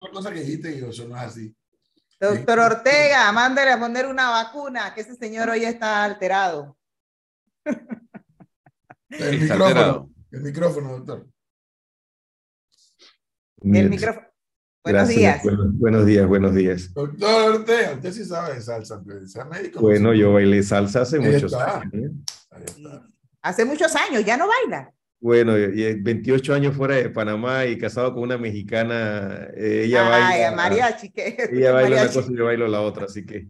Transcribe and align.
Una 0.00 0.10
cosa 0.12 0.32
que 0.32 0.40
dijiste 0.40 0.74
y 0.74 0.84
eso 0.84 1.08
no 1.08 1.16
es 1.16 1.22
así. 1.22 1.56
Doctor 2.20 2.58
Ortega, 2.60 3.30
mándale 3.32 3.72
a 3.72 3.78
poner 3.78 4.06
una 4.06 4.30
vacuna, 4.30 4.94
que 4.94 5.02
ese 5.02 5.16
señor 5.16 5.50
hoy 5.50 5.64
está 5.64 6.02
alterado. 6.04 6.76
El 9.08 9.40
micrófono, 9.40 10.10
el 10.30 10.42
micrófono, 10.42 10.92
doctor. 10.98 11.26
El 13.62 13.90
micrófono. 13.90 14.26
Buenos 14.82 15.08
días. 15.08 15.42
Buenos, 15.42 16.06
días, 16.06 16.26
buenos 16.26 16.54
días. 16.54 16.94
Doctor 16.94 17.56
Ortega, 17.56 17.92
usted 17.94 18.12
sí 18.12 18.24
sabe 18.24 18.54
de 18.54 18.60
salsa, 18.62 19.02
sea 19.26 19.44
médico. 19.44 19.80
Bueno, 19.80 20.14
yo 20.14 20.32
bailé 20.32 20.62
salsa 20.62 21.02
hace 21.02 21.18
muchos 21.18 21.52
años. 21.54 21.92
¿eh? 21.92 22.10
Hace 23.42 23.64
muchos 23.64 23.94
años, 23.96 24.24
ya 24.24 24.36
no 24.36 24.46
baila. 24.46 24.94
Bueno, 25.18 25.54
28 25.54 26.54
años 26.54 26.76
fuera 26.76 26.96
de 26.96 27.08
Panamá 27.08 27.64
y 27.64 27.78
casado 27.78 28.12
con 28.12 28.22
una 28.22 28.36
mexicana, 28.36 29.48
eh, 29.56 29.84
ella 29.86 30.04
Ay, 30.14 30.42
baila. 30.42 30.56
Mariachi, 30.56 31.12
Ella 31.52 31.72
baila 31.72 32.02
una 32.02 32.12
cosa 32.12 32.30
y 32.30 32.36
yo 32.36 32.44
bailo 32.44 32.68
la 32.68 32.82
otra, 32.82 33.06
así 33.06 33.24
que. 33.24 33.46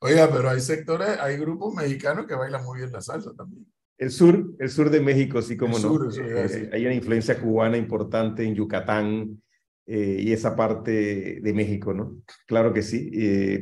Oiga, 0.00 0.28
pero 0.30 0.50
hay 0.50 0.60
sectores, 0.60 1.08
hay 1.20 1.36
grupos 1.38 1.74
mexicanos 1.74 2.26
que 2.26 2.34
bailan 2.34 2.64
muy 2.64 2.80
bien 2.80 2.92
la 2.92 3.00
salsa 3.00 3.32
también. 3.34 3.66
El 3.96 4.10
sur, 4.10 4.54
el 4.58 4.68
sur 4.68 4.90
de 4.90 5.00
México, 5.00 5.40
sí 5.40 5.56
como 5.56 5.78
no. 5.78 6.10
Eh, 6.10 6.70
hay 6.72 6.84
una 6.84 6.94
influencia 6.94 7.40
cubana 7.40 7.76
importante 7.76 8.44
en 8.44 8.54
Yucatán 8.54 9.40
eh, 9.86 10.16
y 10.20 10.32
esa 10.32 10.56
parte 10.56 11.40
de 11.40 11.52
México, 11.54 11.94
¿no? 11.94 12.16
Claro 12.46 12.72
que 12.74 12.82
sí. 12.82 13.10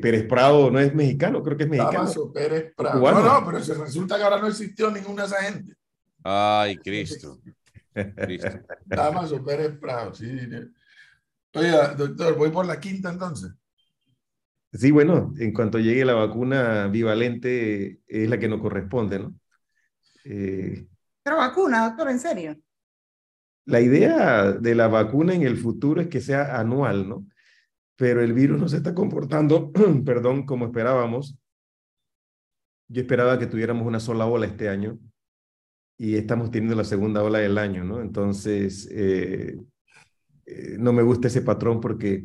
Pérez 0.00 0.26
Prado 0.26 0.70
no 0.70 0.80
es 0.80 0.94
mexicano, 0.94 1.42
creo 1.42 1.56
que 1.58 1.64
es 1.64 1.70
mexicano. 1.70 1.98
Damaso 1.98 2.32
Pérez 2.32 2.72
Prado. 2.74 2.98
No, 2.98 3.40
no, 3.40 3.46
pero 3.46 3.58
resulta 3.84 4.16
que 4.16 4.22
ahora 4.22 4.40
no 4.40 4.48
existió 4.48 4.90
ninguna 4.90 5.22
de 5.22 5.28
esa 5.28 5.42
gente. 5.42 5.74
Ay, 6.22 6.76
Cristo. 6.76 7.40
Cristo. 7.92 8.60
Damaso 8.86 9.42
Pérez 9.44 9.78
Prado, 9.78 10.14
sí. 10.14 10.26
Oiga, 11.54 11.94
doctor, 11.94 12.36
voy 12.36 12.50
por 12.50 12.66
la 12.66 12.78
quinta 12.78 13.10
entonces. 13.10 13.52
Sí, 14.72 14.92
bueno, 14.92 15.34
en 15.38 15.52
cuanto 15.52 15.78
llegue 15.78 16.04
la 16.04 16.14
vacuna 16.14 16.86
bivalente 16.86 18.00
es 18.06 18.28
la 18.28 18.38
que 18.38 18.48
nos 18.48 18.60
corresponde, 18.60 19.18
¿no? 19.18 19.34
Eh, 20.24 20.86
Pero 21.24 21.38
vacuna, 21.38 21.88
doctor, 21.88 22.10
en 22.10 22.20
serio. 22.20 22.56
La 23.64 23.80
idea 23.80 24.52
de 24.52 24.74
la 24.74 24.86
vacuna 24.88 25.34
en 25.34 25.42
el 25.42 25.56
futuro 25.56 26.00
es 26.00 26.08
que 26.08 26.20
sea 26.20 26.58
anual, 26.58 27.08
¿no? 27.08 27.26
Pero 27.96 28.22
el 28.22 28.32
virus 28.32 28.60
no 28.60 28.68
se 28.68 28.76
está 28.76 28.94
comportando, 28.94 29.72
perdón, 30.04 30.46
como 30.46 30.66
esperábamos. 30.66 31.36
Yo 32.88 33.02
esperaba 33.02 33.38
que 33.38 33.46
tuviéramos 33.46 33.86
una 33.86 34.00
sola 34.00 34.26
ola 34.26 34.46
este 34.46 34.68
año 34.68 34.98
y 36.02 36.16
estamos 36.16 36.50
teniendo 36.50 36.74
la 36.74 36.84
segunda 36.84 37.22
ola 37.22 37.40
del 37.40 37.58
año, 37.58 37.84
¿no? 37.84 38.00
Entonces, 38.00 38.88
eh, 38.90 39.58
eh, 40.46 40.76
no 40.78 40.94
me 40.94 41.02
gusta 41.02 41.28
ese 41.28 41.42
patrón 41.42 41.78
porque 41.78 42.24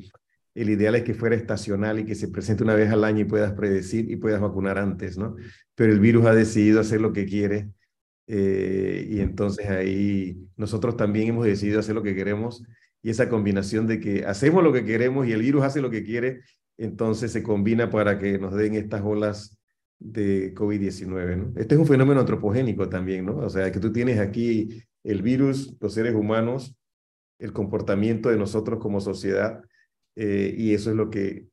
el 0.54 0.70
ideal 0.70 0.96
es 0.96 1.04
que 1.04 1.14
fuera 1.14 1.36
estacional 1.36 2.00
y 2.00 2.06
que 2.06 2.16
se 2.16 2.30
presente 2.30 2.64
una 2.64 2.74
vez 2.74 2.90
al 2.90 3.04
año 3.04 3.20
y 3.20 3.26
puedas 3.26 3.52
predecir 3.52 4.10
y 4.10 4.16
puedas 4.16 4.40
vacunar 4.40 4.78
antes, 4.78 5.18
¿no? 5.18 5.36
Pero 5.76 5.92
el 5.92 6.00
virus 6.00 6.26
ha 6.26 6.34
decidido 6.34 6.80
hacer 6.80 7.02
lo 7.02 7.12
que 7.12 7.26
quiere 7.26 7.68
eh, 8.28 9.08
y 9.10 9.20
entonces 9.20 9.70
ahí 9.70 10.38
nosotros 10.56 10.96
también 10.96 11.28
hemos 11.28 11.46
decidido 11.46 11.82
hacer 11.82 11.96
lo 11.96 12.04
que 12.04 12.16
queremos 12.16 12.64
y 13.04 13.10
esa 13.10 13.28
combinación 13.28 13.88
de 13.88 14.00
que 14.00 14.26
hacemos 14.26 14.64
lo 14.64 14.72
que 14.72 14.86
queremos 14.86 15.28
y 15.28 15.34
el 15.34 15.42
virus 15.42 15.64
hace 15.66 15.82
lo 15.82 15.90
que 15.90 16.06
quiere, 16.06 16.44
entonces 16.78 17.34
se 17.34 17.44
combina 17.44 17.90
para 17.90 18.20
que 18.20 18.40
nos 18.40 18.56
den 18.56 18.76
estas 18.76 19.02
olas 19.04 19.55
de 20.00 20.54
COVID-19. 20.54 21.38
¿no? 21.38 21.60
Este 21.60 21.76
es 21.76 21.82
un 21.82 21.88
fenómeno 21.88 22.20
antropogénico 22.20 22.90
también, 22.90 23.26
¿no? 23.26 23.38
O 23.38 23.50
sea, 23.50 23.72
que 23.72 23.80
tú 23.80 23.92
tienes 23.92 24.20
aquí 24.20 24.84
el 25.04 25.22
virus, 25.22 25.76
los 25.80 25.94
seres 25.94 26.14
humanos, 26.16 26.76
el 27.40 27.54
comportamiento 27.54 28.30
de 28.30 28.38
nosotros 28.38 28.80
como 28.80 29.02
sociedad, 29.02 29.62
eh, 30.16 30.54
y 30.58 30.74
eso 30.74 30.90
es 30.90 30.96
lo 30.96 31.10
que... 31.10 31.48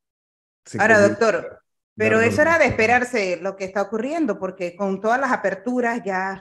Ahora, 0.78 1.00
doctor, 1.00 1.62
pero 1.94 2.20
eso 2.20 2.40
era 2.40 2.58
de 2.58 2.66
esperarse 2.66 3.38
lo 3.42 3.54
que 3.54 3.64
está 3.64 3.82
ocurriendo, 3.82 4.38
porque 4.38 4.74
con 4.74 5.00
todas 5.00 5.20
las 5.20 5.30
aperturas 5.30 6.02
ya 6.02 6.40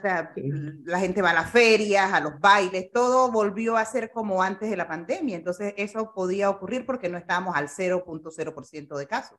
la 0.84 0.98
gente 0.98 1.20
va 1.20 1.30
a 1.30 1.34
las 1.34 1.50
ferias, 1.50 2.12
a 2.12 2.20
los 2.20 2.40
bailes, 2.40 2.90
todo 2.90 3.30
volvió 3.30 3.76
a 3.76 3.84
ser 3.84 4.10
como 4.10 4.42
antes 4.42 4.70
de 4.70 4.76
la 4.76 4.88
pandemia. 4.88 5.36
Entonces 5.36 5.74
eso 5.76 6.12
podía 6.14 6.48
ocurrir 6.48 6.86
porque 6.86 7.10
no 7.10 7.18
estábamos 7.18 7.54
al 7.54 7.68
0.0% 7.68 8.96
de 8.96 9.06
casos. 9.06 9.38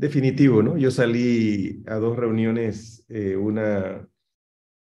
Definitivo, 0.00 0.62
¿no? 0.62 0.78
Yo 0.78 0.90
salí 0.90 1.82
a 1.86 1.96
dos 1.96 2.16
reuniones, 2.16 3.04
eh, 3.10 3.36
una 3.36 4.08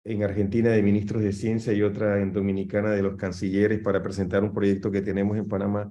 en 0.04 0.22
Argentina 0.22 0.70
de 0.70 0.84
ministros 0.84 1.20
de 1.24 1.32
ciencia 1.32 1.72
y 1.72 1.82
otra 1.82 2.20
en 2.20 2.32
Dominicana 2.32 2.90
de 2.90 3.02
los 3.02 3.16
cancilleres 3.16 3.80
para 3.80 4.04
presentar 4.04 4.44
un 4.44 4.54
proyecto 4.54 4.92
que 4.92 5.02
tenemos 5.02 5.36
en 5.36 5.48
Panamá. 5.48 5.90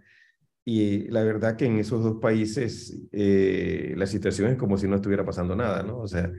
Y 0.63 1.09
la 1.09 1.24
verdad 1.24 1.57
que 1.57 1.66
en 1.66 1.80
esos 1.80 2.02
dos 2.02 2.22
países 2.22 2.97
eh, 3.12 3.94
la 3.97 4.07
situación 4.07 4.52
es 4.52 4.57
como 4.57 4.78
si 4.78 4.88
no 4.88 4.96
estuviera 4.96 5.25
pasando 5.25 5.53
nada, 5.53 5.84
¿no? 5.84 6.00
O 6.00 6.07
sea, 6.07 6.31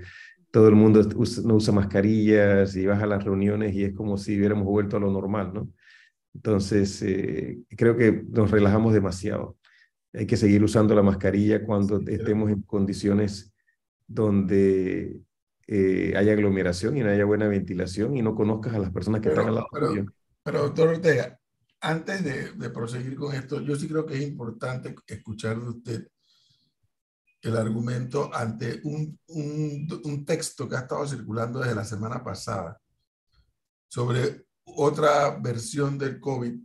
todo 0.51 0.69
el 0.69 0.75
mundo 0.75 1.03
no 1.45 1.57
usa 1.57 1.75
mascarillas 1.75 2.75
y 2.77 2.87
vas 2.87 3.03
a 3.03 3.07
las 3.07 3.23
reuniones 3.25 3.75
y 3.75 3.85
es 3.85 3.95
como 3.95 4.17
si 4.17 4.39
hubiéramos 4.39 4.65
vuelto 4.65 4.97
a 4.97 5.01
lo 5.01 5.11
normal, 5.13 5.53
¿no? 5.53 5.69
Entonces, 6.35 7.03
eh, 7.03 7.59
creo 7.77 7.95
que 7.99 8.25
nos 8.31 8.51
relajamos 8.51 8.95
demasiado 8.95 9.59
hay 10.13 10.27
que 10.27 10.37
seguir 10.37 10.63
usando 10.63 10.95
la 10.95 11.03
mascarilla 11.03 11.65
cuando 11.65 12.01
estemos 12.01 12.51
en 12.51 12.63
condiciones 12.63 13.53
donde 14.07 15.21
eh, 15.67 16.15
haya 16.17 16.33
aglomeración 16.33 16.97
y 16.97 17.01
no 17.01 17.11
haya 17.11 17.25
buena 17.25 17.47
ventilación 17.47 18.17
y 18.17 18.23
no 18.23 18.35
conozcas 18.35 18.75
a 18.75 18.79
las 18.79 18.91
personas 18.91 19.21
que 19.21 19.29
están 19.29 19.49
al 19.49 19.55
lado 19.55 19.69
pero, 19.73 20.07
pero, 20.43 20.63
doctor 20.63 20.89
Ortega, 20.89 21.39
antes 21.81 22.25
de, 22.25 22.53
de, 22.53 22.71
proseguir 22.71 23.15
con 23.17 23.35
esto, 23.35 23.61
yo 23.61 23.77
sí 23.77 23.89
creo 23.89 24.05
que 24.05 24.15
es 24.15 24.23
importante 24.23 24.95
escuchar 25.07 25.61
de 25.61 25.69
usted 25.69 26.09
el 27.43 27.57
argumento 27.57 28.31
ante 28.35 28.81
un, 28.85 29.19
un, 29.29 30.01
un 30.05 30.25
texto 30.25 30.69
que 30.69 30.77
ha 30.77 30.81
estado 30.81 31.07
circulando 31.07 31.61
desde 31.61 31.75
la 31.75 31.85
semana 31.85 32.23
pasada 32.23 32.79
sobre 33.89 34.47
otra 34.65 35.39
versión 35.39 35.99
del 35.99 36.21
COVID 36.21 36.61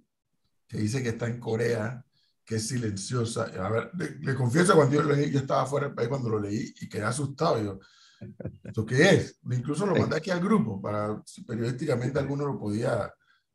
que 0.67 0.77
dice 0.77 1.01
que 1.01 1.09
está 1.09 1.27
en 1.27 1.39
Corea 1.39 2.04
que 2.45 2.55
es 2.55 2.67
silenciosa. 2.67 3.45
A 3.59 3.69
ver, 3.69 3.91
le, 4.21 4.35
confieso 4.35 4.75
cuando 4.75 4.95
yo 4.95 5.01
lo 5.01 5.15
leí, 5.15 5.31
yo 5.31 5.39
estaba 5.39 5.65
fuera 5.65 5.87
del 5.87 5.95
país 5.95 6.07
cuando 6.07 6.29
lo 6.29 6.39
leí 6.39 6.73
y 6.79 6.87
quedé 6.87 7.03
asustado. 7.03 7.61
Yo, 7.61 7.79
¿esto 8.63 8.85
qué 8.85 9.09
es? 9.09 9.39
Incluso 9.51 9.85
lo 9.85 9.95
mandé 9.95 10.17
aquí 10.17 10.29
al 10.29 10.39
grupo 10.39 10.81
para 10.81 11.21
si 11.25 11.43
periodísticamente 11.43 12.19
alguno 12.19 12.45
lo 12.45 12.59
podía 12.59 13.11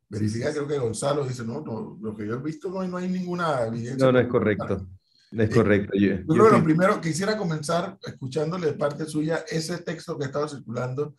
verificar. 0.09 0.51
Creo 0.51 0.67
que 0.67 0.77
Gonzalo 0.77 1.25
dice, 1.25 1.45
no, 1.45 1.61
no 1.61 1.97
lo 2.01 2.15
que 2.15 2.27
yo 2.27 2.35
he 2.35 2.41
visto 2.41 2.69
no 2.69 2.81
hay, 2.81 2.89
no 2.89 2.97
hay 2.97 3.07
ninguna 3.07 3.65
evidencia. 3.65 4.05
No, 4.05 4.11
no 4.11 4.19
es 4.19 4.27
correcto. 4.27 4.87
No 5.31 5.43
es 5.43 5.49
eh, 5.49 5.53
correcto. 5.53 5.93
Yo, 5.97 6.07
yo 6.09 6.25
creo 6.25 6.49
que 6.49 6.57
lo 6.57 6.63
primero, 6.63 6.99
quisiera 6.99 7.37
comenzar 7.37 7.97
escuchándole 8.05 8.67
de 8.67 8.73
parte 8.73 9.05
suya 9.05 9.45
ese 9.49 9.77
texto 9.77 10.17
que 10.17 10.25
ha 10.25 10.27
estado 10.27 10.49
circulando, 10.49 11.15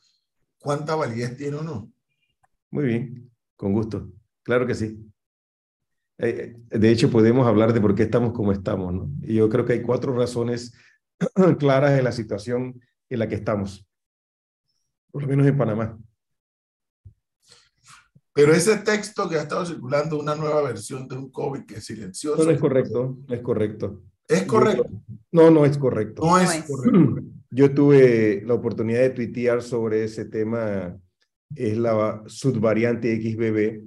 ¿cuánta 0.58 0.94
validez 0.94 1.38
tiene 1.38 1.56
o 1.56 1.62
no? 1.62 1.90
Muy 2.70 2.84
bien, 2.84 3.30
con 3.56 3.72
gusto. 3.72 4.10
Claro 4.42 4.66
que 4.66 4.74
sí. 4.74 5.11
Eh, 6.18 6.56
de 6.70 6.90
hecho, 6.90 7.10
podemos 7.10 7.46
hablar 7.46 7.72
de 7.72 7.80
por 7.80 7.94
qué 7.94 8.04
estamos 8.04 8.32
como 8.32 8.52
estamos, 8.52 8.92
¿no? 8.92 9.10
Y 9.22 9.34
yo 9.34 9.48
creo 9.48 9.64
que 9.64 9.74
hay 9.74 9.82
cuatro 9.82 10.14
razones 10.14 10.74
claras 11.58 11.94
de 11.94 12.02
la 12.02 12.12
situación 12.12 12.80
en 13.08 13.18
la 13.18 13.28
que 13.28 13.34
estamos, 13.34 13.86
por 15.10 15.22
lo 15.22 15.28
menos 15.28 15.46
en 15.46 15.56
Panamá. 15.56 15.98
Pero 18.34 18.54
ese 18.54 18.78
texto 18.78 19.28
que 19.28 19.36
ha 19.36 19.42
estado 19.42 19.66
circulando, 19.66 20.18
una 20.18 20.34
nueva 20.34 20.62
versión 20.62 21.06
de 21.06 21.16
un 21.16 21.30
COVID 21.30 21.66
que 21.66 21.76
es 21.76 21.84
silencioso. 21.84 22.42
No, 22.42 22.50
es 22.50 22.60
correcto, 22.60 23.18
no 23.28 23.34
es 23.34 23.42
correcto. 23.42 24.02
¿Es 24.26 24.44
correcto? 24.44 24.86
no, 25.32 25.50
no 25.50 25.66
es 25.66 25.76
correcto. 25.76 26.22
No 26.24 26.38
es 26.38 26.64
correcto. 26.64 27.20
Yo 27.50 27.74
tuve 27.74 28.42
la 28.46 28.54
oportunidad 28.54 29.00
de 29.00 29.10
tuitear 29.10 29.62
sobre 29.62 30.04
ese 30.04 30.24
tema, 30.24 30.98
es 31.54 31.76
la 31.76 32.22
subvariante 32.26 33.14
XBB, 33.20 33.84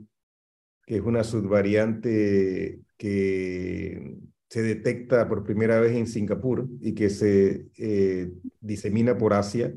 que 0.85 0.97
es 0.97 1.01
una 1.01 1.23
subvariante 1.23 2.79
que 2.97 4.17
se 4.49 4.61
detecta 4.61 5.27
por 5.27 5.43
primera 5.43 5.79
vez 5.79 5.93
en 5.93 6.07
Singapur 6.07 6.67
y 6.79 6.93
que 6.93 7.09
se 7.09 7.67
eh, 7.77 8.31
disemina 8.61 9.17
por 9.17 9.33
Asia 9.33 9.73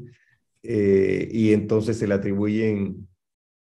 eh, 0.62 1.28
y 1.32 1.52
entonces 1.52 1.96
se 1.99 2.06
le 2.06 2.14
atribuyen 2.14 3.08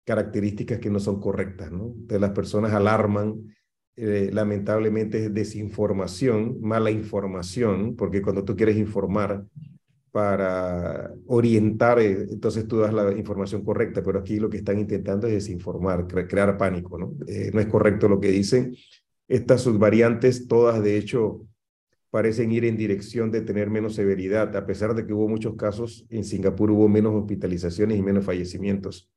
características 0.06 0.80
que 0.80 0.90
no 0.90 1.00
son 1.00 1.20
correctas, 1.20 1.72
¿no? 1.72 1.88
Entonces 1.88 2.22
las 2.22 2.32
personas 2.32 2.74
alarman, 2.74 3.56
eh, 3.96 4.30
lamentablemente 4.32 5.26
es 5.26 5.34
desinformación, 5.34 6.62
mala 6.62 6.92
información, 6.92 7.96
porque 7.96 8.22
cuando 8.22 8.46
tú 8.46 8.56
quieres 8.56 8.78
informar 8.78 9.46
para 10.16 11.14
orientar, 11.28 12.00
eh, 12.00 12.26
entonces 12.32 12.66
tú 12.70 12.78
das 12.78 12.94
la 12.94 13.12
información 13.12 13.66
correcta, 13.66 14.02
pero 14.02 14.20
aquí 14.20 14.40
lo 14.40 14.50
que 14.50 14.60
están 14.60 14.80
intentando 14.80 15.28
es 15.28 15.34
desinformar, 15.34 16.08
crear 16.08 16.58
pánico, 16.58 16.98
¿no? 16.98 17.16
Eh, 17.28 17.52
no 17.54 17.60
es 17.60 17.66
correcto 17.66 18.08
lo 18.08 18.22
que 18.22 18.30
dicen. 18.30 18.74
Estas 19.28 19.60
subvariantes, 19.60 20.48
todas 20.48 20.82
de 20.82 20.98
hecho, 20.98 21.46
parecen 22.12 22.54
ir 22.54 22.64
en 22.64 22.78
dirección 22.78 23.30
de 23.30 23.42
tener 23.42 23.70
menos 23.70 23.96
severidad, 23.96 24.56
a 24.56 24.66
pesar 24.66 24.96
de 24.96 25.06
que 25.06 25.12
hubo 25.12 25.28
muchos 25.28 25.58
casos, 25.58 26.06
en 26.10 26.24
Singapur 26.24 26.72
hubo 26.72 26.88
menos 26.88 27.14
hospitalizaciones 27.14 27.98
y 27.98 28.02
menos 28.02 28.24
fallecimientos. 28.24 29.12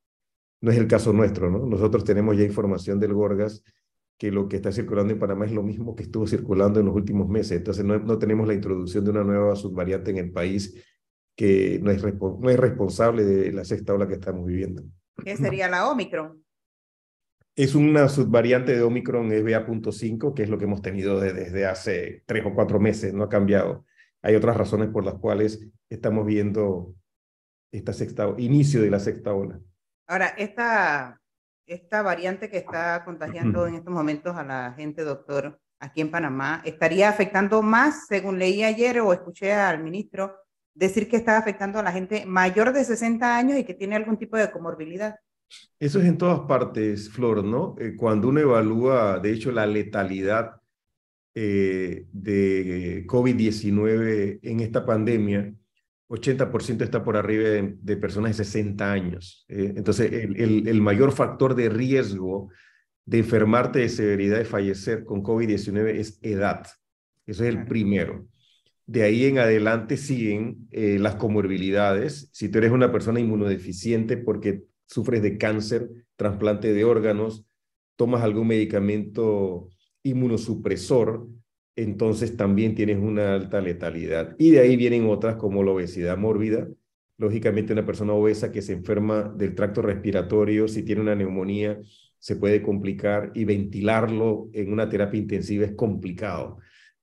No 0.61 0.73
es 0.73 0.79
el 0.79 0.89
caso 0.89 1.12
nuestro, 1.12 1.49
¿no? 1.49 1.65
Nosotros 1.65 2.03
tenemos 2.03 2.37
ya 2.37 2.43
información 2.43 2.99
del 2.99 3.15
Gorgas 3.15 3.62
que 4.19 4.32
lo 4.32 4.49
que 4.49 4.56
está 4.56 4.73
circulando 4.73 5.12
en 5.12 5.19
Panamá 5.19 5.47
es 5.47 5.53
lo 5.53 5.62
mismo 5.62 5.94
que 5.94 6.03
estuvo 6.03 6.26
circulando 6.26 6.81
en 6.81 6.87
los 6.87 6.94
últimos 6.94 7.29
meses. 7.29 7.59
Entonces 7.59 7.85
no, 7.85 7.99
no 7.99 8.19
tenemos 8.19 8.49
la 8.49 8.55
introducción 8.55 9.05
de 9.05 9.11
una 9.12 9.25
nueva 9.25 9.55
subvariante 9.55 10.11
en 10.11 10.19
el 10.19 10.32
país 10.32 10.75
que 11.37 11.79
no 11.81 11.93
es, 11.93 12.03
no 12.03 12.50
es 12.50 12.56
responsable 12.59 13.25
de 13.25 13.53
la 13.53 13.65
sexta 13.65 13.94
ola 13.94 14.09
que 14.09 14.15
estamos 14.15 14.44
viviendo. 14.44 14.82
¿Qué 15.25 15.37
sería 15.37 15.69
la 15.69 15.88
Omicron? 15.88 16.44
Es 17.55 17.76
una 17.76 18.09
subvariante 18.09 18.75
de 18.75 18.82
Omicron 18.82 19.31
SBA.5, 19.31 20.35
que 20.35 20.43
es 20.43 20.49
lo 20.49 20.59
que 20.59 20.65
hemos 20.65 20.82
tenido 20.82 21.20
desde 21.20 21.67
hace 21.67 22.25
tres 22.26 22.44
o 22.44 22.55
cuatro 22.55 22.81
meses, 22.81 23.15
no 23.15 23.25
ha 23.25 23.29
cambiado. 23.29 23.85
Hay 24.23 24.35
otras 24.35 24.56
razones 24.56 24.88
por 24.88 25.05
las 25.05 25.15
cuales 25.15 25.65
estamos 25.88 26.26
viendo 26.26 26.94
esta 27.73 27.93
sexta, 27.93 28.35
inicio 28.38 28.82
de 28.82 28.91
la 28.91 28.99
sexta 28.99 29.32
ola. 29.32 29.61
Ahora, 30.09 30.29
esta, 30.38 31.18
esta 31.69 32.03
variante 32.03 32.50
que 32.50 32.59
está 32.59 33.05
contagiando 33.05 33.67
en 33.67 33.75
estos 33.75 33.93
momentos 33.93 34.35
a 34.37 34.43
la 34.43 34.73
gente, 34.73 35.03
doctor, 35.03 35.61
aquí 35.79 36.00
en 36.00 36.11
Panamá, 36.11 36.62
¿estaría 36.65 37.09
afectando 37.09 37.62
más, 37.62 38.06
según 38.09 38.38
leí 38.38 38.65
ayer 38.65 39.00
o 39.00 39.12
escuché 39.12 39.53
al 39.53 39.82
ministro, 39.82 40.35
decir 40.75 41.09
que 41.09 41.17
está 41.17 41.37
afectando 41.37 41.79
a 41.79 41.82
la 41.82 41.93
gente 41.93 42.25
mayor 42.26 42.73
de 42.73 42.85
60 42.85 43.37
años 43.37 43.59
y 43.59 43.65
que 43.65 43.75
tiene 43.75 43.97
algún 43.97 44.17
tipo 44.17 44.37
de 44.37 44.50
comorbilidad? 44.50 45.17
Eso 45.79 46.00
es 46.00 46.06
en 46.06 46.19
todas 46.19 46.41
partes, 46.41 47.11
Flor, 47.11 47.44
¿no? 47.44 47.76
Eh, 47.79 47.94
cuando 47.97 48.29
uno 48.29 48.41
evalúa, 48.41 49.19
de 49.19 49.32
hecho, 49.32 49.53
la 49.53 49.67
letalidad 49.67 50.56
eh, 51.35 52.06
de 52.12 53.06
COVID-19 53.06 54.41
en 54.43 54.61
esta 54.61 54.85
pandemia, 54.85 55.55
80% 56.08 56.82
está 56.82 57.05
por 57.05 57.16
arriba 57.16 57.49
de, 57.49 57.96
personas 57.96 58.37
de 58.37 58.44
60 58.44 58.93
años. 58.93 59.44
Eh, 59.49 59.75
entonces, 59.76 60.10
el, 60.12 60.66
el, 60.66 60.81
mayor 60.81 61.12
factor 61.12 61.55
de 61.55 61.69
riesgo 61.69 62.50
de 63.05 63.19
enfermarte 63.19 63.81
de 63.81 63.88
severidad 63.88 64.38
de 64.38 64.44
fallecer 64.44 65.05
con 65.05 65.22
COVID-19 65.22 65.96
es 65.96 66.19
edad. 66.22 66.66
Eso 67.26 67.44
es 67.44 67.50
el 67.50 67.66
primero. 67.66 68.26
De 68.87 69.02
ahí 69.02 69.26
en 69.26 69.38
adelante 69.38 69.99
siguen 69.99 70.66
eh, 70.70 70.99
las 70.99 71.16
comorbilidades. 71.16 72.31
Si 72.32 72.49
tú 72.49 72.56
eres 72.56 72.72
una 72.72 72.90
persona 72.90 73.20
inmunodeficiente 73.20 74.16
porque 74.16 74.64
sufres 74.87 75.22
de 75.22 75.37
cáncer, 75.37 75.90
trasplante 76.16 76.72
de 76.72 76.84
órganos, 76.84 77.46
tomas 77.96 78.22
algún 78.22 78.46
medicamento 78.46 79.69
inmunosupresor, 80.02 81.28
entonces 81.79 82.37
también 82.37 82.75
tienes 82.75 82.99
una 82.99 83.35
alta 83.35 83.61
letalidad. 83.61 84.35
Y 84.37 84.51
de 84.51 84.59
ahí 84.61 84.77
vienen 84.77 85.07
otras 85.07 85.37
como 85.37 85.63
la 85.63 85.71
obesidad 85.71 86.19
mórbida. 86.19 86.69
Lógicamente 87.19 87.73
una 87.73 87.87
persona 87.87 88.15
obesa 88.15 88.51
que 88.51 88.63
se 88.63 88.73
enferma 88.73 89.23
del 89.23 89.55
tracto 89.55 89.81
respiratorio, 89.81 90.67
si 90.67 90.83
tiene 90.83 91.03
una 91.03 91.15
neumonía, 91.15 91.79
se 92.19 92.35
puede 92.35 92.63
complicar 92.63 93.31
y 93.33 93.45
ventilarlo 93.45 94.51
en 94.53 94.73
una 94.73 94.89
terapia 94.89 95.21
intensiva 95.21 95.65
es 95.65 95.73
complicado. 95.73 96.59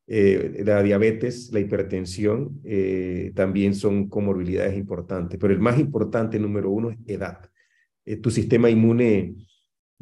Eh, 0.07 0.61
la 0.65 0.83
diabetes, 0.83 1.51
la 1.53 1.61
hipertensión 1.61 2.59
eh, 2.65 3.31
también 3.33 3.75
son 3.75 4.09
comorbilidades 4.09 4.77
importantes, 4.77 5.39
pero 5.39 5.53
el 5.53 5.61
más 5.61 5.79
importante, 5.79 6.37
número 6.37 6.69
uno, 6.69 6.89
es 6.91 6.97
edad. 7.07 7.49
Eh, 8.03 8.17
tu 8.17 8.29
sistema 8.29 8.69
inmune 8.69 9.35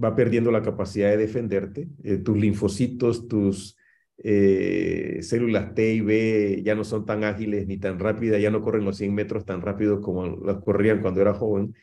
va 0.03 0.15
perdiendo 0.15 0.51
la 0.51 0.63
capacidad 0.63 1.11
de 1.11 1.17
defenderte, 1.17 1.87
tus 2.23 2.35
linfocitos, 2.35 3.27
tus 3.27 3.77
eh, 4.25 5.19
células 5.21 5.75
T 5.75 5.95
y 5.95 5.99
B 5.99 6.61
ya 6.63 6.75
no 6.75 6.85
son 6.85 7.05
tan 7.05 7.25
ágiles 7.25 7.67
ni 7.67 7.77
tan 7.77 7.99
rápidas, 7.99 8.41
ya 8.41 8.51
no 8.51 8.61
corren 8.61 8.85
los 8.85 8.95
100 8.95 9.13
metros 9.13 9.45
tan 9.45 9.61
rápido 9.61 9.99
como 10.01 10.25
las 10.25 10.63
corrían 10.63 11.01
cuando 11.01 11.19
era 11.19 11.33
joven 11.33 11.75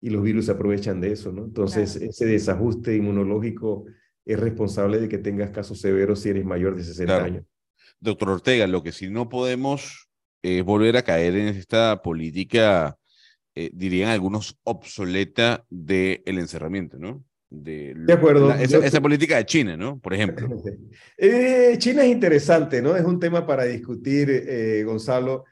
y 0.00 0.08
los 0.08 0.22
virus 0.22 0.46
se 0.46 0.52
aprovechan 0.52 1.02
de 1.02 1.12
eso, 1.12 1.32
¿no? 1.32 1.44
Entonces, 1.44 1.96
ese 1.96 2.24
desajuste 2.24 2.96
inmunológico 2.96 3.84
es 4.24 4.40
responsable 4.40 5.00
de 5.00 5.08
que 5.08 5.18
tengas 5.18 5.50
casos 5.50 5.80
severos 5.80 6.20
si 6.20 6.30
eres 6.30 6.46
mayor 6.46 6.74
de 6.74 6.82
60 6.82 7.24
años. 7.24 7.44
Doctor 8.00 8.30
Ortega, 8.30 8.66
lo 8.66 8.82
que 8.82 8.90
sí 8.90 9.10
no 9.10 9.28
podemos 9.28 10.08
es 10.42 10.64
volver 10.64 10.96
a 10.96 11.02
caer 11.02 11.36
en 11.36 11.48
esta 11.48 12.02
política, 12.02 12.96
eh, 13.54 13.70
dirían 13.74 14.10
algunos, 14.10 14.58
obsoleta 14.64 15.64
del 15.68 16.22
encerramiento, 16.26 16.98
¿no? 16.98 17.22
De, 17.54 17.94
acuerdo. 18.10 18.50
esa, 18.54 19.00
política 19.02 19.36
de 19.36 19.44
China, 19.44 19.76
¿no? 19.76 19.98
Por 19.98 20.14
ejemplo. 20.14 20.48
Eh, 21.18 21.76
China 21.78 22.04
es 22.04 22.10
interesante, 22.10 22.80
¿no? 22.82 22.96
Es 22.96 23.04
un 23.04 23.20
tema 23.20 23.46
para 23.46 23.64
discutir, 23.64 24.28
eh, 24.30 24.82
Gonzalo, 24.84 25.44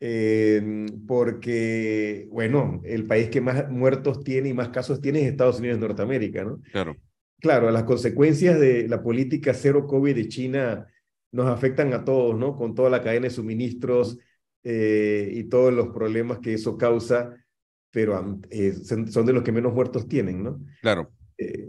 em, 0.00 0.86
porque, 1.06 2.26
bueno, 2.30 2.80
el 2.84 3.06
país 3.06 3.28
que 3.28 3.40
más 3.40 3.70
muertos 3.70 4.24
tiene 4.24 4.48
y 4.48 4.54
más 4.54 4.70
casos 4.70 5.00
tiene 5.00 5.20
es 5.20 5.30
Estados 5.30 5.60
Unidos 5.60 5.78
de 5.78 5.86
Norteamérica, 5.86 6.42
¿no? 6.42 6.60
Claro. 6.72 6.96
Claro, 7.38 7.70
las 7.70 7.84
consecuencias 7.84 8.58
de 8.58 8.88
la 8.88 9.02
política 9.02 9.52
cero 9.52 9.86
COVID 9.86 10.14
de 10.14 10.28
China 10.28 10.86
nos 11.32 11.46
afectan 11.46 11.92
a 11.92 12.04
todos, 12.04 12.36
¿no? 12.36 12.56
Con 12.56 12.74
toda 12.74 12.90
la 12.90 13.02
cadena 13.02 13.24
de 13.24 13.30
suministros 13.30 14.18
eh, 14.64 15.30
y 15.32 15.44
todos 15.44 15.72
los 15.72 15.88
problemas 15.88 16.38
que 16.38 16.54
eso 16.54 16.76
causa, 16.76 17.36
pero 17.90 18.40
son 18.84 19.26
de 19.26 19.32
los 19.32 19.42
que 19.42 19.52
menos 19.52 19.74
muertos 19.74 20.08
tienen, 20.08 20.42
¿no? 20.42 20.60
Claro. 20.80 21.12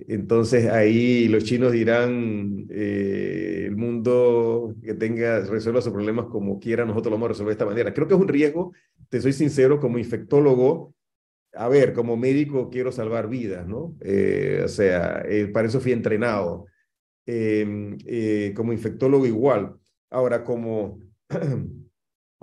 Eh, 0.07 0.13
entonces 0.13 0.69
ahí 0.69 1.27
los 1.27 1.43
chinos 1.43 1.71
dirán, 1.71 2.65
eh, 2.69 3.65
el 3.67 3.75
mundo 3.75 4.75
que 4.83 4.93
tenga, 4.93 5.41
resuelva 5.41 5.81
sus 5.81 5.93
problemas 5.93 6.25
como 6.27 6.59
quiera, 6.59 6.85
nosotros 6.85 7.11
lo 7.11 7.17
vamos 7.17 7.27
a 7.27 7.29
resolver 7.29 7.49
de 7.51 7.53
esta 7.53 7.65
manera. 7.65 7.93
Creo 7.93 8.07
que 8.07 8.13
es 8.13 8.19
un 8.19 8.27
riesgo, 8.27 8.73
te 9.09 9.21
soy 9.21 9.33
sincero, 9.33 9.79
como 9.79 9.97
infectólogo, 9.97 10.93
a 11.53 11.67
ver, 11.69 11.93
como 11.93 12.17
médico 12.17 12.69
quiero 12.69 12.91
salvar 12.91 13.29
vidas, 13.29 13.67
¿no? 13.67 13.95
Eh, 14.01 14.61
o 14.65 14.67
sea, 14.67 15.23
para 15.53 15.67
eso 15.67 15.79
fui 15.79 15.91
entrenado. 15.91 16.65
Em, 17.25 17.97
como 18.53 18.73
infectólogo 18.73 19.25
igual. 19.25 19.75
Ahora, 20.09 20.43
como 20.43 20.99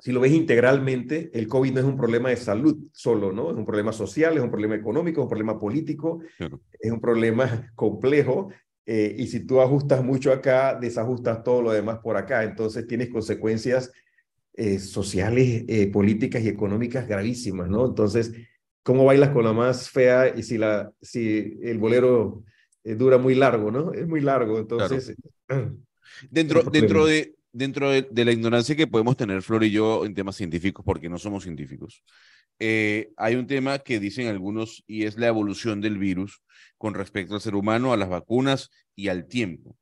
si 0.01 0.13
lo 0.13 0.21
ves 0.21 0.33
integralmente, 0.33 1.31
el 1.35 1.47
COVID 1.47 1.75
no 1.75 1.81
es 1.81 1.87
un 1.87 1.97
problema 1.97 2.31
de 2.31 2.37
salud 2.37 2.89
solo, 2.93 3.33
¿no? 3.33 3.51
Es 3.51 3.57
un 3.57 3.67
problema 3.67 3.93
social, 3.93 4.37
es 4.37 4.43
un 4.43 4.51
problema 4.51 4.75
económico, 4.75 5.21
es 5.21 5.25
un 5.25 5.29
problema 5.29 5.59
político, 5.59 6.21
es 6.79 6.91
un 6.91 7.01
problema 7.01 7.71
complejo. 7.75 8.51
Eh, 8.87 9.15
y 9.19 9.27
si 9.27 9.47
tú 9.47 9.61
ajustas 9.61 10.03
mucho 10.03 10.33
acá, 10.33 10.75
desajustas 10.75 11.45
todo 11.45 11.61
lo 11.61 11.73
demás 11.73 11.99
por 11.99 12.17
acá. 12.17 12.45
Entonces 12.45 12.87
tienes 12.87 13.11
consecuencias 13.11 13.93
eh, 14.55 14.79
sociales, 14.79 15.65
eh, 15.69 15.87
políticas 15.89 16.43
y 16.43 16.49
económicas 16.49 17.07
gravísimas, 17.07 17.69
¿no? 17.69 17.87
Entonces, 17.87 18.33
¿cómo 18.83 19.05
bailas 19.05 19.31
con 19.31 19.45
la 19.45 19.53
más 19.53 19.91
fea 19.91 20.35
y 20.35 20.43
si, 20.43 20.57
la, 20.57 20.91
si 21.03 21.59
el 21.63 21.79
bolero 21.79 22.43
dura 22.83 23.19
muy 23.19 23.35
largo, 23.35 23.71
¿no? 23.71 23.93
Es 23.93 24.09
muy 24.09 24.23
largo, 24.23 24.59
entonces... 24.59 25.15
Dentro, 26.29 26.65
dentro, 26.65 27.07
de, 27.07 27.35
dentro 27.53 27.91
de, 27.91 28.25
la 28.25 28.33
ignorancia 28.33 28.77
que 28.77 28.87
podemos 28.87 29.17
tener 29.17 29.43
Flor 29.43 29.65
y 29.65 29.71
yo 29.71 30.05
en 30.05 30.15
temas 30.15 30.37
científicos, 30.37 30.85
porque 30.85 31.09
no 31.09 31.19
somos 31.19 31.45
científicos, 31.45 32.03
eh, 32.59 33.11
hay 33.17 33.37
un 33.37 33.47
tema 33.47 33.79
que 33.79 34.01
dicen 34.01 34.29
algunos 34.29 34.85
y 34.87 35.05
es 35.05 35.17
la 35.17 35.29
evolución 35.29 35.81
del 35.81 35.99
virus 35.99 36.43
con 36.77 36.95
respecto 36.95 37.35
al 37.35 37.41
ser 37.41 37.55
humano, 37.55 37.93
a 37.93 37.97
las 37.97 38.09
vacunas 38.09 38.71
y 38.95 39.09
al 39.09 39.27
tiempo. 39.27 39.77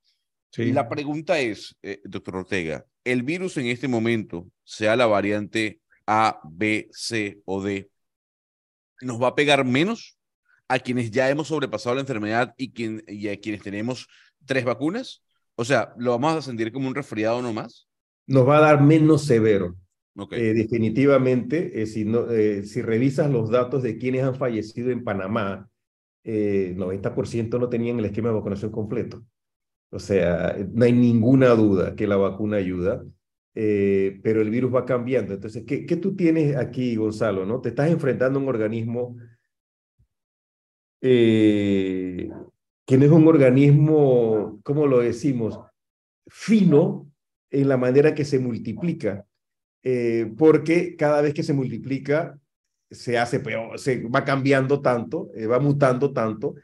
La 0.56 0.88
pregunta 0.88 1.38
es, 1.38 1.76
eh, 1.82 2.00
doctor 2.04 2.36
Ortega, 2.36 2.86
¿el 3.04 3.22
virus 3.22 3.58
en 3.58 3.66
este 3.66 3.86
momento, 3.86 4.50
sea 4.64 4.96
la 4.96 5.06
variante 5.06 5.80
A, 6.06 6.40
B, 6.42 6.88
C 6.90 7.40
o 7.44 7.62
D, 7.62 7.90
nos 9.02 9.22
va 9.22 9.28
a 9.28 9.34
pegar 9.34 9.64
menos 9.64 10.18
a 10.66 10.78
quienes 10.78 11.10
ya 11.10 11.28
hemos 11.28 11.48
sobrepasado 11.48 11.94
la 11.94 12.00
enfermedad 12.00 12.54
y, 12.56 12.72
quien, 12.72 13.04
y 13.06 13.28
a 13.28 13.38
quienes 13.38 13.62
tenemos 13.62 14.08
tres 14.46 14.64
vacunas? 14.64 15.22
O 15.60 15.64
sea, 15.64 15.92
¿lo 15.98 16.12
vamos 16.12 16.36
a 16.36 16.42
sentir 16.42 16.70
como 16.70 16.86
un 16.86 16.94
resfriado 16.94 17.42
nomás? 17.42 17.88
Nos 18.28 18.48
va 18.48 18.58
a 18.58 18.60
dar 18.60 18.80
menos 18.80 19.24
severo. 19.24 19.74
Eh, 20.30 20.54
definitivamente, 20.54 21.82
eh, 21.82 21.86
si, 21.86 22.04
no, 22.04 22.30
eh, 22.30 22.62
si 22.62 22.80
revisas 22.80 23.28
los 23.28 23.50
datos 23.50 23.82
de 23.82 23.98
quienes 23.98 24.22
han 24.22 24.36
fallecido 24.36 24.92
en 24.92 25.02
Panamá, 25.02 25.68
el 26.22 26.76
90% 26.76 27.58
no 27.58 27.68
tenían 27.68 27.98
el 27.98 28.04
esquema 28.04 28.28
de 28.28 28.36
vacunación 28.36 28.70
completo. 28.70 29.24
O 29.90 29.98
sea, 29.98 30.56
no 30.72 30.84
hay 30.84 30.92
ninguna 30.92 31.48
duda 31.50 31.96
que 31.96 32.06
la 32.06 32.16
vacuna 32.16 32.58
ayuda, 32.58 33.04
pero 33.52 34.40
el 34.40 34.50
virus 34.50 34.72
va 34.72 34.84
cambiando. 34.84 35.34
Entonces, 35.34 35.64
¿qué, 35.66 35.86
¿qué, 35.86 35.96
tú 35.96 36.14
tienes 36.14 36.56
aquí, 36.56 36.94
Gonzalo? 36.94 37.44
¿no? 37.44 37.60
Te 37.60 37.70
estás 37.70 37.90
enfrentando 37.90 38.38
a 38.38 38.42
un 38.42 38.48
organismo 38.48 39.16
que 42.88 42.96
no 42.96 43.04
es 43.04 43.10
un 43.10 43.28
organismo, 43.28 44.60
¿cómo 44.64 44.86
lo 44.86 45.00
decimos? 45.00 45.60
Fino 46.26 47.12
en 47.50 47.68
la 47.68 47.76
manera 47.76 48.14
que 48.14 48.24
se 48.24 48.38
multiplica, 48.38 49.26
eh, 49.82 50.32
porque 50.38 50.96
cada 50.96 51.20
vez 51.20 51.34
que 51.34 51.42
se 51.42 51.52
multiplica 51.52 52.38
se 52.90 53.18
hace 53.18 53.40
peor, 53.40 53.78
se 53.78 54.04
va 54.08 54.24
cambiando 54.24 54.80
tanto, 54.80 55.30
eh, 55.34 55.46
va 55.46 55.60
mutando 55.60 56.14
tanto, 56.14 56.54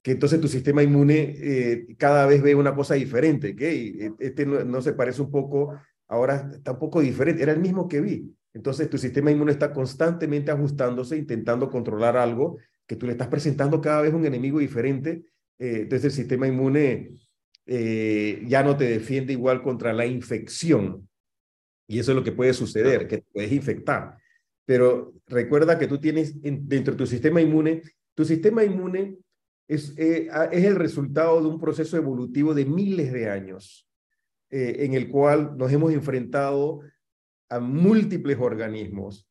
que 0.00 0.12
entonces 0.12 0.40
tu 0.40 0.46
sistema 0.46 0.84
inmune 0.84 1.34
eh, 1.36 1.86
cada 1.98 2.26
vez 2.26 2.40
ve 2.42 2.54
una 2.54 2.76
cosa 2.76 2.94
diferente, 2.94 3.56
que 3.56 4.12
este 4.20 4.46
no, 4.46 4.80
se 4.82 4.92
parece 4.92 5.20
un 5.20 5.32
poco, 5.32 5.74
ahora 6.06 6.48
está 6.54 6.70
un 6.70 6.78
poco 6.78 7.00
diferente, 7.00 7.42
era 7.42 7.50
el 7.50 7.60
mismo 7.60 7.88
que 7.88 8.00
vi. 8.00 8.32
Entonces 8.54 8.88
tu 8.88 8.98
sistema 8.98 9.32
inmune 9.32 9.50
está 9.50 9.72
constantemente 9.72 10.52
ajustándose, 10.52 11.16
intentando 11.16 11.68
controlar 11.68 12.16
algo 12.16 12.58
que 12.86 12.94
tú 12.94 13.06
le 13.06 13.12
estás 13.12 13.26
presentando 13.26 13.80
cada 13.80 14.02
vez 14.02 14.14
un 14.14 14.24
enemigo 14.24 14.60
diferente 14.60 15.24
eh, 15.62 15.82
entonces 15.82 16.06
el 16.06 16.12
sistema 16.12 16.48
inmune 16.48 17.12
eh, 17.66 18.42
ya 18.48 18.64
no 18.64 18.76
te 18.76 18.84
defiende 18.84 19.32
igual 19.32 19.62
contra 19.62 19.92
la 19.92 20.06
infección. 20.06 21.08
Y 21.86 22.00
eso 22.00 22.10
es 22.12 22.16
lo 22.16 22.24
que 22.24 22.32
puede 22.32 22.52
suceder, 22.52 23.06
que 23.06 23.18
te 23.18 23.26
puedes 23.32 23.52
infectar. 23.52 24.18
Pero 24.64 25.14
recuerda 25.26 25.78
que 25.78 25.86
tú 25.86 26.00
tienes 26.00 26.40
dentro 26.42 26.94
de 26.94 26.98
tu 26.98 27.06
sistema 27.06 27.40
inmune, 27.40 27.82
tu 28.14 28.24
sistema 28.24 28.64
inmune 28.64 29.18
es, 29.68 29.96
eh, 29.96 30.28
es 30.50 30.64
el 30.64 30.76
resultado 30.76 31.40
de 31.40 31.48
un 31.48 31.60
proceso 31.60 31.96
evolutivo 31.96 32.54
de 32.54 32.64
miles 32.64 33.12
de 33.12 33.30
años, 33.30 33.88
eh, 34.50 34.76
en 34.80 34.94
el 34.94 35.08
cual 35.08 35.56
nos 35.56 35.72
hemos 35.72 35.92
enfrentado 35.92 36.80
a 37.48 37.60
múltiples 37.60 38.38
organismos. 38.40 39.28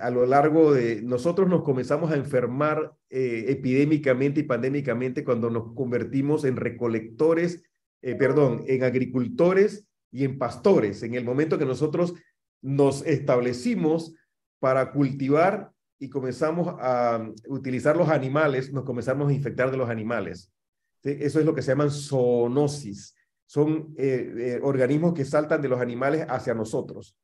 A 0.00 0.10
lo 0.10 0.24
largo 0.24 0.72
de, 0.72 1.02
nosotros 1.02 1.48
nos 1.48 1.62
comenzamos 1.62 2.10
a 2.10 2.16
enfermar 2.16 2.94
eh, 3.10 3.46
epidémicamente 3.48 4.40
y 4.40 4.44
pandémicamente 4.44 5.24
cuando 5.24 5.50
nos 5.50 5.74
convertimos 5.74 6.44
en 6.44 6.56
recolectores, 6.56 7.62
perdón, 8.18 8.62
en 8.66 8.84
agricultores 8.84 9.86
y 10.10 10.24
en 10.24 10.38
pastores, 10.38 11.02
en 11.02 11.14
el 11.14 11.24
momento 11.24 11.58
que 11.58 11.64
nosotros 11.64 12.14
nos 12.60 13.04
establecimos 13.06 14.14
para 14.58 14.92
cultivar 14.92 15.70
y 15.98 16.08
comenzamos 16.08 16.74
a 16.80 17.30
utilizar 17.48 17.96
los 17.96 18.08
animales, 18.08 18.72
nos 18.72 18.84
comenzamos 18.84 19.28
a 19.28 19.32
infectar 19.32 19.70
de 19.70 19.76
los 19.76 19.88
animales. 19.88 20.50
Eso 21.02 21.38
es 21.38 21.44
lo 21.46 21.54
que 21.54 21.62
se 21.62 21.72
llaman 21.72 21.90
zoonosis. 21.90 23.14
Son 23.46 23.94
eh, 23.98 24.34
eh, 24.38 24.60
organismos 24.62 25.12
que 25.12 25.24
saltan 25.24 25.60
de 25.60 25.68
los 25.68 25.80
animales 25.80 26.26
hacia 26.28 26.54
nosotros. 26.54 27.16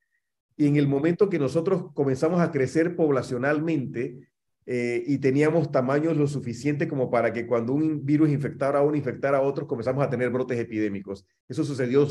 Y 0.61 0.67
en 0.67 0.77
el 0.77 0.87
momento 0.87 1.31
que 1.31 1.39
nosotros 1.39 1.87
comenzamos 1.95 2.39
a 2.43 2.51
crecer 2.51 2.95
poblacionalmente 2.95 4.29
eh, 4.67 5.03
y 5.07 5.17
teníamos 5.17 5.73
tamaños 5.73 6.19
lo 6.19 6.27
suficiente 6.27 6.87
como 6.87 7.11
para 7.11 7.33
que 7.33 7.47
cuando 7.47 7.73
un 7.73 8.05
virus 8.05 8.29
infectara 8.29 8.81
a 8.81 8.83
uno, 8.83 8.95
infectara 8.95 9.39
a 9.39 9.41
otros, 9.41 9.67
comenzamos 9.67 10.05
a 10.05 10.11
tener 10.11 10.29
brotes 10.29 10.59
epidémicos. 10.59 11.27
Eso 11.49 11.65
sucedió 11.65 12.07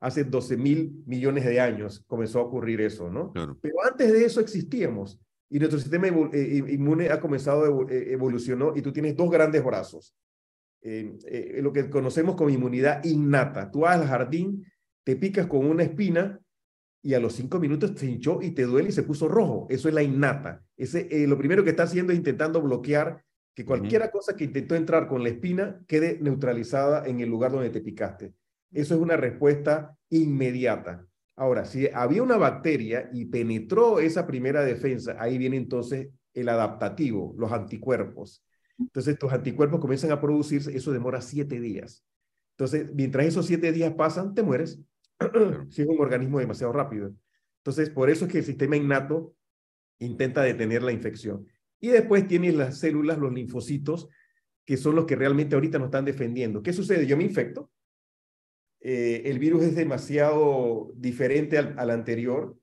hace 0.00 0.24
12 0.24 0.56
mil 0.58 1.02
millones 1.06 1.46
de 1.46 1.60
años, 1.60 2.04
comenzó 2.06 2.40
a 2.40 2.42
ocurrir 2.42 2.82
eso, 2.82 3.08
¿no? 3.08 3.32
Pero 3.62 3.76
antes 3.82 4.12
de 4.12 4.26
eso 4.26 4.40
existíamos 4.40 5.18
y 5.48 5.58
nuestro 5.58 5.78
sistema 5.78 6.08
eh, 6.08 6.62
inmune 6.68 7.08
ha 7.08 7.20
comenzado, 7.20 7.88
eh, 7.88 8.12
evolucionó 8.12 8.74
y 8.76 8.82
tú 8.82 8.92
tienes 8.92 9.16
dos 9.16 9.30
grandes 9.30 9.64
brazos. 9.64 10.14
Eh, 10.82 11.58
lo 11.62 11.72
que 11.72 11.88
conocemos 11.88 12.36
como 12.36 12.50
inmunidad 12.50 13.02
innata. 13.02 13.70
Tú 13.70 13.80
vas 13.80 13.98
al 13.98 14.06
jardín, 14.06 14.62
te 15.04 15.16
picas 15.16 15.46
con 15.46 15.64
una 15.64 15.84
espina 15.84 16.38
y 17.02 17.14
a 17.14 17.20
los 17.20 17.34
cinco 17.34 17.58
minutos 17.58 17.94
te 17.94 18.06
hinchó 18.06 18.40
y 18.40 18.52
te 18.52 18.62
duele 18.62 18.90
y 18.90 18.92
se 18.92 19.02
puso 19.02 19.28
rojo. 19.28 19.66
Eso 19.68 19.88
es 19.88 19.94
la 19.94 20.02
innata. 20.02 20.62
Ese, 20.76 21.26
lo 21.26 21.36
primero 21.36 21.64
que 21.64 21.70
está 21.70 21.82
haciendo 21.82 22.12
es 22.12 22.18
intentando 22.18 22.62
bloquear 22.62 23.24
que 23.54 23.64
cualquier 23.64 24.08
cosa 24.10 24.36
que 24.36 24.44
intentó 24.44 24.74
entrar 24.76 25.08
con 25.08 25.22
la 25.22 25.28
espina 25.28 25.82
quede 25.86 26.18
neutralizada 26.20 27.06
en 27.06 27.20
el 27.20 27.28
lugar 27.28 27.52
donde 27.52 27.70
te 27.70 27.80
picaste. 27.80 28.32
Eso 28.72 28.94
es 28.94 29.00
una 29.00 29.16
respuesta 29.16 29.96
inmediata. 30.08 31.06
Ahora, 31.36 31.64
si 31.64 31.88
había 31.92 32.22
una 32.22 32.36
bacteria 32.36 33.10
y 33.12 33.26
penetró 33.26 33.98
esa 33.98 34.26
primera 34.26 34.64
defensa, 34.64 35.16
ahí 35.18 35.38
viene 35.38 35.56
entonces 35.56 36.08
el 36.34 36.48
adaptativo, 36.48 37.34
los 37.36 37.52
anticuerpos. 37.52 38.44
Entonces, 38.78 39.18
tus 39.18 39.32
anticuerpos 39.32 39.80
comienzan 39.80 40.12
a 40.12 40.20
producirse, 40.20 40.74
eso 40.74 40.92
demora 40.92 41.20
siete 41.20 41.60
días. 41.60 42.04
Entonces, 42.56 42.94
mientras 42.94 43.26
esos 43.26 43.46
siete 43.46 43.72
días 43.72 43.92
pasan, 43.94 44.34
te 44.34 44.42
mueres. 44.42 44.80
Si 45.70 45.82
es 45.82 45.88
un 45.88 46.00
organismo 46.00 46.38
demasiado 46.38 46.72
rápido. 46.72 47.12
Entonces, 47.58 47.90
por 47.90 48.10
eso 48.10 48.26
es 48.26 48.32
que 48.32 48.38
el 48.38 48.44
sistema 48.44 48.76
innato 48.76 49.34
intenta 49.98 50.42
detener 50.42 50.82
la 50.82 50.92
infección. 50.92 51.46
Y 51.80 51.88
después 51.88 52.26
tienes 52.26 52.54
las 52.54 52.78
células, 52.78 53.18
los 53.18 53.32
linfocitos, 53.32 54.08
que 54.64 54.76
son 54.76 54.94
los 54.94 55.06
que 55.06 55.16
realmente 55.16 55.54
ahorita 55.54 55.78
nos 55.78 55.86
están 55.86 56.04
defendiendo. 56.04 56.62
¿Qué 56.62 56.72
sucede? 56.72 57.06
Yo 57.06 57.16
me 57.16 57.24
infecto, 57.24 57.70
eh, 58.84 59.22
el 59.30 59.38
virus 59.38 59.62
es 59.62 59.76
demasiado 59.76 60.92
diferente 60.96 61.56
al, 61.56 61.90
anterior, 61.90 62.56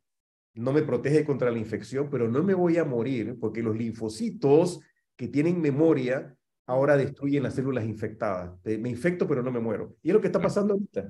no 0.54 0.74
me 0.74 0.82
protege 0.82 1.24
contra 1.24 1.50
la 1.50 1.58
infección, 1.58 2.10
pero 2.10 2.28
no 2.28 2.44
me 2.44 2.54
voy 2.54 2.78
a 2.78 2.84
morir 2.84 3.38
porque 3.40 3.64
los 3.64 3.78
linfocitos 3.78 4.82
que 5.16 5.30
tienen 5.30 5.62
memoria 5.62 6.36
ahora 6.66 6.98
destruyen 6.98 7.44
las 7.44 7.56
células 7.56 7.86
infectadas. 7.86 8.52
Me 8.66 8.90
infecto, 8.90 9.28
pero 9.28 9.42
no 9.42 9.52
me 9.52 9.62
muero. 9.62 9.96
Y 10.04 10.10
es 10.10 10.14
lo 10.14 10.20
que 10.20 10.28
está 10.28 10.42
pasando 10.42 10.74
ahorita. 10.74 11.10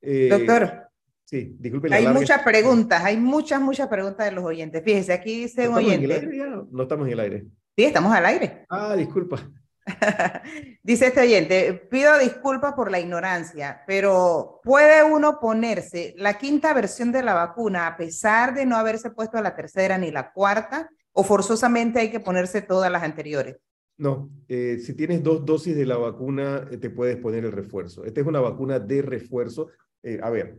Eh, 0.00 0.28
Doctor. 0.28 0.87
Sí, 1.28 1.54
disculpe. 1.58 1.94
Hay 1.94 2.06
muchas 2.06 2.40
preguntas, 2.40 3.04
hay 3.04 3.18
muchas, 3.18 3.60
muchas 3.60 3.86
preguntas 3.88 4.24
de 4.24 4.32
los 4.32 4.42
oyentes. 4.42 4.82
Fíjese, 4.82 5.12
aquí 5.12 5.42
dice 5.42 5.68
un 5.68 5.74
oyente. 5.74 6.26
No 6.70 6.82
estamos 6.84 7.06
en 7.06 7.12
el 7.12 7.20
aire. 7.20 7.46
Sí, 7.76 7.84
estamos 7.84 8.12
al 8.14 8.24
aire. 8.24 8.64
Ah, 8.70 8.96
disculpa. 8.96 9.36
Dice 10.82 11.06
este 11.08 11.20
oyente, 11.20 11.74
pido 11.90 12.18
disculpas 12.18 12.72
por 12.72 12.90
la 12.90 12.98
ignorancia, 12.98 13.82
pero 13.86 14.60
¿puede 14.62 15.02
uno 15.02 15.38
ponerse 15.38 16.14
la 16.16 16.38
quinta 16.38 16.72
versión 16.72 17.12
de 17.12 17.22
la 17.22 17.34
vacuna 17.34 17.86
a 17.86 17.96
pesar 17.96 18.54
de 18.54 18.64
no 18.66 18.76
haberse 18.76 19.10
puesto 19.10 19.40
la 19.40 19.54
tercera 19.54 19.98
ni 19.98 20.10
la 20.10 20.32
cuarta? 20.32 20.90
¿O 21.12 21.24
forzosamente 21.24 22.00
hay 22.00 22.10
que 22.10 22.20
ponerse 22.20 22.62
todas 22.62 22.90
las 22.90 23.02
anteriores? 23.02 23.56
No, 23.98 24.30
eh, 24.48 24.78
si 24.78 24.94
tienes 24.94 25.22
dos 25.22 25.44
dosis 25.44 25.76
de 25.76 25.84
la 25.84 25.96
vacuna, 25.98 26.66
eh, 26.70 26.78
te 26.78 26.88
puedes 26.88 27.16
poner 27.18 27.44
el 27.44 27.52
refuerzo. 27.52 28.04
Esta 28.04 28.20
es 28.20 28.26
una 28.26 28.40
vacuna 28.40 28.78
de 28.78 29.02
refuerzo. 29.02 29.68
Eh, 30.02 30.20
a 30.22 30.30
ver, 30.30 30.58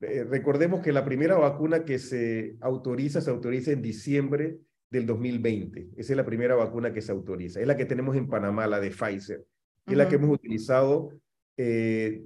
recordemos 0.00 0.80
que 0.80 0.92
la 0.92 1.04
primera 1.04 1.36
vacuna 1.36 1.84
que 1.84 1.98
se 1.98 2.56
autoriza, 2.60 3.20
se 3.20 3.30
autoriza 3.30 3.72
en 3.72 3.82
diciembre 3.82 4.58
del 4.90 5.06
2020. 5.06 5.90
Esa 5.96 6.12
es 6.12 6.16
la 6.16 6.24
primera 6.24 6.54
vacuna 6.54 6.92
que 6.92 7.02
se 7.02 7.12
autoriza. 7.12 7.60
Es 7.60 7.66
la 7.66 7.76
que 7.76 7.84
tenemos 7.84 8.16
en 8.16 8.28
Panamá, 8.28 8.66
la 8.66 8.80
de 8.80 8.90
Pfizer. 8.90 9.44
Es 9.86 9.96
la 9.96 10.08
que 10.08 10.16
hemos 10.16 10.30
utilizado. 10.30 11.10
Eh, 11.56 12.22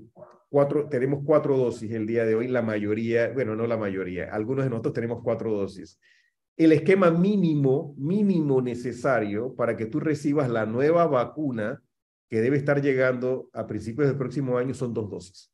cuatro, 0.48 0.88
tenemos 0.88 1.22
cuatro 1.24 1.56
dosis 1.56 1.90
el 1.92 2.06
día 2.06 2.24
de 2.24 2.34
hoy. 2.34 2.48
La 2.48 2.62
mayoría, 2.62 3.32
bueno, 3.32 3.56
no 3.56 3.66
la 3.66 3.76
mayoría, 3.76 4.32
algunos 4.32 4.64
de 4.64 4.70
nosotros 4.70 4.94
tenemos 4.94 5.22
cuatro 5.22 5.52
dosis. 5.52 5.98
El 6.56 6.72
esquema 6.72 7.10
mínimo, 7.10 7.94
mínimo 7.98 8.62
necesario 8.62 9.54
para 9.56 9.76
que 9.76 9.86
tú 9.86 9.98
recibas 9.98 10.48
la 10.48 10.66
nueva 10.66 11.06
vacuna 11.06 11.82
que 12.30 12.40
debe 12.40 12.56
estar 12.56 12.80
llegando 12.80 13.50
a 13.52 13.66
principios 13.66 14.08
del 14.08 14.16
próximo 14.16 14.56
año 14.56 14.74
son 14.74 14.94
dos 14.94 15.10
dosis. 15.10 15.53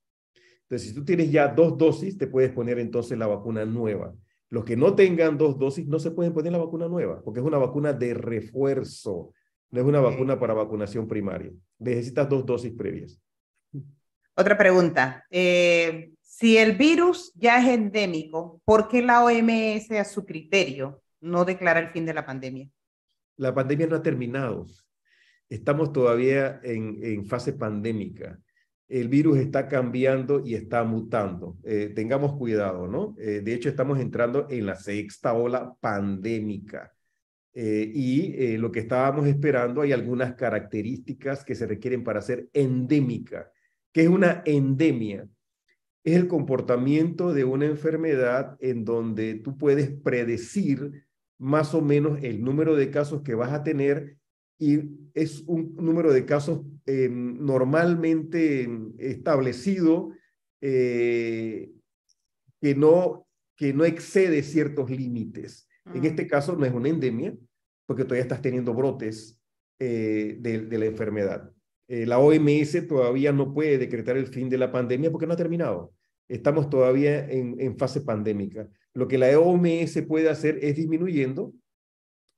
Entonces, 0.70 0.90
si 0.90 0.94
tú 0.94 1.04
tienes 1.04 1.32
ya 1.32 1.48
dos 1.48 1.76
dosis, 1.76 2.16
te 2.16 2.28
puedes 2.28 2.52
poner 2.52 2.78
entonces 2.78 3.18
la 3.18 3.26
vacuna 3.26 3.64
nueva. 3.64 4.14
Los 4.50 4.64
que 4.64 4.76
no 4.76 4.94
tengan 4.94 5.36
dos 5.36 5.58
dosis 5.58 5.84
no 5.88 5.98
se 5.98 6.12
pueden 6.12 6.32
poner 6.32 6.52
la 6.52 6.58
vacuna 6.58 6.86
nueva, 6.86 7.20
porque 7.24 7.40
es 7.40 7.46
una 7.46 7.58
vacuna 7.58 7.92
de 7.92 8.14
refuerzo, 8.14 9.32
no 9.70 9.80
es 9.80 9.84
una 9.84 9.98
vacuna 9.98 10.38
para 10.38 10.54
vacunación 10.54 11.08
primaria. 11.08 11.50
Necesitas 11.80 12.28
dos 12.28 12.46
dosis 12.46 12.70
previas. 12.70 13.20
Otra 14.36 14.56
pregunta. 14.56 15.24
Eh, 15.28 16.12
si 16.20 16.56
el 16.56 16.76
virus 16.76 17.32
ya 17.34 17.60
es 17.60 17.68
endémico, 17.68 18.62
¿por 18.64 18.86
qué 18.86 19.02
la 19.02 19.24
OMS 19.24 19.90
a 19.98 20.04
su 20.04 20.24
criterio 20.24 21.02
no 21.20 21.44
declara 21.44 21.80
el 21.80 21.88
fin 21.88 22.06
de 22.06 22.14
la 22.14 22.24
pandemia? 22.24 22.70
La 23.38 23.52
pandemia 23.52 23.88
no 23.88 23.96
ha 23.96 24.02
terminado. 24.02 24.68
Estamos 25.48 25.92
todavía 25.92 26.60
en, 26.62 27.00
en 27.02 27.26
fase 27.26 27.54
pandémica 27.54 28.38
el 28.90 29.08
virus 29.08 29.38
está 29.38 29.68
cambiando 29.68 30.44
y 30.44 30.56
está 30.56 30.82
mutando. 30.82 31.56
Eh, 31.62 31.92
tengamos 31.94 32.36
cuidado, 32.36 32.88
¿no? 32.88 33.14
Eh, 33.18 33.40
de 33.40 33.54
hecho, 33.54 33.68
estamos 33.68 34.00
entrando 34.00 34.48
en 34.50 34.66
la 34.66 34.74
sexta 34.74 35.32
ola 35.32 35.74
pandémica. 35.80 36.92
Eh, 37.52 37.90
y 37.94 38.56
lo 38.58 38.72
que 38.72 38.80
estábamos 38.80 39.26
esperando, 39.28 39.82
hay 39.82 39.92
algunas 39.92 40.34
características 40.34 41.44
que 41.44 41.54
se 41.54 41.66
requieren 41.66 42.02
para 42.02 42.20
ser 42.20 42.48
endémica. 42.52 43.50
¿Qué 43.92 44.02
es 44.02 44.08
una 44.08 44.42
endemia? 44.44 45.28
Es 46.02 46.16
el 46.16 46.26
comportamiento 46.26 47.32
de 47.32 47.44
una 47.44 47.66
enfermedad 47.66 48.56
en 48.60 48.84
donde 48.84 49.36
tú 49.36 49.56
puedes 49.56 49.90
predecir 49.90 51.06
más 51.38 51.74
o 51.74 51.80
menos 51.80 52.18
el 52.22 52.42
número 52.42 52.74
de 52.74 52.90
casos 52.90 53.22
que 53.22 53.34
vas 53.34 53.52
a 53.52 53.62
tener 53.62 54.16
y 54.60 54.78
es 55.14 55.42
un 55.46 55.74
número 55.76 56.12
de 56.12 56.26
casos 56.26 56.60
eh, 56.84 57.08
normalmente 57.10 58.68
establecido 58.98 60.12
eh, 60.60 61.72
que, 62.60 62.74
no, 62.74 63.26
que 63.56 63.72
no 63.72 63.86
excede 63.86 64.42
ciertos 64.42 64.90
límites. 64.90 65.66
En 65.94 66.04
este 66.04 66.26
mm. 66.26 66.28
caso 66.28 66.56
no 66.56 66.66
es 66.66 66.74
una 66.74 66.90
endemia, 66.90 67.34
porque 67.86 68.04
todavía 68.04 68.22
estás 68.22 68.42
teniendo 68.42 68.74
brotes 68.74 69.40
eh, 69.78 70.36
de, 70.38 70.78
la 70.78 70.84
enfermedad. 70.84 71.50
la 71.88 72.18
OMS 72.18 72.86
todavía 72.86 73.32
no 73.32 73.54
puede 73.54 73.78
decretar 73.78 74.18
el 74.18 74.26
fin 74.26 74.50
de 74.50 74.58
la 74.58 74.70
pandemia 74.70 75.10
porque 75.10 75.26
no 75.26 75.32
ha 75.32 75.38
terminado. 75.38 75.94
Estamos 76.28 76.68
todavía 76.68 77.26
en, 77.30 77.58
en 77.58 77.78
fase 77.78 78.02
pandémica. 78.02 78.68
Lo 78.92 79.08
que 79.08 79.16
la 79.16 79.40
OMS 79.40 80.02
puede 80.06 80.28
hacer 80.28 80.58
es 80.60 80.76
disminuyendo 80.76 81.54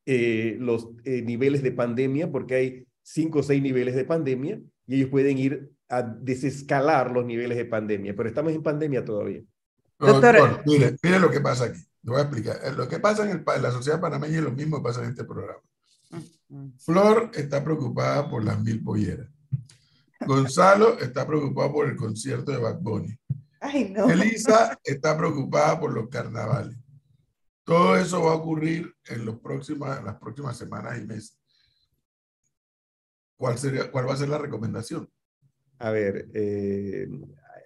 eh, 0.07 0.57
los 0.59 0.89
eh, 1.05 1.23
niveles 1.23 1.63
de 1.63 1.73
pandemia, 1.73 2.31
porque 2.31 2.55
hay 2.55 2.87
cinco 3.03 3.41
o 3.41 3.43
seis 3.43 3.63
niveles 3.63 3.95
de 3.95 4.05
pandemia, 4.05 4.61
y 4.87 4.97
ellos 4.97 5.11
pueden 5.11 5.39
ir 5.39 5.71
a 5.89 6.03
desescalar 6.03 7.11
los 7.11 7.25
niveles 7.25 7.57
de 7.57 7.65
pandemia, 7.65 8.15
pero 8.17 8.29
estamos 8.29 8.53
en 8.53 8.63
pandemia 8.63 9.05
todavía. 9.05 9.43
Doctor, 9.99 10.63
mire, 10.67 10.97
mire 11.03 11.21
lo 11.21 11.31
que 11.31 11.41
pasa 11.41 11.67
aquí. 11.67 11.81
Le 12.03 12.11
voy 12.11 12.21
a 12.21 12.23
explicar. 12.23 12.59
Eh, 12.65 12.73
lo 12.73 12.89
que 12.89 12.99
pasa 12.99 13.25
en, 13.25 13.31
el, 13.31 13.63
la 13.63 13.71
sociedad 13.71 14.01
panameña 14.01 14.39
es 14.39 14.45
lo 14.45 14.53
mismo 14.53 14.79
que 14.79 14.83
pasa 14.83 15.03
en 15.03 15.11
este 15.11 15.25
programa. 15.25 15.61
Flor 16.79 17.31
está 17.35 17.63
preocupada 17.63 18.29
por 18.29 18.45
las 18.45 18.61
mil 18.61 18.83
polleras. 18.83 19.29
Gonzalo 20.27 20.99
está 20.99 21.27
preocupado 21.27 21.73
por 21.73 21.89
el 21.89 21.97
concierto 21.97 22.53
de 22.53 22.59
Bad 22.59 22.81
Bunny. 22.81 23.17
Elisa 24.11 24.79
está 24.85 25.17
preocupada 25.17 25.79
por 25.79 25.93
los 25.93 26.09
carnavales. 26.09 26.77
Todo 27.65 27.97
eso 27.97 28.23
va 28.23 28.33
a 28.33 28.37
ocurrir 28.37 28.93
en, 29.07 29.25
las 29.27 29.37
próximas 29.37 30.59
semanas 30.59 30.99
y 30.99 31.07
meses. 31.07 31.39
¿Cuál, 33.37 33.59
sería, 33.59 33.91
¿Cuál 33.91 34.09
va 34.09 34.15
a 34.15 34.17
ser 34.17 34.29
la 34.29 34.39
recomendación? 34.39 35.09
A 35.79 35.91
ver, 35.91 36.29
eh, 36.35 37.09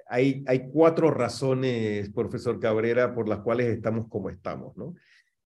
hay, 0.08 0.44
hay 0.46 0.70
cuatro 0.70 1.10
razones, 1.10 2.10
profesor 2.10 2.60
Cabrera, 2.60 3.14
por 3.14 3.28
las 3.28 3.40
cuales 3.40 3.68
estamos 3.68 4.08
como 4.08 4.30
estamos, 4.30 4.76
¿no? 4.76 4.94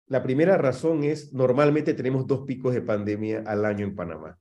La 0.08 0.22
primera 0.22 0.56
razón 0.56 1.02
es, 1.02 1.32
normalmente 1.32 1.92
tenemos 1.94 2.26
dos 2.26 2.46
picos 2.46 2.72
de 2.72 2.82
pandemia 2.82 3.42
al 3.44 3.64
año 3.64 3.84
en 3.84 3.96
Panamá. 3.96 4.38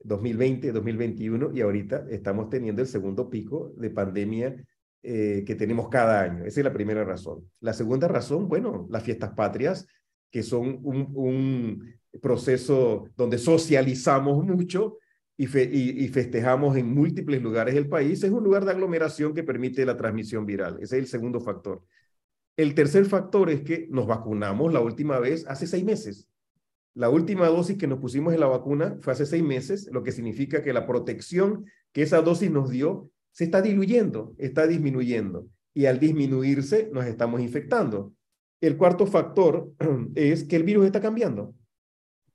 2020, 0.00 0.72
2021 0.72 1.52
y 1.54 1.60
ahorita 1.60 2.06
estamos 2.10 2.50
teniendo 2.50 2.82
el 2.82 2.88
segundo 2.88 3.30
pico 3.30 3.72
de 3.76 3.90
pandemia 3.90 4.64
eh, 5.06 5.44
que 5.46 5.54
tenemos 5.54 5.90
cada 5.90 6.22
año. 6.22 6.46
Esa 6.46 6.60
es 6.60 6.64
la 6.64 6.72
primera 6.72 7.04
razón. 7.04 7.46
La 7.60 7.74
segunda 7.74 8.08
razón, 8.08 8.48
bueno, 8.48 8.86
las 8.90 9.02
fiestas 9.02 9.32
patrias, 9.32 9.86
que 10.30 10.42
son 10.42 10.80
un, 10.82 11.10
un 11.14 11.94
proceso 12.22 13.08
donde 13.14 13.36
socializamos 13.36 14.42
mucho 14.42 14.96
y, 15.36 15.44
y, 15.44 16.08
festejamos 16.08 16.76
en 16.78 16.94
múltiples 16.94 17.42
lugares 17.42 17.74
del 17.74 17.86
país, 17.86 18.24
es 18.24 18.30
un 18.30 18.44
lugar 18.44 18.64
de 18.64 18.70
aglomeración 18.70 19.34
que 19.34 19.42
permite 19.42 19.84
la 19.84 19.98
transmisión 19.98 20.46
viral. 20.46 20.76
Ese 20.76 20.96
es 20.96 21.02
el 21.02 21.06
segundo 21.06 21.38
factor. 21.38 21.82
El 22.56 22.74
tercer 22.74 23.04
factor 23.04 23.50
es 23.50 23.60
que 23.60 23.86
nos 23.90 24.06
vacunamos 24.06 24.72
la 24.72 24.80
última 24.80 25.18
vez 25.18 25.44
hace 25.48 25.66
seis 25.66 25.84
meses. 25.84 26.28
La 26.94 27.10
última 27.10 27.48
dosis 27.48 27.76
que 27.76 27.88
nos 27.88 27.98
pusimos 27.98 28.32
en 28.32 28.40
la 28.40 28.46
vacuna 28.46 28.96
fue 29.00 29.12
hace 29.12 29.26
seis 29.26 29.42
meses, 29.42 29.90
lo 29.92 30.02
que 30.02 30.12
significa 30.12 30.62
que 30.62 30.72
la 30.72 30.86
protección 30.86 31.66
que 31.92 32.02
esa 32.02 32.22
dosis 32.22 32.50
nos 32.50 32.70
dio 32.70 33.10
se 33.34 33.44
está 33.44 33.60
diluyendo, 33.60 34.34
está 34.38 34.66
disminuyendo. 34.66 35.48
Y 35.74 35.86
al 35.86 35.98
disminuirse, 35.98 36.88
nos 36.92 37.04
estamos 37.04 37.40
infectando. 37.40 38.14
El 38.60 38.76
cuarto 38.76 39.06
factor 39.06 39.72
es 40.14 40.44
que 40.44 40.56
el 40.56 40.62
virus 40.62 40.86
está 40.86 41.00
cambiando. 41.00 41.52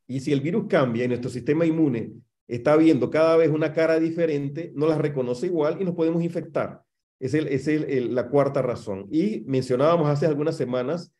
Y 0.07 0.19
si 0.19 0.33
el 0.33 0.41
virus 0.41 0.65
cambia 0.67 1.05
y 1.05 1.07
nuestro 1.07 1.29
sistema 1.29 1.65
inmune 1.65 2.11
está 2.47 2.75
viendo 2.75 3.09
cada 3.09 3.37
vez 3.37 3.49
una 3.49 3.71
cara 3.73 3.97
diferente, 3.97 4.73
no 4.75 4.87
las 4.87 4.97
reconoce 4.97 5.45
igual 5.45 5.77
y 5.79 5.85
nos 5.85 5.95
podemos 5.95 6.21
infectar. 6.21 6.83
Es, 7.17 7.33
el, 7.33 7.47
es 7.47 7.67
el, 7.69 8.13
la 8.13 8.27
cuarta 8.27 8.61
razón. 8.61 9.07
Y 9.09 9.41
mencionábamos 9.47 10.09
hace 10.09 10.25
algunas 10.25 10.57
semanas 10.57 11.13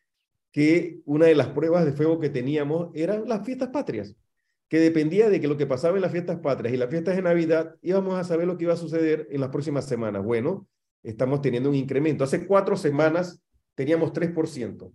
que 0.52 1.00
una 1.06 1.26
de 1.26 1.34
las 1.34 1.48
pruebas 1.48 1.86
de 1.86 1.92
fuego 1.92 2.20
que 2.20 2.28
teníamos 2.28 2.90
eran 2.92 3.26
las 3.26 3.46
fiestas 3.46 3.70
patrias, 3.70 4.14
que 4.70 4.78
dependía 4.78 5.28
de 5.28 5.40
que 5.40 5.48
lo 5.48 5.56
que 5.56 5.66
pasaba 5.66 5.96
en 5.96 6.02
las 6.02 6.12
fiestas 6.12 6.38
patrias 6.38 6.72
y 6.72 6.76
las 6.76 6.88
fiestas 6.88 7.16
de 7.16 7.22
Navidad, 7.22 7.74
íbamos 7.82 8.14
a 8.14 8.22
saber 8.22 8.46
lo 8.46 8.56
que 8.56 8.64
iba 8.64 8.72
a 8.72 8.76
suceder 8.76 9.26
en 9.28 9.40
las 9.40 9.50
próximas 9.50 9.84
semanas. 9.84 10.24
Bueno, 10.24 10.68
estamos 11.02 11.42
teniendo 11.42 11.70
un 11.70 11.74
incremento. 11.74 12.22
Hace 12.22 12.46
cuatro 12.46 12.76
semanas 12.76 13.42
teníamos 13.74 14.12
3%. 14.12 14.92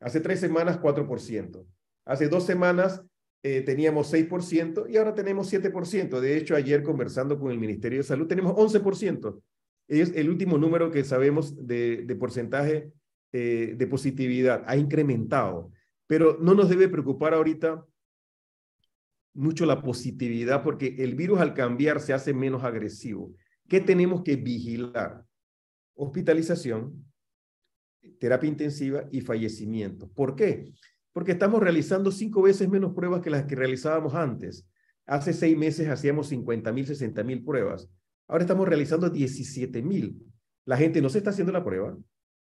Hace 0.00 0.20
tres 0.20 0.40
semanas, 0.40 0.80
4%. 0.80 1.64
Hace 2.04 2.28
dos 2.28 2.44
semanas 2.44 3.00
eh, 3.44 3.60
teníamos 3.60 4.12
6% 4.12 4.90
y 4.90 4.96
ahora 4.96 5.14
tenemos 5.14 5.52
7%. 5.52 6.18
De 6.18 6.36
hecho, 6.36 6.56
ayer 6.56 6.82
conversando 6.82 7.38
con 7.38 7.52
el 7.52 7.60
Ministerio 7.60 7.98
de 7.98 8.04
Salud, 8.04 8.26
tenemos 8.26 8.54
11%. 8.54 9.40
Es 9.86 10.12
el 10.16 10.28
último 10.28 10.58
número 10.58 10.90
que 10.90 11.04
sabemos 11.04 11.64
de, 11.64 12.16
porcentaje 12.18 12.90
eh, 13.32 13.74
de 13.78 13.86
positividad. 13.86 14.64
Ha 14.66 14.76
incrementado. 14.76 15.70
Pero 16.08 16.38
no 16.40 16.54
nos 16.54 16.68
debe 16.68 16.88
preocupar 16.88 17.34
ahorita 17.34 17.86
mucho 19.36 19.66
la 19.66 19.82
positividad 19.82 20.62
porque 20.62 20.96
el 20.98 21.14
virus 21.14 21.40
al 21.40 21.54
cambiar 21.54 22.00
se 22.00 22.12
hace 22.12 22.34
menos 22.34 22.64
agresivo. 22.64 23.32
¿Qué 23.68 23.80
tenemos 23.80 24.22
que 24.22 24.36
vigilar? 24.36 25.24
Hospitalización, 25.94 27.04
terapia 28.18 28.48
intensiva 28.48 29.04
y 29.10 29.20
fallecimiento. 29.20 30.08
¿Por 30.08 30.36
qué? 30.36 30.72
porque 31.16 31.32
estamos 31.32 31.62
realizando 31.62 32.12
cinco 32.12 32.42
veces 32.42 32.68
menos 32.68 32.92
pruebas 32.92 33.22
que 33.22 33.30
las 33.30 33.46
que 33.46 33.54
realizábamos 33.54 34.14
antes. 34.14 34.68
Hace 35.06 35.32
seis 35.32 35.56
meses 35.56 35.88
hacíamos 35.88 36.28
50 36.28 36.70
mil, 36.72 36.86
60 36.86 37.24
mil 37.24 37.42
pruebas. 37.42 37.90
Ahora 38.28 38.44
estamos 38.44 38.68
realizando 38.68 39.08
17 39.08 39.80
mil. 39.80 40.22
La 40.66 40.76
gente 40.76 41.00
no 41.00 41.08
se 41.08 41.16
está 41.16 41.30
haciendo 41.30 41.54
la 41.54 41.64
prueba. 41.64 41.96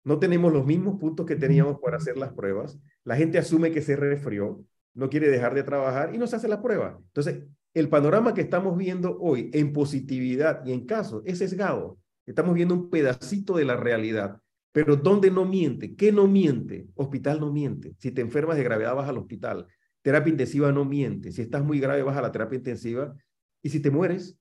No 0.05 0.19
tenemos 0.19 0.55
los 0.55 0.65
mismos 0.65 0.99
puntos 0.99 1.27
que 1.27 1.37
teníamos 1.37 1.81
para 1.81 1.99
hacer 1.99 2.17
las 2.17 2.33
pruebas. 2.33 2.81
La 3.05 3.15
gente 3.15 3.37
asume 3.37 3.73
que 3.73 3.83
se 3.83 3.95
resfrió, 3.95 4.65
no 4.97 5.11
quiere 5.11 5.29
dejar 5.29 5.55
de 5.55 5.63
trabajar 5.63 6.15
y 6.15 6.19
no 6.19 6.27
se 6.27 6.37
hace 6.37 6.49
la 6.49 6.63
prueba. 6.63 6.99
Entonces, 6.99 7.45
el 7.75 7.89
panorama 7.91 8.33
que 8.33 8.41
estamos 8.41 8.77
viendo 8.77 9.19
hoy 9.19 9.51
en 9.53 9.73
positividad 9.73 10.65
y 10.65 10.73
en 10.73 10.87
casos 10.87 11.23
es 11.27 11.39
sesgado. 11.39 11.99
Estamos 12.25 12.55
viendo 12.55 12.75
un 12.75 12.89
pedacito 12.89 13.57
de 13.57 13.67
la 13.67 13.77
realidad. 13.77 14.41
Pero 14.73 14.97
¿dónde 14.97 15.31
no 15.31 15.45
miente? 15.45 15.95
¿Qué 15.95 16.13
no 16.13 16.27
miente? 16.27 16.89
Hospital 16.95 17.41
no 17.41 17.53
miente. 17.53 17.95
Si 17.99 18.11
te 18.11 18.23
enfermas 18.23 18.57
de 18.57 18.65
gravedad, 18.65 18.95
vas 18.95 19.09
al 19.09 19.19
hospital. 19.19 19.67
Terapia 20.01 20.31
intensiva 20.31 20.73
no 20.73 20.85
miente. 20.85 21.31
Si 21.31 21.43
estás 21.43 21.63
muy 21.63 21.79
grave, 21.79 22.03
vas 22.03 22.17
a 22.17 22.23
la 22.23 22.33
terapia 22.33 22.57
intensiva. 22.57 23.15
Y 23.63 23.69
si 23.69 23.81
te 23.81 23.91
mueres, 23.91 24.39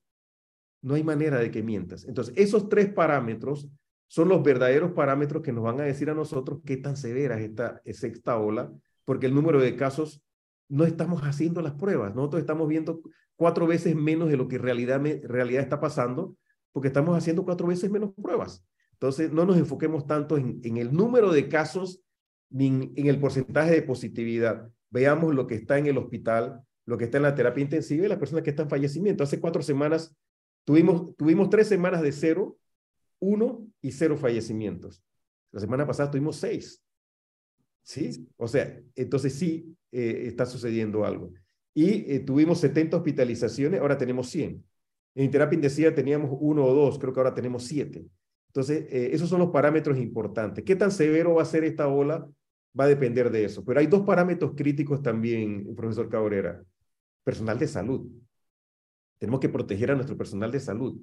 no 0.82 0.96
hay 0.96 1.04
manera 1.04 1.40
de 1.40 1.52
que 1.52 1.64
mientas. 1.64 2.06
Entonces, 2.06 2.34
esos 2.38 2.70
tres 2.70 2.94
parámetros 2.94 3.70
son 4.08 4.30
los 4.30 4.42
verdaderos 4.44 4.94
parámetros 4.94 5.44
que 5.44 5.52
nos 5.52 5.64
van 5.64 5.82
a 5.82 5.84
decir 5.84 6.10
a 6.10 6.14
nosotros 6.14 6.62
qué 6.66 6.78
tan 6.78 6.96
severa 6.96 7.38
es 7.38 7.50
esta 7.50 7.82
sexta 7.92 8.38
ola, 8.38 8.72
porque 9.04 9.26
el 9.26 9.34
número 9.34 9.60
de 9.60 9.76
casos 9.76 10.22
no 10.70 10.86
estamos 10.86 11.22
haciendo 11.22 11.62
las 11.62 11.74
pruebas. 11.74 12.16
Nosotros 12.16 12.42
estamos 12.42 12.68
viendo 12.68 13.02
cuatro 13.36 13.68
veces 13.68 13.96
menos 13.96 14.30
de 14.30 14.38
lo 14.38 14.48
que 14.48 14.58
realidad, 14.58 15.02
realidad 15.24 15.64
está 15.64 15.80
pasando, 15.80 16.36
porque 16.72 16.88
estamos 16.88 17.18
haciendo 17.18 17.46
cuatro 17.46 17.68
veces 17.68 17.90
menos 17.92 18.12
pruebas. 18.14 18.66
Entonces, 18.94 19.32
no 19.32 19.46
nos 19.46 19.58
enfoquemos 19.58 20.08
tanto 20.08 20.38
en, 20.38 20.78
el 20.78 20.94
número 20.94 21.32
de 21.32 21.50
casos 21.50 22.02
ni 22.50 22.68
en, 22.68 23.08
el 23.08 23.20
porcentaje 23.20 23.72
de 23.72 23.82
positividad. 23.82 24.70
Veamos 24.90 25.36
lo 25.36 25.48
que 25.48 25.56
está 25.56 25.78
en 25.78 25.88
el 25.88 25.98
hospital, 25.98 26.62
lo 26.86 26.98
que 26.98 27.06
está 27.06 27.18
en 27.18 27.24
la 27.24 27.36
terapia 27.36 27.64
intensiva 27.64 28.06
y 28.06 28.10
las 28.10 28.18
personas 28.18 28.44
que 28.44 28.52
están 28.52 28.68
en 28.68 28.70
fallecimiento. 28.70 29.24
Hace 29.24 29.40
cuatro 29.40 29.62
semanas 29.62 30.16
tuvimos, 30.64 31.16
tuvimos 31.18 31.50
tres 31.50 31.68
semanas 31.68 32.02
de 32.02 32.12
cero, 32.12 32.58
uno 33.20 33.68
y 33.82 33.92
cero 33.92 34.18
fallecimientos. 34.18 35.04
La 35.52 35.60
semana 35.60 35.86
pasada 35.86 36.12
tuvimos 36.12 36.38
seis. 36.38 36.85
¿Sí? 37.86 38.28
O 38.38 38.48
sea, 38.48 38.82
entonces 38.96 39.36
sí 39.36 39.78
eh, 39.92 40.24
está 40.26 40.46
sucediendo 40.48 41.06
algo. 41.06 41.32
Y 41.74 42.12
eh, 42.12 42.20
tuvimos 42.20 42.60
70 42.60 42.98
hospitalizaciones, 42.98 43.80
ahora 43.80 43.98
tenemos 43.98 44.28
100. 44.30 44.66
En 45.14 45.32
terapia 45.32 45.56
intensiva 45.56 45.94
teníamos 45.94 46.36
uno 46.42 46.66
o 46.66 46.74
dos, 46.74 46.98
creo 46.98 47.14
que 47.14 47.20
ahora 47.20 47.36
tenemos 47.36 47.64
siete. 47.64 48.06
Entonces, 48.48 48.88
eh, 48.90 49.10
esos 49.14 49.30
son 49.30 49.40
los 49.40 49.52
parámetros 49.52 49.98
importantes. 49.98 50.64
¿Qué 50.66 50.76
tan 50.76 50.92
severo 50.92 51.36
va 51.36 51.44
a 51.44 51.46
ser 51.46 51.64
esta 51.64 51.88
ola? 51.88 52.28
Va 52.78 52.86
a 52.86 52.88
depender 52.88 53.30
de 53.30 53.46
eso. 53.46 53.64
Pero 53.64 53.80
hay 53.80 53.88
dos 53.88 54.02
parámetros 54.02 54.54
críticos 54.56 55.02
también, 55.04 55.76
profesor 55.76 56.10
Cabrera. 56.10 56.64
Personal 57.24 57.60
de 57.60 57.68
salud. 57.68 58.10
Tenemos 59.20 59.40
que 59.40 59.50
proteger 59.50 59.92
a 59.92 59.96
nuestro 59.96 60.18
personal 60.18 60.52
de 60.52 60.60
salud, 60.60 60.98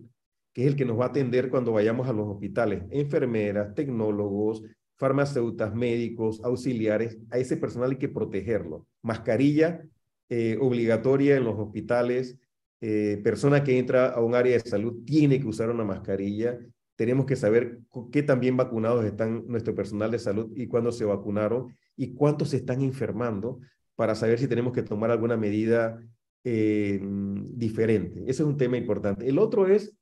que 0.53 0.63
es 0.63 0.69
el 0.69 0.77
que 0.77 0.85
nos 0.85 0.99
va 0.99 1.05
a 1.05 1.09
atender 1.09 1.49
cuando 1.49 1.73
vayamos 1.73 2.09
a 2.09 2.13
los 2.13 2.27
hospitales. 2.27 2.83
Enfermeras, 2.91 3.75
tecnólogos, 3.75 4.63
farmacéutas, 5.03 5.75
médicos, 5.75 6.41
auxiliares. 6.45 7.19
A 7.31 7.39
ese 7.39 7.57
personal 7.57 7.91
hay 7.91 7.99
que 7.99 8.09
protegerlo. 8.09 8.87
Mascarilla 9.03 9.83
eh, 10.29 10.57
obligatoria 10.61 11.37
en 11.37 11.45
los 11.45 11.59
hospitales. 11.59 12.39
Eh, 12.81 13.21
persona 13.25 13.65
que 13.65 13.79
entra 13.79 14.11
a 14.11 14.21
un 14.21 14.37
área 14.37 14.55
de 14.55 14.61
salud 14.61 15.05
tiene 15.05 15.41
que 15.41 15.49
usar 15.49 15.71
una 15.71 15.85
mascarilla 15.85 16.59
tenemos 16.97 17.27
que 17.27 17.35
saber 17.35 17.81
qué 18.13 18.23
tan 18.23 18.39
bien 18.39 18.57
vacunados 18.57 19.05
están 19.05 19.45
nuestro 19.49 19.75
personal 19.75 20.13
de 20.13 20.21
salud 20.21 20.53
y 20.55 20.69
cuándo 20.69 20.93
se 20.93 21.05
vacunaron 21.05 21.75
y 21.97 22.15
cuántos 22.15 22.51
se 22.51 22.59
están 22.59 22.81
enfermando 22.81 23.59
para 23.97 24.15
saber 24.15 24.39
si 24.39 24.47
tenemos 24.47 24.73
que 24.73 24.83
tomar 24.85 25.11
alguna 25.11 25.37
medida 25.37 25.99
eh, 26.45 27.01
diferente. 27.03 28.21
Ese 28.21 28.43
es 28.43 28.49
un 28.49 28.57
tema 28.57 28.77
importante. 28.77 29.29
El 29.29 29.39
otro 29.39 29.67
es 29.67 29.97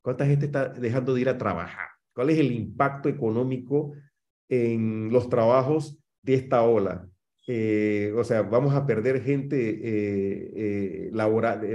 cuánta 0.00 0.26
gente 0.26 0.46
está 0.46 0.68
dejando 0.68 1.14
de 1.14 1.22
ir 1.22 1.28
a 1.28 1.38
trabajar. 1.38 1.88
¿Cuál 2.14 2.30
es 2.30 2.38
el 2.38 2.52
impacto 2.52 3.08
económico 3.08 3.92
en 4.62 5.12
los 5.12 5.28
trabajos 5.28 5.98
de 6.22 6.34
esta 6.34 6.62
ola? 6.62 7.08
Eh, 7.46 8.12
o 8.16 8.24
sea, 8.24 8.42
vamos 8.42 8.74
a 8.74 8.86
perder 8.86 9.22
gente 9.22 9.80
eh, 9.82 11.10
laborando 11.12 11.66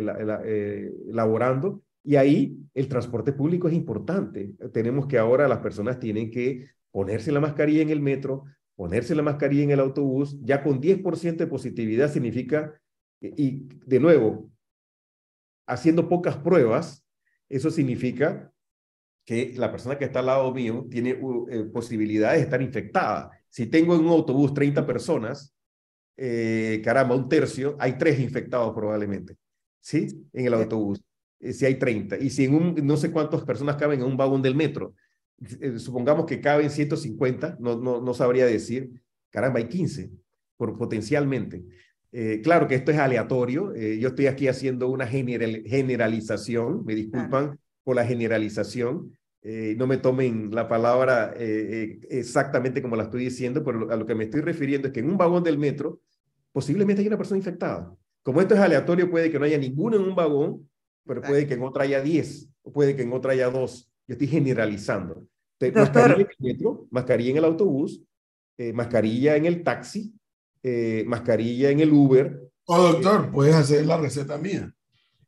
y 2.04 2.16
ahí 2.16 2.58
el 2.74 2.88
transporte 2.88 3.34
público 3.34 3.68
es 3.68 3.74
importante. 3.74 4.54
Tenemos 4.74 5.06
que 5.06 5.18
ahora 5.18 5.48
las 5.48 5.60
personas 5.60 6.00
tienen 6.00 6.32
que 6.32 6.70
ponerse 6.92 7.32
la 7.32 7.40
mascarilla 7.40 7.82
en 7.82 7.90
el 7.90 8.02
metro, 8.02 8.46
ponerse 8.76 9.14
la 9.14 9.22
mascarilla 9.22 9.64
en 9.64 9.72
el 9.72 9.80
autobús, 9.80 10.40
ya 10.42 10.64
con 10.64 10.82
10% 10.82 11.38
de 11.38 11.48
positividad 11.48 12.12
significa, 12.12 12.74
y 13.22 13.68
de 13.86 14.00
nuevo, 14.00 14.50
haciendo 15.68 16.10
pocas 16.10 16.38
pruebas, 16.38 17.06
eso 17.50 17.70
significa 17.70 18.52
que 19.30 19.54
la 19.58 19.70
persona 19.70 19.96
que 19.96 20.06
está 20.06 20.22
al 20.22 20.26
lado 20.26 20.52
mío 20.52 20.88
tiene 20.90 21.14
uh, 21.14 21.48
eh, 21.52 21.64
posibilidades 21.66 22.40
de 22.40 22.46
estar 22.46 22.64
infectada. 22.64 23.30
Si 23.48 23.68
tengo 23.68 23.94
en 23.94 24.02
un 24.02 24.08
autobús 24.08 24.56
30 24.56 24.88
personas, 24.88 25.54
eh, 26.18 26.82
caramba, 26.84 27.14
un 27.14 27.30
tercio, 27.30 27.78
hay 27.78 27.96
tres 27.96 28.20
infectados 28.20 28.74
probablemente, 28.74 29.38
¿sí? 29.80 30.08
En 30.34 30.48
el 30.48 30.56
autobús. 30.56 31.04
eh, 31.42 31.54
si 31.54 31.64
hay 31.68 31.76
30. 31.76 32.18
Y 32.18 32.32
si 32.32 32.46
en 32.46 32.56
un, 32.56 32.76
no 32.84 32.98
sé 32.98 33.12
cuántas 33.12 33.44
personas 33.44 33.76
caben 33.76 34.00
en 34.00 34.08
un 34.08 34.18
vagón 34.18 34.42
del 34.42 34.56
metro, 34.56 34.96
eh, 35.62 35.78
supongamos 35.78 36.26
que 36.26 36.42
caben 36.42 36.72
150, 36.72 37.58
no, 37.60 37.80
no, 37.80 38.02
no 38.02 38.14
sabría 38.16 38.48
decir, 38.48 38.90
caramba, 39.30 39.60
hay 39.60 39.68
15 39.68 40.10
por, 40.58 40.76
potencialmente. 40.76 41.64
Eh, 42.12 42.42
claro 42.44 42.68
que 42.68 42.74
esto 42.74 42.90
es 42.90 42.98
aleatorio, 42.98 43.76
yo 43.76 44.08
estoy 44.08 44.26
aquí 44.26 44.48
haciendo 44.48 44.90
una 44.90 45.06
general, 45.06 45.62
generalización, 45.68 46.84
me 46.84 46.96
disculpan 46.96 47.60
por 47.84 47.96
la 47.96 48.06
generalización, 48.06 49.19
no 49.42 49.88
me 49.88 49.98
tomen 49.98 50.52
la 50.54 50.68
palabra 50.68 51.34
exactamente 51.38 52.82
como 52.82 52.96
la 52.96 53.04
estoy 53.04 53.24
diciendo, 53.24 53.64
pero 53.64 53.90
a 53.92 53.96
lo 53.96 54.06
que 54.06 54.16
me 54.16 54.26
estoy 54.26 54.42
refiriendo 54.42 54.88
es 54.88 54.94
que 54.94 55.00
en 55.00 55.10
un 55.10 55.18
vagón 55.18 55.44
del 55.44 55.58
metro 55.58 56.02
posiblemente 56.52 57.02
hay 57.02 57.08
una 57.08 57.18
persona 57.18 57.38
infectada. 57.38 57.96
Como 58.24 58.42
esto 58.42 58.54
es 58.54 58.60
aleatorio, 58.60 59.10
puede 59.10 59.32
que 59.32 59.40
no 59.40 59.46
haya 59.46 59.58
ninguno 59.58 59.96
en 59.98 60.04
un 60.04 60.16
vagón, 60.16 60.70
pero 61.06 61.22
puede 61.22 61.48
que 61.48 61.56
en 61.56 61.64
otra 61.64 61.84
haya 61.84 62.02
10, 62.02 62.50
o 62.64 62.72
puede 62.72 62.96
que 62.96 63.04
en 63.04 63.14
otra 63.14 63.32
haya 63.32 63.50
2. 63.50 63.92
Yo 64.08 64.14
estoy 64.14 64.28
generalizando. 64.28 65.26
mascarilla 65.74 66.14
en 66.14 66.20
el 66.20 66.36
metro, 66.40 66.88
mascarilla 66.92 67.32
en 67.32 67.38
el 67.38 67.46
autobús, 67.46 68.04
eh, 68.58 68.74
mascarilla 68.74 69.36
en 69.36 69.46
el 69.46 69.64
taxi, 69.64 70.14
eh, 70.62 71.04
mascarilla 71.08 71.70
en 71.72 71.80
el 71.80 71.92
Uber. 71.92 72.40
O 72.66 72.76
oh, 72.76 72.92
doctor, 72.94 73.32
puedes 73.32 73.56
hacer 73.56 73.86
la 73.86 73.98
receta 73.98 74.38
mía. 74.38 74.72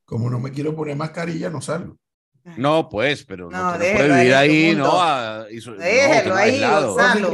Como 0.05 0.29
no 0.29 0.39
me 0.39 0.51
quiero 0.51 0.75
poner 0.75 0.95
mascarilla, 0.95 1.49
no 1.49 1.61
salgo. 1.61 1.97
No, 2.57 2.89
pues, 2.89 3.23
pero 3.23 3.49
no, 3.49 3.73
puede 3.75 4.15
vivir 4.15 4.33
ahí, 4.33 4.75
¿no? 4.75 5.45
Déjelo 5.45 6.35
ahí, 6.35 6.61
Gonzalo. 6.61 7.31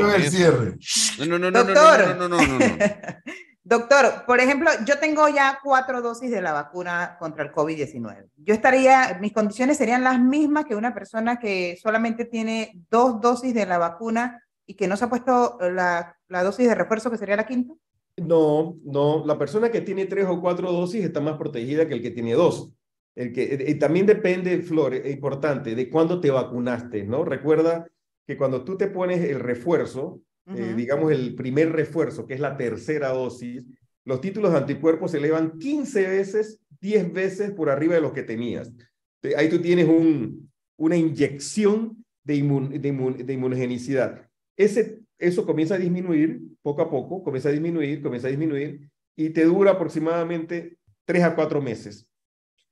No, 1.20 1.26
no, 1.26 1.40
no, 1.40 1.52
Doctor. 1.52 2.30
no, 2.30 2.38
Doctor, 3.64 4.24
por 4.26 4.40
ejemplo, 4.40 4.70
yo 4.86 4.98
tengo 4.98 5.28
ya 5.28 5.60
cuatro 5.62 6.02
dosis 6.02 6.32
de 6.32 6.42
la 6.42 6.54
vacuna 6.54 7.18
contra 7.20 7.44
el 7.44 7.52
COVID-19. 7.52 8.30
Yo 8.38 8.54
estaría, 8.54 9.18
mis 9.20 9.34
condiciones 9.34 9.78
serían 9.78 10.06
las 10.06 10.22
mismas 10.22 10.64
que 10.64 10.76
una 10.76 10.94
persona 10.94 11.38
que 11.38 11.78
solamente 11.82 12.24
tiene 12.24 12.80
dos 12.90 13.20
dosis 13.20 13.54
de 13.54 13.66
la 13.66 13.78
vacuna 13.78 14.42
y 14.66 14.76
que 14.76 14.88
no 14.88 14.96
se 14.96 15.04
ha 15.04 15.10
puesto 15.10 15.58
la, 15.60 16.16
la 16.30 16.44
dosis 16.44 16.66
de 16.66 16.76
refuerzo, 16.76 17.12
que 17.12 17.18
sería 17.18 17.36
la 17.36 17.46
quinta. 17.46 17.74
No, 18.16 18.78
no, 18.86 19.26
la 19.26 19.38
persona 19.38 19.70
que 19.70 19.82
tiene 19.82 20.06
tres 20.06 20.28
o 20.30 20.40
cuatro 20.40 20.72
dosis 20.72 21.04
está 21.04 21.20
más 21.20 21.38
protegida 21.38 21.88
que 21.88 21.94
el 21.94 22.02
que 22.02 22.12
tiene 22.12 22.34
dos. 22.34 22.72
El 23.18 23.34
que, 23.34 23.66
y 23.68 23.74
también 23.80 24.06
depende, 24.06 24.62
Flor, 24.62 24.94
es 24.94 25.12
importante, 25.12 25.74
de 25.74 25.90
cuándo 25.90 26.22
te 26.22 26.30
vacunaste, 26.30 27.04
¿no? 27.04 27.26
Recuerda 27.26 27.90
que 28.28 28.38
cuando 28.38 28.64
tú 28.64 28.78
te 28.78 28.90
pones 28.90 29.28
el 29.28 29.40
refuerzo, 29.40 30.22
eh, 30.56 30.76
digamos, 30.78 31.12
el 31.12 31.34
primer 31.34 31.72
refuerzo, 31.72 32.28
que 32.28 32.36
es 32.36 32.40
la 32.40 32.56
tercera 32.56 33.10
dosis, 33.10 33.66
los 34.06 34.22
títulos 34.22 34.52
de 34.52 34.60
anticuerpos 34.60 35.12
se 35.12 35.18
elevan 35.18 35.58
15 35.58 36.08
veces, 36.08 36.60
10 36.80 37.12
veces 37.12 37.52
por 37.52 37.72
arriba 37.72 37.96
de 37.96 38.02
los 38.02 38.14
que 38.14 38.22
tenías. 38.22 38.72
Ahí 39.36 39.50
tú 39.50 39.60
tienes 39.60 39.88
un, 39.88 40.52
una 40.78 40.96
inyección 40.96 42.06
de, 42.24 42.36
de, 42.36 43.34
inmunogenicidad. 43.34 44.30
Ese, 44.56 45.00
eso 45.18 45.44
comienza 45.44 45.74
a 45.74 45.80
disminuir 45.80 46.40
poco 46.62 46.84
a 46.84 46.90
poco, 46.92 47.24
comienza 47.24 47.50
a 47.50 47.52
disminuir, 47.52 48.04
comienza 48.04 48.28
a 48.28 48.32
disminuir, 48.32 48.88
y 49.16 49.32
te 49.32 49.44
dura 49.44 49.72
aproximadamente 49.72 50.78
3 51.06 51.24
a 51.24 51.36
4 51.36 51.62
meses. 51.64 52.08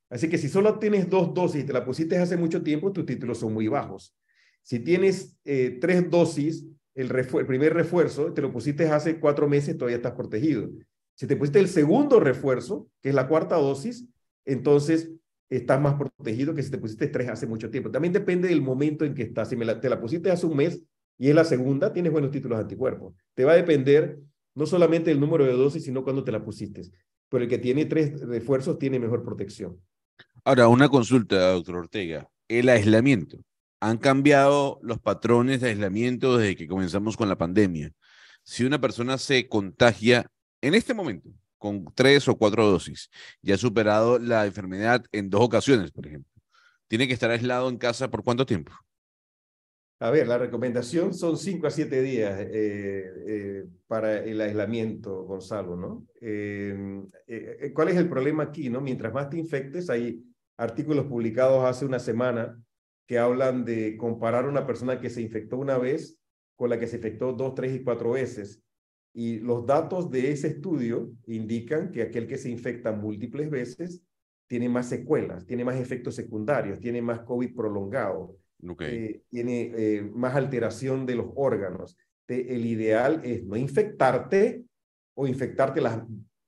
Así 0.09 0.29
que 0.29 0.37
si 0.37 0.49
solo 0.49 0.77
tienes 0.79 1.09
dos 1.09 1.33
dosis 1.33 1.63
y 1.63 1.65
te 1.65 1.73
la 1.73 1.83
pusiste 1.83 2.17
hace 2.17 2.37
mucho 2.37 2.61
tiempo, 2.61 2.91
tus 2.91 3.05
títulos 3.05 3.39
son 3.39 3.53
muy 3.53 3.67
bajos. 3.67 4.15
Si 4.61 4.79
tienes 4.79 5.37
eh, 5.45 5.77
tres 5.81 6.09
dosis, 6.09 6.65
el, 6.95 7.09
primer 7.45 7.73
refuerzo, 7.73 8.33
te 8.33 8.41
lo 8.41 8.51
pusiste 8.51 8.87
hace 8.87 9.19
cuatro 9.19 9.47
meses, 9.47 9.77
todavía 9.77 9.97
estás 9.97 10.13
protegido. 10.13 10.69
Si 11.13 11.27
te 11.27 11.35
pusiste 11.35 11.59
el 11.59 11.67
segundo 11.67 12.19
refuerzo, 12.19 12.89
que 13.01 13.09
es 13.09 13.15
la 13.15 13.27
cuarta 13.27 13.55
dosis, 13.55 14.07
entonces 14.45 15.11
estás 15.49 15.79
más 15.81 15.95
protegido 15.95 16.53
que 16.53 16.63
si 16.63 16.71
te 16.71 16.77
pusiste 16.77 17.07
tres 17.07 17.29
hace 17.29 17.47
mucho 17.47 17.69
tiempo. 17.69 17.91
También 17.91 18.13
depende 18.13 18.47
del 18.47 18.61
momento 18.61 19.05
en 19.05 19.13
que 19.13 19.23
estás. 19.23 19.49
Si 19.49 19.55
me 19.55 19.65
te 19.75 19.89
la 19.89 19.99
pusiste 19.99 20.31
hace 20.31 20.45
un 20.45 20.55
mes 20.55 20.81
y 21.17 21.29
es 21.29 21.35
la 21.35 21.43
segunda, 21.43 21.93
tienes 21.93 22.11
buenos 22.11 22.31
títulos 22.31 22.57
de 22.57 22.63
anticuerpos. 22.63 23.13
Te 23.33 23.43
va 23.43 23.53
a 23.53 23.55
depender 23.55 24.19
no 24.55 24.65
solamente 24.65 25.09
del 25.09 25.19
número 25.19 25.45
de 25.45 25.53
dosis, 25.53 25.83
sino 25.83 26.03
cuando 26.03 26.23
te 26.23 26.31
la 26.31 26.43
pusiste. 26.43 26.81
Pero 27.29 27.43
el 27.43 27.49
que 27.49 27.57
tiene 27.57 27.85
tres 27.85 28.21
refuerzos 28.21 28.79
tiene 28.79 28.99
mejor 28.99 29.23
protección. 29.23 29.79
Ahora, 30.47 30.67
una 30.67 30.89
consulta, 30.89 31.53
doctor 31.53 31.77
Ortega. 31.77 32.29
El 32.47 32.69
aislamiento 32.69 33.39
han 33.79 33.97
cambiado 33.97 34.79
los 34.83 34.99
patrones 34.99 35.59
de 35.59 35.69
aislamiento 35.69 36.37
desde 36.37 36.55
que 36.55 36.67
comenzamos 36.67 37.17
con 37.17 37.27
la 37.27 37.35
pandemia. 37.35 37.91
Si 38.43 38.63
una 38.63 38.79
persona 38.79 39.17
se 39.17 39.47
contagia 39.47 40.27
en 40.61 40.75
este 40.75 40.93
momento 40.93 41.31
con 41.57 41.83
tres 41.95 42.27
o 42.27 42.37
cuatro 42.37 42.63
dosis 42.67 43.09
y 43.41 43.53
ha 43.53 43.57
superado 43.57 44.19
la 44.19 44.45
enfermedad 44.45 45.03
en 45.11 45.31
dos 45.31 45.41
ocasiones, 45.41 45.91
por 45.91 46.05
ejemplo, 46.05 46.31
¿tiene 46.87 47.07
que 47.07 47.13
estar 47.13 47.31
aislado 47.31 47.67
en 47.67 47.79
casa 47.79 48.11
por 48.11 48.23
cuánto 48.23 48.45
tiempo? 48.45 48.71
A 49.97 50.11
ver, 50.11 50.27
la 50.27 50.37
recomendación 50.37 51.15
son 51.15 51.37
cinco 51.37 51.65
a 51.65 51.71
siete 51.71 52.03
días 52.03 52.39
eh, 52.39 53.11
eh, 53.27 53.65
para 53.87 54.23
el 54.23 54.39
aislamiento, 54.39 55.23
Gonzalo, 55.23 55.75
¿no? 55.75 56.05
Eh, 56.21 57.07
¿Cuál 57.73 57.87
es 57.87 57.95
el 57.95 58.07
problema 58.07 58.43
aquí, 58.43 58.69
no? 58.69 58.79
Mientras 58.79 59.11
más 59.11 59.27
te 59.27 59.39
infectes, 59.39 59.89
hay 59.89 60.21
artículos 60.57 61.05
publicados 61.05 61.63
hace 61.65 61.85
una 61.85 61.99
semana 61.99 62.61
que 63.07 63.19
hablan 63.19 63.65
de 63.65 63.97
comparar 63.97 64.47
una 64.47 64.65
persona 64.65 64.99
que 64.99 65.09
se 65.09 65.21
infectó 65.21 65.57
una 65.57 65.77
vez 65.77 66.19
con 66.55 66.69
la 66.69 66.79
que 66.79 66.87
se 66.87 66.97
infectó 66.97 67.33
dos, 67.33 67.53
tres 67.53 67.75
y 67.75 67.83
cuatro 67.83 68.11
veces. 68.11 68.63
Y 69.13 69.39
los 69.39 69.65
datos 69.65 70.09
de 70.11 70.31
ese 70.31 70.47
estudio 70.47 71.11
indican 71.27 71.91
que 71.91 72.01
aquel 72.01 72.27
que 72.27 72.37
se 72.37 72.49
infecta 72.49 72.91
múltiples 72.91 73.49
veces 73.49 74.01
tiene 74.47 74.69
más 74.69 74.89
secuelas, 74.89 75.45
tiene 75.45 75.63
más 75.63 75.77
efectos 75.77 76.15
secundarios, 76.15 76.79
tiene 76.79 77.01
más 77.01 77.21
COVID 77.21 77.55
prolongado, 77.55 78.37
eh, 78.79 79.21
tiene 79.29 79.71
eh, 79.75 80.01
más 80.13 80.35
alteración 80.35 81.05
de 81.05 81.15
los 81.15 81.27
órganos. 81.35 81.97
el 82.27 82.65
ideal 82.65 83.21
es 83.23 83.43
no 83.45 83.55
infectarte 83.55 84.65
o 85.15 85.27
infectarte 85.27 85.81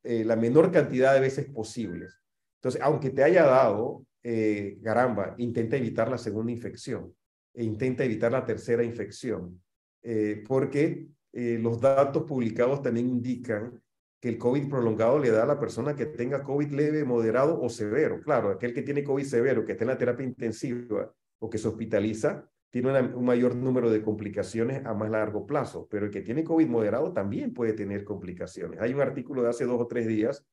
eh, 0.03 0.25
la 0.25 0.35
menor 0.35 0.71
cantidad 0.71 1.13
de 1.13 1.19
veces 1.19 1.45
posibles. 1.45 2.19
Entonces, 2.57 2.81
aunque 2.81 3.11
te 3.11 3.23
haya 3.23 3.45
dado 3.45 4.05
eh, 4.23 4.77
caramba, 4.83 5.35
intenta 5.37 5.77
evitar 5.77 6.09
la 6.09 6.17
segunda 6.17 6.51
infección 6.51 7.13
e 7.53 7.63
intenta 7.63 8.03
evitar 8.03 8.31
la 8.31 8.45
tercera 8.45 8.83
infección, 8.83 9.61
eh, 10.03 10.43
porque 10.47 11.07
eh, 11.33 11.57
los 11.61 11.79
datos 11.79 12.23
publicados 12.23 12.81
también 12.81 13.07
indican 13.07 13.81
que 14.19 14.29
el 14.29 14.37
COVID 14.37 14.69
prolongado 14.69 15.19
le 15.19 15.31
da 15.31 15.43
a 15.43 15.47
la 15.47 15.59
persona 15.59 15.95
que 15.95 16.07
tenga 16.07 16.43
COVID 16.43 16.71
leve, 16.71 17.03
moderado 17.03 17.61
o 17.61 17.69
severo. 17.69 18.19
Claro, 18.21 18.49
aquel 18.49 18.73
que 18.73 18.81
tiene 18.81 19.03
COVID 19.03 19.23
severo, 19.23 19.63
que 19.63 19.73
está 19.73 19.83
en 19.83 19.89
la 19.89 19.97
terapia 19.97 20.25
intensiva 20.25 21.13
o 21.39 21.49
que 21.49 21.57
se 21.57 21.67
hospitaliza, 21.67 22.49
tiene 22.69 22.99
un 23.13 23.25
mayor 23.25 23.55
número 23.55 23.89
de 23.89 24.01
complicaciones 24.01 24.85
a 24.85 24.93
más 24.93 25.09
largo 25.09 25.45
plazo, 25.45 25.87
pero 25.89 26.05
el 26.05 26.11
que 26.11 26.21
tiene 26.21 26.43
COVID 26.43 26.67
moderado 26.67 27.13
también 27.13 27.53
puede 27.53 27.73
tener 27.73 28.03
complicaciones. 28.03 28.79
Hay 28.81 28.93
un 28.93 29.01
artículo 29.01 29.43
de 29.43 29.49
hace 29.49 29.65
dos 29.65 29.79
o 29.79 29.87
tres 29.87 30.07
días 30.07 30.45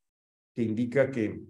que 0.55 0.63
indica 0.63 1.11
que 1.11 1.43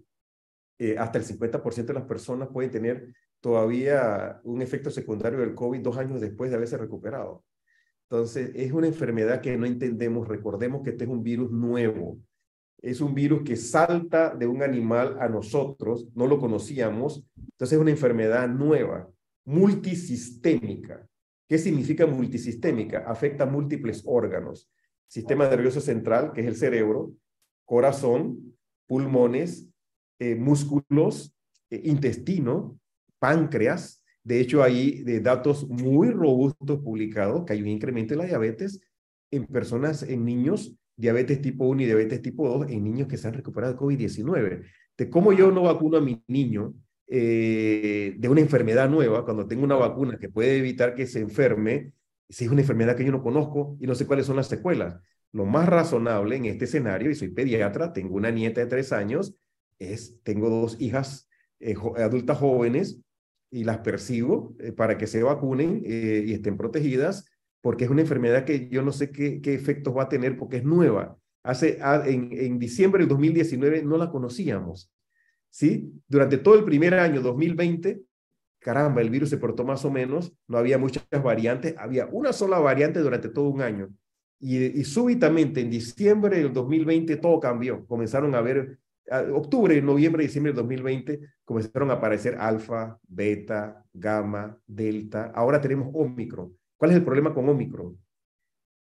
eh, 0.78 0.96
hasta 0.98 1.18
el 1.18 1.24
50% 1.24 1.86
de 1.86 1.94
las 1.94 2.04
personas 2.04 2.48
pueden 2.48 2.70
tener 2.70 3.14
todavía 3.40 4.40
un 4.44 4.62
efecto 4.62 4.90
secundario 4.90 5.38
del 5.38 5.54
COVID 5.54 5.80
dos 5.80 5.98
años 5.98 6.20
después 6.20 6.50
de 6.50 6.56
haberse 6.56 6.78
recuperado. 6.78 7.44
Entonces, 8.08 8.52
es 8.54 8.72
una 8.72 8.86
enfermedad 8.86 9.40
que 9.40 9.56
no 9.56 9.66
entendemos. 9.66 10.28
Recordemos 10.28 10.82
que 10.82 10.90
este 10.90 11.04
es 11.04 11.10
un 11.10 11.22
virus 11.22 11.50
nuevo. 11.50 12.18
Es 12.80 13.00
un 13.00 13.14
virus 13.14 13.42
que 13.42 13.56
salta 13.56 14.34
de 14.34 14.46
un 14.46 14.62
animal 14.62 15.16
a 15.20 15.28
nosotros, 15.28 16.08
no 16.14 16.26
lo 16.26 16.38
conocíamos. 16.38 17.24
Entonces, 17.36 17.76
es 17.76 17.80
una 17.80 17.90
enfermedad 17.90 18.48
nueva, 18.48 19.08
multisistémica. 19.44 21.06
¿Qué 21.48 21.58
significa 21.58 22.06
multisistémica? 22.06 23.04
Afecta 23.06 23.46
múltiples 23.46 24.02
órganos. 24.06 24.70
Sistema 25.06 25.48
nervioso 25.48 25.80
central, 25.80 26.32
que 26.32 26.40
es 26.40 26.46
el 26.46 26.56
cerebro, 26.56 27.12
corazón, 27.64 28.56
pulmones, 28.86 29.68
eh, 30.18 30.34
músculos, 30.34 31.34
eh, 31.70 31.82
intestino, 31.84 32.78
páncreas. 33.18 34.02
De 34.22 34.40
hecho, 34.40 34.62
hay 34.62 35.02
de 35.02 35.20
datos 35.20 35.68
muy 35.68 36.10
robustos 36.10 36.80
publicados 36.80 37.44
que 37.44 37.54
hay 37.54 37.62
un 37.62 37.68
incremento 37.68 38.14
de 38.14 38.18
la 38.18 38.24
diabetes 38.24 38.80
en 39.30 39.46
personas, 39.46 40.02
en 40.02 40.24
niños, 40.24 40.76
diabetes 40.96 41.40
tipo 41.42 41.66
1 41.66 41.82
y 41.82 41.86
diabetes 41.86 42.22
tipo 42.22 42.48
2, 42.48 42.70
en 42.70 42.84
niños 42.84 43.08
que 43.08 43.16
se 43.16 43.28
han 43.28 43.34
recuperado 43.34 43.74
de 43.74 43.78
COVID-19. 43.78 44.64
De 44.96 45.10
cómo 45.10 45.32
yo 45.32 45.50
no 45.50 45.62
vacuno 45.62 45.98
a 45.98 46.00
mi 46.00 46.22
niño 46.28 46.74
eh, 47.06 48.14
de 48.16 48.28
una 48.28 48.40
enfermedad 48.40 48.88
nueva, 48.88 49.24
cuando 49.24 49.46
tengo 49.46 49.64
una 49.64 49.76
vacuna 49.76 50.18
que 50.18 50.28
puede 50.28 50.56
evitar 50.58 50.94
que 50.94 51.06
se 51.06 51.20
enferme, 51.20 51.92
si 52.28 52.44
es 52.44 52.50
una 52.50 52.62
enfermedad 52.62 52.96
que 52.96 53.04
yo 53.04 53.12
no 53.12 53.22
conozco 53.22 53.76
y 53.80 53.86
no 53.86 53.94
sé 53.94 54.06
cuáles 54.06 54.26
son 54.26 54.36
las 54.36 54.48
secuelas. 54.48 55.00
Lo 55.32 55.44
más 55.46 55.68
razonable 55.68 56.36
en 56.36 56.46
este 56.46 56.64
escenario, 56.64 57.10
y 57.10 57.14
soy 57.14 57.28
pediatra, 57.28 57.92
tengo 57.92 58.14
una 58.14 58.30
nieta 58.30 58.60
de 58.60 58.66
tres 58.66 58.92
años, 58.92 59.36
es, 59.78 60.20
tengo 60.22 60.50
dos 60.50 60.76
hijas 60.80 61.28
eh, 61.60 61.74
adultas 61.96 62.38
jóvenes 62.38 63.00
y 63.50 63.64
las 63.64 63.78
persigo 63.78 64.54
eh, 64.58 64.72
para 64.72 64.98
que 64.98 65.06
se 65.06 65.22
vacunen 65.22 65.82
eh, 65.84 66.24
y 66.26 66.32
estén 66.32 66.56
protegidas, 66.56 67.26
porque 67.60 67.84
es 67.84 67.90
una 67.90 68.02
enfermedad 68.02 68.44
que 68.44 68.68
yo 68.68 68.82
no 68.82 68.92
sé 68.92 69.10
qué, 69.10 69.40
efectos 69.44 69.96
va 69.96 70.04
a 70.04 70.08
tener 70.08 70.36
porque 70.36 70.58
es 70.58 70.64
nueva. 70.64 71.16
Hace, 71.42 71.78
ah, 71.82 72.02
en, 72.06 72.30
en 72.32 72.58
diciembre 72.58 73.00
del 73.00 73.08
2019 73.08 73.82
no 73.82 73.96
la 73.96 74.10
conocíamos. 74.10 74.90
¿sí? 75.50 75.92
Durante 76.08 76.38
todo 76.38 76.56
el 76.56 76.64
primer 76.64 76.94
año, 76.94 77.20
2020, 77.20 78.02
caramba, 78.58 79.02
el 79.02 79.10
virus 79.10 79.30
se 79.30 79.36
portó 79.36 79.62
más 79.62 79.84
o 79.84 79.90
menos, 79.90 80.34
no 80.48 80.58
había 80.58 80.78
muchas 80.78 81.04
variantes, 81.22 81.74
había 81.78 82.06
una 82.06 82.32
sola 82.32 82.58
variante 82.58 82.98
durante 83.00 83.28
todo 83.28 83.50
un 83.50 83.60
año. 83.60 83.90
Y, 84.40 84.84
súbitamente, 84.84 85.60
en 85.60 85.70
diciembre 85.70 86.38
del 86.38 86.52
2020, 86.52 87.16
todo 87.16 87.40
cambió. 87.40 87.86
Comenzaron 87.86 88.34
a 88.34 88.40
ver, 88.40 88.78
octubre, 89.32 89.80
noviembre, 89.82 90.24
diciembre 90.24 90.52
del 90.52 90.62
2020, 90.62 91.20
comenzaron 91.44 91.90
a 91.90 91.94
aparecer 91.94 92.36
alfa, 92.38 92.98
beta, 93.06 93.84
gamma, 93.92 94.58
delta. 94.66 95.32
Ahora 95.34 95.60
tenemos 95.60 95.90
Omicron. 95.92 96.56
¿Cuál 96.76 96.90
es 96.90 96.96
el 96.96 97.04
problema 97.04 97.34
con 97.34 97.48
Omicron? 97.48 97.98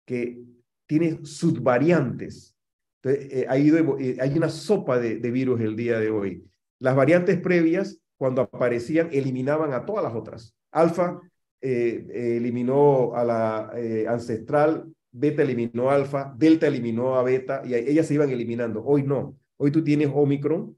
Que 0.05 0.41
tiene 0.85 1.25
subvariantes. 1.25 2.55
Entonces, 3.01 3.33
eh, 3.33 3.47
eh, 3.49 4.17
hay 4.19 4.37
una 4.37 4.49
sopa 4.49 4.99
de, 4.99 5.17
de 5.17 5.31
virus 5.31 5.59
el 5.61 5.75
día 5.75 5.99
de 5.99 6.09
hoy. 6.09 6.45
Las 6.79 6.95
variantes 6.95 7.39
previas, 7.39 7.99
cuando 8.17 8.41
aparecían, 8.41 9.09
eliminaban 9.11 9.73
a 9.73 9.85
todas 9.85 10.03
las 10.03 10.15
otras. 10.15 10.55
Alfa 10.71 11.19
eh, 11.61 12.37
eliminó 12.37 13.15
a 13.15 13.23
la 13.23 13.71
ancestral, 14.07 14.85
beta 15.11 15.43
eliminó 15.43 15.89
alfa, 15.89 16.33
delta 16.37 16.67
eliminó 16.67 17.15
a 17.15 17.23
beta, 17.23 17.61
y 17.65 17.75
ellas 17.75 18.07
se 18.07 18.15
iban 18.15 18.29
eliminando. 18.29 18.83
Hoy 18.83 19.03
no. 19.03 19.37
Hoy 19.57 19.71
tú 19.71 19.83
tienes 19.83 20.09
Omicron 20.13 20.77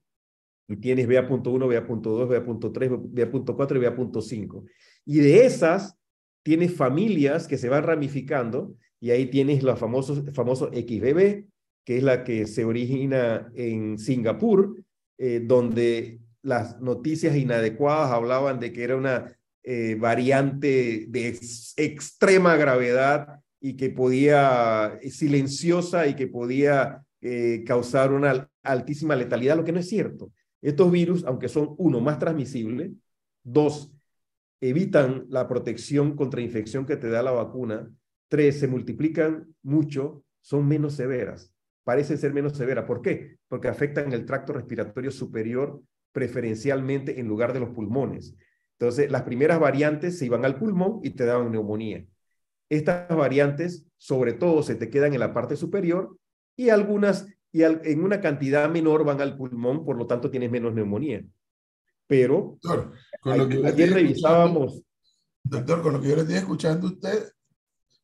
y 0.68 0.78
tienes 0.78 1.08
BA.1, 1.08 1.68
BA.2, 1.68 2.28
BA.3, 2.28 2.90
BA.4 3.12 3.76
y 3.76 3.80
BA.5. 3.80 4.64
Y 5.06 5.20
de 5.20 5.46
esas, 5.46 5.98
tienes 6.44 6.74
familias 6.74 7.48
que 7.48 7.58
se 7.58 7.70
van 7.70 7.84
ramificando 7.84 8.76
y 9.00 9.12
ahí 9.12 9.28
tienes 9.28 9.64
los 9.64 9.78
famosos, 9.80 10.24
famosos 10.34 10.70
XBB, 10.70 11.46
que 11.86 11.98
es 11.98 12.04
la 12.04 12.24
que 12.24 12.48
se 12.48 12.66
origina 12.66 13.52
en 13.54 14.00
Singapur, 14.00 14.84
eh, 15.18 15.42
donde 15.44 16.20
las 16.42 16.82
noticias 16.82 17.36
inadecuadas 17.36 18.12
hablaban 18.12 18.60
de 18.60 18.74
que 18.74 18.84
era 18.84 18.96
una 18.96 19.38
eh, 19.64 19.96
variante 20.00 21.06
de 21.08 21.40
extrema 21.78 22.56
gravedad 22.56 23.40
y 23.62 23.76
que 23.78 23.90
podía, 23.90 25.00
eh, 25.02 25.10
silenciosa 25.12 26.08
y 26.08 26.16
que 26.16 26.28
podía 26.28 27.02
causar 27.66 28.14
una 28.14 28.48
altísima 28.66 29.16
letalidad, 29.16 29.58
lo 29.58 29.64
que 29.64 29.72
no 29.72 29.80
es 29.80 29.90
cierto. 29.90 30.32
Estos 30.62 30.92
virus, 30.92 31.24
aunque 31.26 31.50
son, 31.50 31.76
uno, 31.78 32.00
más 32.02 32.20
transmisibles, 32.20 32.92
dos, 33.44 33.92
evitan 34.62 35.26
la 35.30 35.48
protección 35.48 36.16
contra 36.16 36.42
infección 36.42 36.86
que 36.86 36.98
te 36.98 37.10
da 37.10 37.22
la 37.22 37.32
vacuna, 37.32 37.90
tres, 38.28 38.60
se 38.60 38.68
multiplican 38.68 39.54
mucho, 39.62 40.24
son 40.42 40.68
menos 40.68 40.94
severas, 40.94 41.54
parecen 41.84 42.18
ser 42.18 42.34
menos 42.34 42.54
severas. 42.58 42.86
¿Por 42.86 43.02
qué? 43.02 43.38
Porque 43.48 43.68
afectan 43.68 44.12
el 44.14 44.26
tracto 44.26 44.54
respiratorio 44.54 45.12
superior 45.12 45.82
preferencialmente 46.12 47.20
en 47.20 47.28
lugar 47.28 47.54
de 47.54 47.60
los 47.60 47.70
pulmones. 47.70 48.36
Entonces, 48.80 49.12
las 49.12 49.24
primeras 49.24 49.60
variantes 49.60 50.18
se 50.18 50.26
iban 50.26 50.46
al 50.46 50.58
pulmón 50.58 51.00
y 51.04 51.12
te 51.12 51.26
daban 51.26 51.52
neumonía. 51.52 52.06
Estas 52.70 53.08
variantes, 53.10 53.86
sobre 53.98 54.34
todo, 54.34 54.64
se 54.64 54.76
te 54.76 54.90
quedan 54.90 55.14
en 55.14 55.20
la 55.20 55.34
parte 55.34 55.56
superior 55.56 56.18
y 56.58 56.70
algunas, 56.70 57.28
y 57.56 57.64
en 57.64 58.04
una 58.04 58.20
cantidad 58.20 58.70
menor 58.70 59.06
van 59.06 59.22
al 59.22 59.38
pulmón, 59.38 59.86
por 59.86 59.96
lo 59.96 60.06
tanto 60.06 60.30
tienes 60.30 60.52
menos 60.52 60.74
neumonía. 60.74 61.24
Pero, 62.06 62.58
doctor, 62.62 62.92
con 63.22 63.38
lo 63.38 63.48
que 63.48 63.66
ayer 63.66 63.94
revisábamos. 63.94 64.82
Doctor, 65.42 65.82
con 65.82 65.94
lo 65.94 66.02
que 66.02 66.10
yo 66.10 66.16
le 66.18 66.24
estoy 66.24 66.36
escuchando 66.36 66.88
a 66.88 66.90
usted, 66.90 67.32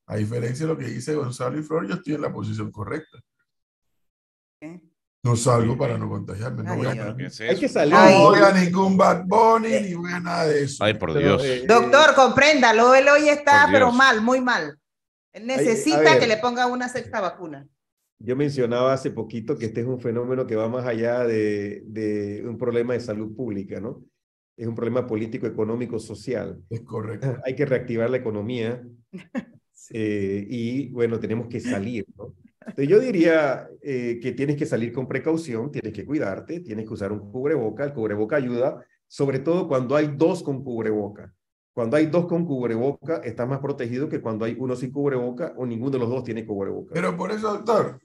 a 0.06 0.16
diferencia 0.16 0.66
de 0.66 0.72
lo 0.72 0.80
que 0.80 0.86
dice 0.86 1.16
Gonzalo 1.16 1.60
y 1.60 1.64
Flor, 1.64 1.86
yo 1.86 1.96
estoy 1.96 2.14
en 2.14 2.22
la 2.22 2.32
posición 2.32 2.72
correcta. 2.72 3.20
No 5.22 5.36
salgo 5.36 5.78
para 5.78 5.98
no 5.98 6.08
contagiarme. 6.08 6.64
No 6.64 6.78
voy 6.78 6.88
a, 6.88 7.14
Hay 7.50 7.60
que 7.60 7.68
salir. 7.68 7.94
No 7.94 8.30
voy 8.30 8.40
a 8.40 8.54
ningún 8.54 8.96
Bad 8.96 9.26
Bunny 9.26 9.82
ni 9.82 9.94
voy 9.96 10.14
a 10.14 10.22
nada 10.22 10.46
de 10.46 10.64
eso. 10.64 10.82
Ay, 10.82 10.94
por 10.94 11.14
Dios. 11.14 11.44
Eh, 11.44 11.66
Doctor, 11.68 12.16
compréndalo. 12.16 12.96
Él 12.96 13.10
hoy 13.10 13.28
está, 13.28 13.68
pero 13.70 13.92
mal, 13.92 14.22
muy 14.22 14.40
mal. 14.40 14.80
Él 15.34 15.46
necesita 15.46 16.18
que 16.18 16.28
le 16.28 16.38
ponga 16.38 16.68
una 16.68 16.88
sexta 16.88 17.20
vacuna. 17.20 17.68
Yo 18.24 18.36
mencionaba 18.36 18.94
hace 18.94 19.12
poquito 19.12 19.58
que 19.58 19.66
este 19.66 19.82
es 19.82 19.88
un 19.88 20.00
fenómeno 20.00 20.46
que 20.46 20.56
va 20.56 20.70
más 20.70 20.86
allá 20.86 21.26
de, 21.26 21.84
de 21.86 22.44
un 22.48 22.58
problema 22.58 22.94
de 22.94 23.00
salud 23.00 23.36
pública, 23.36 23.80
¿no? 23.80 24.04
Es 24.56 24.68
un 24.68 24.76
problema 24.76 25.08
político, 25.08 25.48
económico, 25.48 25.98
social. 25.98 26.62
Es 26.70 26.82
correcto. 26.82 27.38
Hay 27.46 27.56
que 27.56 27.66
reactivar 27.66 28.10
la 28.10 28.18
economía 28.18 28.84
eh, 29.92 30.46
y, 30.48 30.90
bueno, 30.90 31.20
tenemos 31.20 31.48
que 31.48 31.60
salir, 31.60 32.06
¿no? 32.18 32.36
Entonces 32.60 32.88
yo 32.88 33.00
diría 33.00 33.68
eh, 33.82 34.20
que 34.22 34.34
tienes 34.34 34.56
que 34.56 34.68
salir 34.68 34.94
con 34.94 35.08
precaución, 35.08 35.72
tienes 35.72 35.94
que 35.94 36.06
cuidarte, 36.06 36.60
tienes 36.60 36.86
que 36.86 36.94
usar 36.94 37.12
un 37.12 37.32
cubreboca, 37.32 37.84
el 37.84 37.94
cubreboca 37.94 38.36
ayuda, 38.36 38.86
sobre 39.08 39.40
todo 39.40 39.68
cuando 39.68 39.96
hay 39.96 40.14
dos 40.16 40.44
con 40.44 40.64
cubreboca. 40.64 41.34
Cuando 41.82 41.98
hay 41.98 42.06
dos 42.06 42.28
con 42.28 42.46
cubreboca, 42.46 43.22
estás 43.24 43.50
más 43.50 43.58
protegido 43.58 44.08
que 44.08 44.22
cuando 44.22 44.46
hay 44.46 44.56
uno 44.60 44.76
sin 44.76 44.92
cubreboca 44.92 45.56
o 45.58 45.66
ninguno 45.66 45.90
de 45.90 45.98
los 45.98 46.10
dos 46.10 46.24
tiene 46.24 46.46
cubreboca. 46.46 46.94
Pero 46.94 47.18
por 47.18 47.32
eso, 47.32 47.54
doctor, 47.54 48.00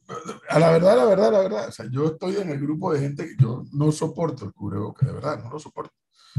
a 0.49 0.59
la 0.59 0.71
verdad, 0.71 0.97
la 0.97 1.05
verdad, 1.05 1.31
la 1.31 1.39
verdad, 1.41 1.69
o 1.69 1.73
sea, 1.73 1.87
yo 1.91 2.07
estoy 2.07 2.37
en 2.37 2.49
el 2.49 2.59
grupo 2.59 2.91
de 2.91 3.01
gente 3.01 3.27
que 3.27 3.37
yo 3.39 3.65
no 3.73 3.93
soporto 3.93 4.47
el 4.47 4.55
cubreboca, 4.55 5.05
de 5.05 5.12
verdad, 5.12 5.45
no 5.45 5.51
lo 5.51 5.59
soporto. 5.59 5.93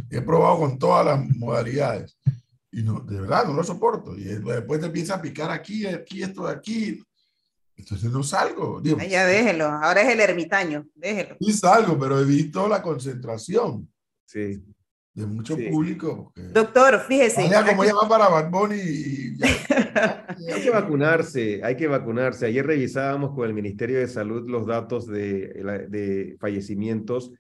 He 0.10 0.20
probado 0.22 0.58
con 0.58 0.80
todas 0.80 1.06
las 1.06 1.24
modalidades 1.38 2.18
y 2.72 2.82
no, 2.82 3.02
de 3.02 3.22
verdad, 3.22 3.46
no 3.46 3.54
lo 3.54 3.64
soporto. 3.64 4.18
Y 4.18 4.24
después 4.24 4.80
te 4.80 4.88
empieza 4.88 5.14
a 5.14 5.22
picar 5.22 5.52
aquí, 5.52 5.86
aquí, 5.86 6.24
esto 6.24 6.48
de 6.48 6.54
aquí. 6.54 7.04
Entonces 7.76 8.10
no 8.10 8.24
salgo. 8.24 8.82
Digo, 8.82 8.98
ya 8.98 9.28
déjelo, 9.28 9.66
ahora 9.66 10.02
es 10.02 10.10
el 10.10 10.22
ermitaño, 10.22 10.88
déjelo. 10.96 11.38
Sí 11.40 11.54
salgo, 11.54 12.00
pero 12.00 12.20
he 12.20 12.26
visto 12.26 12.68
la 12.68 12.82
concentración. 12.82 13.88
Sí 14.26 14.60
de 15.18 15.26
mucho 15.26 15.58
público. 15.72 16.32
Doctor, 16.54 17.00
fíjese. 17.00 17.50
Ya 17.50 17.66
como 17.66 17.84
llama 17.84 18.08
para 18.08 18.30
Bad 18.30 18.52
Bunny 18.52 18.76
y 18.76 19.38
hay 20.54 20.62
que 20.62 20.70
vacunarse, 20.70 21.60
hay 21.64 21.76
que 21.76 21.88
vacunarse. 21.88 22.46
Ayer 22.46 22.64
revisábamos 22.64 23.34
con 23.34 23.48
el 23.48 23.56
Ministerio 23.56 23.98
de 23.98 24.08
Salud 24.08 24.48
los 24.48 24.68
datos 24.68 25.08
de, 25.08 25.88
de 25.90 26.38
fallecimientos. 26.40 27.32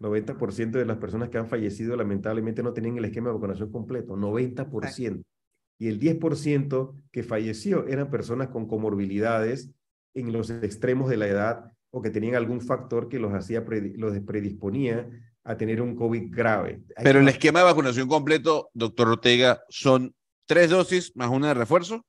90% 0.00 0.70
de 0.70 0.86
las 0.86 0.96
personas 0.96 1.28
que 1.28 1.36
han 1.36 1.48
fallecido 1.48 1.96
lamentablemente 1.96 2.62
no 2.62 2.72
tenían 2.72 2.96
el 2.96 3.04
esquema 3.04 3.28
de 3.28 3.34
vacunación 3.34 3.70
completo, 3.70 4.16
90%. 4.16 5.22
Y 5.78 5.88
el 5.88 6.00
10% 6.00 6.94
que 7.12 7.22
falleció 7.22 7.86
eran 7.88 8.10
personas 8.10 8.48
con 8.48 8.66
comorbilidades 8.66 9.70
en 10.14 10.32
los 10.32 10.48
extremos 10.48 11.10
de 11.10 11.18
la 11.18 11.26
edad 11.26 11.72
o 11.90 12.00
que 12.00 12.08
tenían 12.08 12.36
algún 12.36 12.62
factor 12.62 13.08
que 13.08 13.18
los 13.18 13.34
hacía 13.34 13.64
los 13.96 14.18
predisponía 14.20 15.10
a 15.48 15.56
tener 15.56 15.80
un 15.80 15.96
COVID 15.96 16.30
grave. 16.30 16.82
Pero 17.02 17.20
el 17.20 17.28
esquema 17.28 17.60
de 17.60 17.64
vacunación 17.64 18.06
completo, 18.06 18.68
doctor 18.74 19.08
Ortega, 19.08 19.62
son 19.70 20.14
tres 20.46 20.68
dosis 20.68 21.16
más 21.16 21.30
una 21.30 21.48
de 21.48 21.54
refuerzo. 21.54 22.04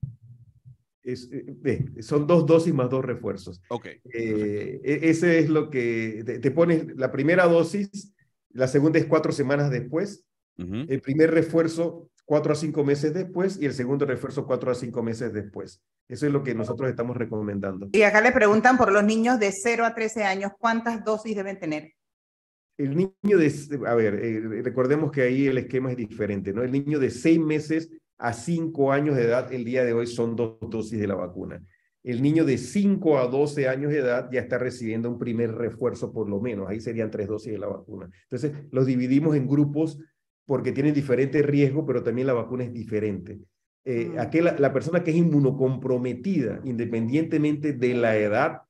Es, 1.01 1.29
eh, 1.31 1.85
son 2.01 2.27
dos 2.27 2.45
dosis 2.45 2.73
más 2.73 2.89
dos 2.89 3.03
refuerzos. 3.03 3.61
Ok. 3.69 3.85
Eh, 4.13 4.81
e, 4.83 5.09
ese 5.09 5.39
es 5.39 5.49
lo 5.49 5.69
que 5.69 6.39
te, 6.41 6.51
pones 6.51 6.87
la 6.97 7.13
primera 7.13 7.45
dosis, 7.47 8.13
la 8.51 8.67
segunda 8.67 8.99
es 8.99 9.05
cuatro 9.05 9.31
semanas 9.31 9.71
después, 9.71 10.25
el 10.57 10.99
primer 10.99 11.31
refuerzo 11.31 12.09
cuatro 12.25 12.51
a 12.51 12.55
cinco 12.55 12.83
meses 12.83 13.13
después 13.13 13.57
y 13.61 13.65
el 13.65 13.73
segundo 13.73 14.05
refuerzo 14.05 14.45
cuatro 14.45 14.69
a 14.69 14.75
cinco 14.75 15.01
meses 15.01 15.31
después. 15.31 15.81
Eso 16.09 16.27
es 16.27 16.33
lo 16.33 16.43
que 16.43 16.53
nosotros 16.53 16.89
estamos 16.89 17.15
recomendando. 17.15 17.87
Y 17.93 18.01
acá 18.01 18.19
le 18.19 18.33
preguntan 18.33 18.77
por 18.77 18.91
los 18.91 19.05
niños 19.05 19.39
de 19.39 19.53
0 19.53 19.85
a 19.85 19.95
13 19.95 20.25
años, 20.25 20.51
¿cuántas 20.59 21.05
dosis 21.05 21.35
deben 21.35 21.57
tener? 21.59 21.93
El 22.79 22.95
niño 22.95 23.37
de, 23.37 23.53
a 23.85 23.93
ver, 23.93 24.15
eh, 24.15 24.61
recordemos 24.63 25.11
que 25.11 25.23
ahí 25.23 25.47
el 25.47 25.57
esquema 25.57 25.91
es 25.91 25.97
diferente, 25.97 26.53
¿no? 26.53 26.63
El 26.63 26.71
niño 26.71 26.97
de 26.97 27.09
seis 27.09 27.37
meses 27.37 27.91
a 28.17 28.31
cinco 28.31 28.93
años 28.93 29.17
de 29.17 29.23
edad, 29.23 29.51
el 29.51 29.65
día 29.65 29.83
de 29.83 29.91
hoy 29.91 30.07
son 30.07 30.37
dos 30.37 30.57
dosis 30.61 30.97
de 30.97 31.07
la 31.07 31.15
vacuna. 31.15 31.61
El 32.01 32.21
niño 32.21 32.45
de 32.45 32.57
5 32.57 33.19
a 33.19 33.27
12 33.27 33.67
años 33.67 33.91
de 33.91 33.99
edad 33.99 34.29
ya 34.31 34.39
está 34.39 34.57
recibiendo 34.57 35.09
un 35.09 35.19
primer 35.19 35.51
refuerzo 35.51 36.13
por 36.13 36.29
lo 36.29 36.39
menos, 36.39 36.69
ahí 36.69 36.79
serían 36.79 37.11
tres 37.11 37.27
dosis 37.27 37.51
de 37.51 37.59
la 37.59 37.67
vacuna. 37.67 38.09
Entonces, 38.23 38.53
los 38.71 38.85
dividimos 38.85 39.35
en 39.35 39.45
grupos 39.45 39.99
porque 40.45 40.71
tienen 40.71 40.93
diferente 40.93 41.41
riesgo, 41.41 41.85
pero 41.85 42.01
también 42.01 42.27
la 42.27 42.33
vacuna 42.33 42.63
es 42.63 42.73
diferente. 42.73 43.39
Eh, 43.83 44.13
aquella, 44.17 44.55
la 44.57 44.71
persona 44.71 45.03
que 45.03 45.11
es 45.11 45.17
inmunocomprometida, 45.17 46.61
independientemente 46.63 47.73
de 47.73 47.93
la 47.93 48.15
edad, 48.15 48.61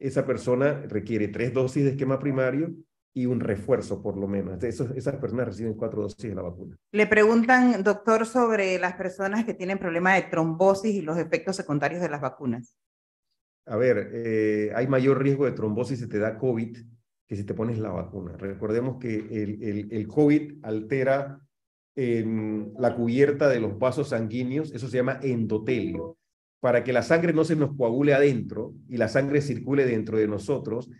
esa 0.00 0.26
persona 0.26 0.82
requiere 0.88 1.28
tres 1.28 1.54
dosis 1.54 1.84
de 1.84 1.90
esquema 1.90 2.18
primario 2.18 2.74
y 3.14 3.26
un 3.26 3.40
refuerzo 3.40 4.02
por 4.02 4.16
lo 4.16 4.26
menos. 4.26 4.62
esas 4.62 5.16
personas 5.16 5.46
reciben 5.46 5.74
cuatro 5.74 6.02
dosis 6.02 6.30
de 6.30 6.34
la 6.34 6.42
vacuna. 6.42 6.76
Le 6.92 7.06
preguntan, 7.06 7.82
doctor, 7.82 8.26
sobre 8.26 8.78
las 8.78 8.94
personas 8.94 9.44
que 9.44 9.54
tienen 9.54 9.78
problemas 9.78 10.16
de 10.16 10.28
trombosis 10.30 10.94
y 10.94 11.02
los 11.02 11.18
efectos 11.18 11.56
secundarios 11.56 12.00
de 12.00 12.08
las 12.08 12.20
vacunas. 12.20 12.76
A 13.66 13.76
ver, 13.76 14.10
eh, 14.12 14.72
hay 14.74 14.86
mayor 14.88 15.22
riesgo 15.22 15.44
de 15.44 15.52
trombosis 15.52 16.00
si 16.00 16.08
te 16.08 16.18
da 16.18 16.38
COVID 16.38 16.76
que 17.28 17.36
si 17.36 17.44
te 17.44 17.54
pones 17.54 17.78
la 17.78 17.90
vacuna. 17.90 18.36
Recordemos 18.36 18.98
que 18.98 19.14
el, 19.14 19.62
el, 19.62 19.88
el 19.92 20.08
COVID 20.08 20.64
altera 20.64 21.40
en 21.94 22.72
la 22.78 22.94
cubierta 22.94 23.48
de 23.48 23.60
los 23.60 23.78
vasos 23.78 24.08
sanguíneos, 24.10 24.72
eso 24.72 24.88
se 24.88 24.96
llama 24.96 25.20
endotelio. 25.22 26.18
Para 26.60 26.84
que 26.84 26.92
la 26.92 27.02
sangre 27.02 27.32
no 27.32 27.44
se 27.44 27.56
nos 27.56 27.76
coagule 27.76 28.14
adentro 28.14 28.74
y 28.88 28.96
la 28.96 29.08
sangre 29.08 29.40
circule 29.40 29.84
dentro 29.84 30.16
de 30.16 30.28
nosotros, 30.28 30.90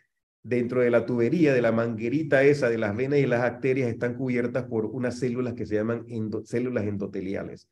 dentro 0.42 0.80
de 0.80 0.90
la 0.90 1.06
tubería, 1.06 1.54
de 1.54 1.62
la 1.62 1.72
manguerita 1.72 2.42
esa, 2.42 2.68
de 2.68 2.78
las 2.78 2.96
venas 2.96 3.20
y 3.20 3.26
las 3.26 3.42
arterias, 3.42 3.88
están 3.88 4.14
cubiertas 4.14 4.64
por 4.64 4.86
unas 4.86 5.18
células 5.18 5.54
que 5.54 5.66
se 5.66 5.76
llaman 5.76 6.06
células 6.44 6.84
endoteliales. 6.84 7.68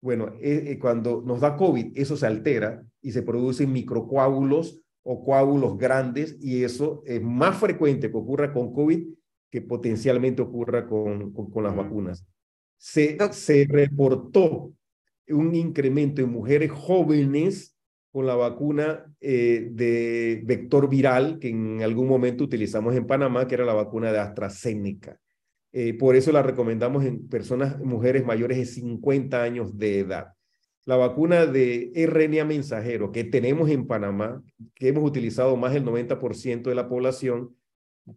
Bueno, 0.00 0.34
eh, 0.40 0.64
eh, 0.66 0.78
cuando 0.78 1.22
nos 1.24 1.40
da 1.40 1.56
COVID, 1.56 1.92
eso 1.94 2.16
se 2.16 2.26
altera 2.26 2.84
y 3.00 3.12
se 3.12 3.22
producen 3.22 3.72
microcoágulos 3.72 4.80
o 5.02 5.24
coágulos 5.24 5.78
grandes 5.78 6.36
y 6.40 6.64
eso 6.64 7.02
es 7.06 7.22
más 7.22 7.58
frecuente 7.58 8.10
que 8.10 8.16
ocurra 8.16 8.52
con 8.52 8.72
COVID 8.72 9.06
que 9.50 9.62
potencialmente 9.62 10.42
ocurra 10.42 10.86
con, 10.86 11.32
con, 11.32 11.62
las 11.62 11.76
vacunas. 11.76 12.26
Se, 12.76 13.16
se 13.30 13.66
reportó 13.68 14.72
un 15.28 15.54
incremento 15.54 16.22
en 16.22 16.32
mujeres 16.32 16.70
jóvenes 16.72 17.73
con 18.14 18.26
la 18.26 18.36
vacuna 18.36 19.12
eh, 19.20 19.70
de 19.72 20.40
vector 20.44 20.88
viral 20.88 21.40
que 21.40 21.48
en 21.48 21.82
algún 21.82 22.06
momento 22.06 22.44
utilizamos 22.44 22.94
en 22.94 23.08
Panamá, 23.08 23.48
que 23.48 23.56
era 23.56 23.64
la 23.64 23.74
vacuna 23.74 24.12
de 24.12 24.20
AstraZeneca. 24.20 25.18
Eh, 25.72 25.94
por 25.94 26.14
eso 26.14 26.30
la 26.30 26.40
recomendamos 26.40 27.04
en 27.04 27.26
personas, 27.28 27.76
mujeres 27.80 28.24
mayores 28.24 28.58
de 28.58 28.66
50 28.66 29.42
años 29.42 29.76
de 29.76 29.98
edad. 29.98 30.28
La 30.84 30.94
vacuna 30.94 31.46
de 31.46 31.90
RNA 31.92 32.44
mensajero 32.44 33.10
que 33.10 33.24
tenemos 33.24 33.68
en 33.68 33.88
Panamá, 33.88 34.40
que 34.76 34.90
hemos 34.90 35.02
utilizado 35.02 35.56
más 35.56 35.72
del 35.72 35.84
90% 35.84 36.62
de 36.62 36.74
la 36.76 36.88
población, 36.88 37.56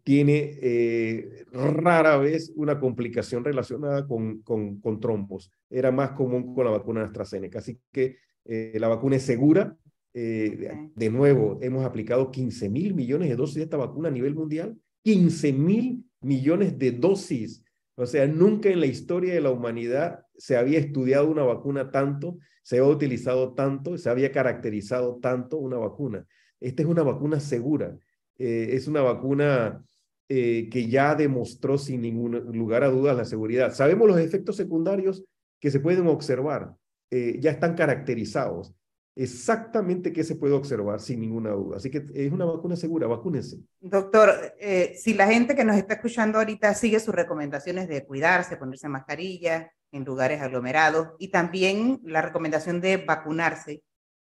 tiene 0.04 0.60
eh, 0.62 1.46
rara 1.52 2.18
vez 2.18 2.54
una 2.56 2.80
complicación 2.80 3.44
relacionada 3.44 4.06
con, 4.06 4.44
con, 4.44 4.80
con, 4.80 5.00
trombos. 5.00 5.50
Era 5.72 5.92
más 5.92 6.12
común 6.12 6.54
con 6.54 6.66
la 6.66 6.72
vacuna 6.72 7.00
de 7.00 7.08
AstraZeneca. 7.08 7.58
Así 7.58 7.80
que 7.92 8.18
la 8.46 8.88
vacuna 8.88 9.18
es 9.18 9.24
segura, 9.24 9.76
eh, 10.14 10.90
de 10.96 11.10
nuevo, 11.10 11.60
hemos 11.62 11.86
aplicado 11.86 12.32
15 12.32 12.70
mil 12.70 12.96
millones 12.96 13.30
de 13.30 13.36
dosis 13.36 13.58
de 13.58 13.64
esta 13.64 13.78
vacuna 13.78 14.10
a 14.10 14.12
nivel 14.12 14.34
mundial. 14.34 14.76
15 15.04 15.54
mil 15.54 16.06
millones 16.22 16.78
de 16.78 16.92
dosis. 16.92 17.64
O 17.96 18.06
sea, 18.06 18.28
nunca 18.28 18.70
en 18.70 18.80
la 18.80 18.86
historia 18.86 19.34
de 19.34 19.42
la 19.42 19.52
humanidad 19.52 20.22
se 20.38 20.58
había 20.58 20.80
estudiado 20.80 21.30
una 21.30 21.44
vacuna 21.44 21.92
tanto, 21.92 22.38
se 22.64 22.78
había 22.80 22.90
utilizado 22.90 23.54
tanto, 23.54 23.98
se 23.98 24.10
había 24.10 24.32
caracterizado 24.32 25.20
tanto 25.22 25.58
una 25.58 25.78
vacuna. 25.78 26.26
Esta 26.60 26.82
es 26.82 26.88
una 26.88 27.04
vacuna 27.04 27.40
segura. 27.40 27.96
Eh, 28.38 28.70
es 28.72 28.88
una 28.88 29.02
vacuna 29.02 29.84
eh, 30.30 30.68
que 30.72 30.88
ya 30.90 31.16
demostró 31.16 31.78
sin 31.78 32.02
ningún 32.02 32.34
lugar 32.58 32.84
a 32.84 32.90
dudas 32.90 33.16
la 33.16 33.26
seguridad. 33.26 33.74
Sabemos 33.74 34.08
los 34.08 34.20
efectos 34.20 34.56
secundarios 34.56 35.24
que 35.60 35.72
se 35.72 35.80
pueden 35.80 36.08
observar, 36.08 36.76
ya 37.10 37.52
están 37.52 37.74
caracterizados 37.74 38.77
exactamente 39.18 40.14
qué 40.14 40.24
se 40.24 40.36
puede 40.36 40.54
observar 40.54 41.00
sin 41.00 41.20
ninguna 41.20 41.50
duda. 41.52 41.78
Así 41.78 41.90
que 41.90 42.06
es 42.14 42.32
una 42.32 42.46
vacuna 42.46 42.76
segura, 42.76 43.08
vacúnense. 43.08 43.58
Doctor, 43.80 44.30
eh, 44.60 44.94
si 44.96 45.14
la 45.14 45.28
gente 45.28 45.56
que 45.56 45.66
nos 45.66 45.76
está 45.76 45.96
escuchando 45.96 46.38
ahorita 46.38 46.74
sigue 46.76 47.00
sus 47.00 47.16
recomendaciones 47.16 47.88
de 47.88 48.06
cuidarse, 48.06 48.58
ponerse 48.58 48.88
mascarilla 48.88 49.72
en 49.92 50.04
lugares 50.04 50.42
aglomerados 50.42 51.10
y 51.18 51.30
también 51.30 52.00
la 52.04 52.22
recomendación 52.22 52.80
de 52.80 52.98
vacunarse, 52.98 53.82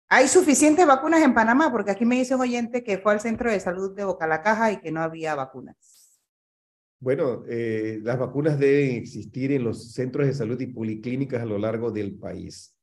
¿hay 0.07 0.27
suficientes 0.27 0.85
vacunas 0.85 1.23
en 1.23 1.33
Panamá? 1.33 1.71
Porque 1.71 1.91
aquí 1.91 2.05
me 2.05 2.15
dice 2.15 2.35
un 2.35 2.41
oyente 2.41 2.83
que 2.83 2.99
fue 2.99 3.13
al 3.13 3.21
centro 3.21 3.49
de 3.49 3.59
salud 3.59 3.95
de 3.95 4.05
Boca 4.05 4.27
la 4.27 4.43
Caja 4.43 4.71
y 4.71 4.79
que 4.79 4.91
no 4.91 5.01
había 5.01 5.33
vacunas. 5.33 5.75
Bueno, 6.99 7.43
eh, 7.47 7.99
las 8.03 8.19
vacunas 8.19 8.59
deben 8.59 8.95
existir 8.95 9.51
en 9.51 9.63
los 9.63 9.93
centros 9.93 10.27
de 10.27 10.33
salud 10.33 10.59
y 10.61 10.67
policlínicas 10.67 11.41
a 11.41 11.45
lo 11.45 11.57
largo 11.57 11.91
del 11.91 12.15
país. 12.15 12.74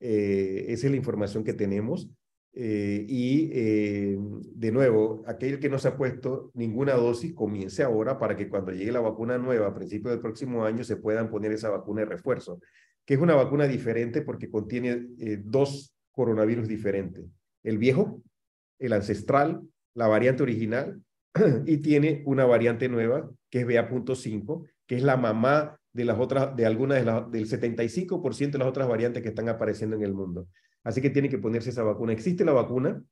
Eh, 0.00 0.66
esa 0.68 0.86
es 0.86 0.90
la 0.90 0.96
información 0.96 1.44
que 1.44 1.54
tenemos. 1.54 2.10
Eh, 2.52 3.04
y 3.06 3.50
eh, 3.52 4.18
de 4.18 4.72
nuevo, 4.72 5.22
aquel 5.26 5.58
que 5.58 5.68
no 5.68 5.78
se 5.78 5.88
ha 5.88 5.96
puesto 5.96 6.50
ninguna 6.54 6.94
dosis, 6.94 7.34
comience 7.34 7.82
ahora 7.82 8.18
para 8.18 8.34
que 8.34 8.48
cuando 8.48 8.72
llegue 8.72 8.92
la 8.92 9.00
vacuna 9.00 9.36
nueva 9.36 9.66
a 9.66 9.74
principios 9.74 10.12
del 10.12 10.22
próximo 10.22 10.64
año 10.64 10.82
se 10.82 10.96
puedan 10.96 11.28
poner 11.28 11.52
esa 11.52 11.68
vacuna 11.68 12.00
de 12.00 12.06
refuerzo, 12.06 12.60
que 13.04 13.14
es 13.14 13.20
una 13.20 13.34
vacuna 13.34 13.66
diferente 13.66 14.22
porque 14.22 14.50
contiene 14.50 15.06
dos 15.44 15.94
coronavirus 16.12 16.66
diferentes. 16.66 17.26
El 17.62 17.76
viejo, 17.76 18.22
el 18.78 18.94
ancestral, 18.94 19.60
la 19.94 20.06
variante 20.08 20.42
original, 20.42 21.02
y 21.66 21.78
tiene 21.78 22.22
una 22.24 22.46
variante 22.46 22.88
nueva 22.88 23.30
que 23.50 23.60
es 23.60 23.66
BA.5, 23.66 24.66
que 24.86 24.96
es 24.96 25.02
la 25.02 25.16
mamá 25.16 25.78
de 25.96 26.04
las 26.04 26.18
otras, 26.18 26.54
de 26.54 26.66
algunas 26.66 26.98
de 26.98 27.04
las, 27.06 27.30
del 27.30 27.48
75% 27.48 28.50
de 28.50 28.58
las 28.58 28.68
otras 28.68 28.86
variantes 28.86 29.22
que 29.22 29.30
están 29.30 29.48
apareciendo 29.48 29.96
en 29.96 30.02
el 30.02 30.12
mundo. 30.12 30.46
Así 30.84 31.00
que 31.00 31.10
tiene 31.10 31.30
que 31.30 31.38
ponerse 31.38 31.70
esa 31.70 31.82
vacuna. 31.82 32.12
Existe 32.12 32.44
la 32.44 32.52
vacuna, 32.52 33.02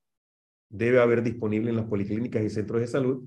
debe 0.69 1.01
haber 1.01 1.23
disponible 1.23 1.71
en 1.71 1.77
las 1.77 1.87
policlínicas 1.87 2.45
y 2.45 2.51
centros 2.51 2.81
de 2.81 2.87
salud. 2.87 3.27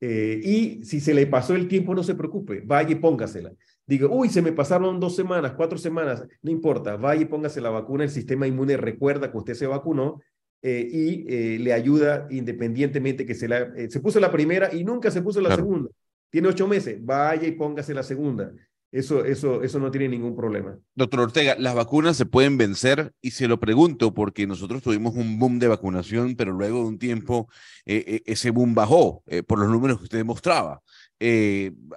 Eh, 0.00 0.40
y 0.44 0.84
si 0.84 1.00
se 1.00 1.14
le 1.14 1.26
pasó 1.26 1.54
el 1.54 1.68
tiempo, 1.68 1.94
no 1.94 2.02
se 2.02 2.14
preocupe, 2.14 2.62
vaya 2.64 2.90
y 2.90 2.96
póngasela. 2.96 3.52
Diga, 3.86 4.08
uy, 4.08 4.28
se 4.28 4.42
me 4.42 4.52
pasaron 4.52 5.00
dos 5.00 5.16
semanas, 5.16 5.54
cuatro 5.56 5.78
semanas, 5.78 6.24
no 6.42 6.50
importa, 6.50 6.96
vaya 6.96 7.22
y 7.22 7.26
póngase 7.26 7.60
la 7.62 7.70
vacuna. 7.70 8.04
El 8.04 8.10
sistema 8.10 8.46
inmune 8.46 8.76
recuerda 8.76 9.32
que 9.32 9.38
usted 9.38 9.54
se 9.54 9.66
vacunó 9.66 10.20
eh, 10.60 10.86
y 10.92 11.24
eh, 11.28 11.58
le 11.58 11.72
ayuda 11.72 12.26
independientemente 12.30 13.24
que 13.24 13.34
se, 13.34 13.48
la, 13.48 13.72
se 13.88 14.00
puso 14.00 14.20
la 14.20 14.30
primera 14.30 14.74
y 14.74 14.84
nunca 14.84 15.10
se 15.10 15.22
puso 15.22 15.40
la 15.40 15.56
segunda. 15.56 15.88
Tiene 16.30 16.48
ocho 16.48 16.66
meses, 16.66 17.04
vaya 17.04 17.48
y 17.48 17.52
póngase 17.52 17.94
la 17.94 18.02
segunda. 18.02 18.52
Eso, 18.92 19.24
eso, 19.24 19.62
eso 19.62 19.78
no 19.78 19.90
tiene 19.90 20.06
ningún 20.10 20.36
problema. 20.36 20.78
Doctor 20.94 21.20
Ortega, 21.20 21.56
las 21.58 21.74
vacunas 21.74 22.14
se 22.14 22.26
pueden 22.26 22.58
vencer 22.58 23.14
y 23.22 23.30
se 23.30 23.48
lo 23.48 23.58
pregunto 23.58 24.12
porque 24.12 24.46
nosotros 24.46 24.82
tuvimos 24.82 25.14
un 25.14 25.38
boom 25.38 25.58
de 25.58 25.68
vacunación, 25.68 26.36
pero 26.36 26.52
luego 26.52 26.80
de 26.80 26.84
un 26.84 26.98
tiempo 26.98 27.48
eh, 27.86 28.04
eh, 28.06 28.22
ese 28.26 28.50
boom 28.50 28.74
bajó 28.74 29.22
eh, 29.26 29.42
por 29.42 29.58
los 29.58 29.70
números 29.70 29.96
que 29.96 30.04
usted 30.04 30.24
mostraba. 30.26 30.82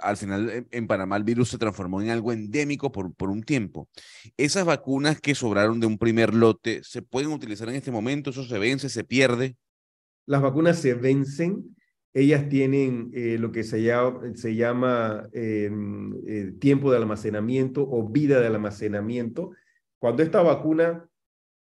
al 0.01 0.15
final 0.15 0.67
en 0.71 0.87
Panamá 0.87 1.17
el 1.17 1.25
virus 1.25 1.49
se 1.49 1.57
transformó 1.57 2.01
en 2.01 2.11
algo 2.11 2.31
endémico 2.31 2.93
por, 2.93 3.13
por 3.13 3.29
un 3.29 3.43
tiempo. 3.43 3.89
Esas 4.37 4.63
vacunas 4.63 5.19
que 5.19 5.35
sobraron 5.35 5.81
de 5.81 5.87
un 5.87 5.97
primer 5.97 6.33
lote, 6.33 6.81
¿se 6.85 7.01
pueden 7.01 7.31
utilizar 7.33 7.67
en 7.67 7.75
este 7.75 7.91
momento? 7.91 8.29
¿Eso 8.29 8.45
se 8.45 8.57
vence, 8.57 8.87
se 8.87 9.03
pierde? 9.03 9.57
Las 10.25 10.41
vacunas 10.41 10.79
se 10.79 10.93
vencen 10.93 11.74
ellas 12.15 12.47
tienen 12.47 13.11
eh, 13.13 13.37
lo 13.37 13.51
que 13.51 13.65
se 13.65 13.83
llama, 13.83 14.21
se 14.35 14.55
llama 14.55 15.27
em, 15.33 16.15
eh, 16.25 16.53
tiempo 16.59 16.89
de 16.89 16.95
almacenamiento 16.95 17.85
o 17.87 18.07
vida 18.07 18.39
de 18.39 18.47
almacenamiento. 18.47 19.51
Cuando 19.99 20.23
esta 20.23 20.41
vacuna 20.41 21.09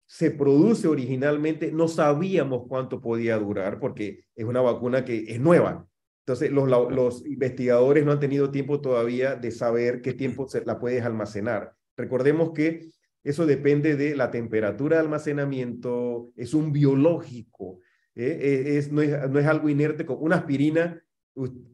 se 0.06 0.30
produce 0.30 0.86
originalmente, 0.86 1.72
no 1.72 1.88
sabíamos 1.88 2.68
cuánto 2.68 3.00
podía 3.00 3.36
durar 3.36 3.80
porque 3.80 4.26
es 4.36 4.44
una 4.44 4.60
vacuna 4.60 5.04
que 5.04 5.24
es 5.26 5.40
nueva. 5.40 5.88
Entonces, 6.20 6.52
los, 6.52 6.68
los 6.68 7.26
investigadores 7.26 8.04
no 8.04 8.12
han 8.12 8.20
tenido 8.20 8.52
tiempo 8.52 8.80
todavía 8.80 9.34
de 9.34 9.50
saber 9.50 10.02
qué 10.02 10.12
tiempo 10.12 10.48
se 10.48 10.64
la 10.64 10.78
puedes 10.78 11.02
almacenar. 11.02 11.74
Recordemos 11.96 12.52
que 12.52 12.92
eso 13.24 13.44
depende 13.44 13.96
de 13.96 14.14
la 14.14 14.30
temperatura 14.30 14.98
de 14.98 15.02
almacenamiento, 15.02 16.30
es 16.36 16.54
un 16.54 16.72
biológico. 16.72 17.80
¿Eh? 18.14 18.38
Eh, 18.40 18.78
es, 18.78 18.92
no, 18.92 19.02
es, 19.02 19.46
algo 19.46 19.68
inerte. 19.68 20.06
Una 20.08 20.36
aspirina 20.36 21.02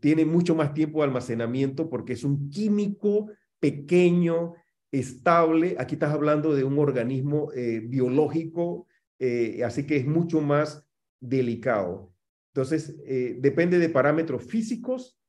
tiene 0.01 0.25
mucho 0.25 0.55
más 0.55 0.73
tiempo 0.73 1.01
de 1.01 1.05
almacenamiento 1.05 1.89
porque 1.91 2.15
es 2.15 2.25
un 2.25 2.49
químico 2.51 3.31
pequeño, 3.59 4.55
estable. 4.93 5.77
Aquí 5.79 5.95
estás 5.95 6.13
hablando 6.13 6.55
de 6.55 6.65
un 6.65 6.79
organismo 6.79 7.53
eh, 7.53 7.81
biológico, 7.81 8.87
así 9.65 9.87
que 9.87 9.97
es 9.97 10.07
mucho 10.07 10.41
más 10.41 10.85
delicado. 11.21 12.13
Entonces, 12.53 12.97
depende 13.41 13.79
de 13.79 13.91
parámetros 13.91 14.43
físicos, 14.43 15.21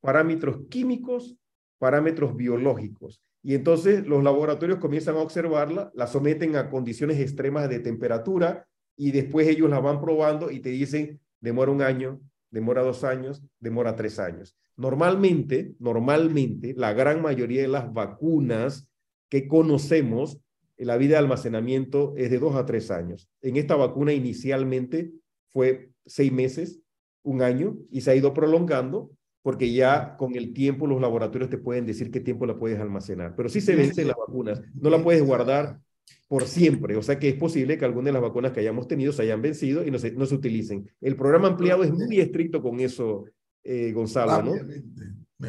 parámetros 0.00 0.66
químicos, 0.70 1.36
parámetros 1.78 2.34
biológicos. 2.34 3.22
Y 3.44 3.54
entonces 3.54 4.06
los 4.06 4.24
laboratorios 4.24 4.78
comienzan 4.78 5.16
a 5.16 5.20
observarla, 5.20 5.92
la 5.94 6.06
someten 6.06 6.56
a 6.56 6.70
condiciones 6.70 7.20
extremas 7.20 7.68
de 7.68 7.78
temperatura, 7.78 8.66
y 8.96 9.10
después 9.10 9.48
ellos 9.48 9.70
la 9.70 9.80
van 9.80 10.00
probando 10.00 10.50
y 10.50 10.60
te 10.60 10.70
dicen, 10.70 11.20
demora 11.40 11.72
un 11.72 11.82
año, 11.82 12.20
demora 12.50 12.82
dos 12.82 13.04
años, 13.04 13.42
demora 13.60 13.96
tres 13.96 14.18
años. 14.18 14.56
Normalmente, 14.76 15.74
normalmente, 15.78 16.74
la 16.76 16.92
gran 16.92 17.22
mayoría 17.22 17.62
de 17.62 17.68
las 17.68 17.92
vacunas 17.92 18.88
que 19.28 19.46
conocemos, 19.46 20.40
la 20.76 20.96
vida 20.96 21.12
de 21.12 21.18
almacenamiento 21.18 22.14
es 22.16 22.30
de 22.30 22.38
dos 22.38 22.56
a 22.56 22.66
tres 22.66 22.90
años. 22.90 23.28
En 23.42 23.56
esta 23.56 23.76
vacuna 23.76 24.12
inicialmente 24.12 25.12
fue 25.50 25.90
seis 26.04 26.32
meses, 26.32 26.80
un 27.22 27.42
año, 27.42 27.76
y 27.90 28.00
se 28.00 28.10
ha 28.10 28.16
ido 28.16 28.34
prolongando 28.34 29.10
porque 29.42 29.72
ya 29.72 30.16
con 30.16 30.34
el 30.36 30.54
tiempo 30.54 30.86
los 30.86 31.00
laboratorios 31.02 31.50
te 31.50 31.58
pueden 31.58 31.84
decir 31.84 32.10
qué 32.10 32.20
tiempo 32.20 32.46
la 32.46 32.56
puedes 32.56 32.80
almacenar. 32.80 33.36
Pero 33.36 33.50
sí 33.50 33.60
se 33.60 33.76
vencen 33.76 34.08
las 34.08 34.16
vacunas, 34.16 34.62
no 34.74 34.88
la 34.88 35.02
puedes 35.02 35.22
guardar 35.22 35.80
por 36.28 36.46
siempre. 36.46 36.96
O 36.96 37.02
sea 37.02 37.18
que 37.18 37.28
es 37.28 37.36
posible 37.36 37.78
que 37.78 37.84
algunas 37.84 38.06
de 38.06 38.12
las 38.12 38.22
vacunas 38.22 38.52
que 38.52 38.60
hayamos 38.60 38.88
tenido 38.88 39.12
se 39.12 39.22
hayan 39.22 39.42
vencido 39.42 39.86
y 39.86 39.90
no 39.90 39.98
se, 39.98 40.12
no 40.12 40.26
se 40.26 40.34
utilicen. 40.34 40.90
El 41.00 41.16
programa 41.16 41.48
ampliado 41.48 41.84
es 41.84 41.92
muy 41.92 42.20
estricto 42.20 42.62
con 42.62 42.80
eso, 42.80 43.24
eh, 43.62 43.92
Gonzalo, 43.92 44.42
¿no? 44.42 44.52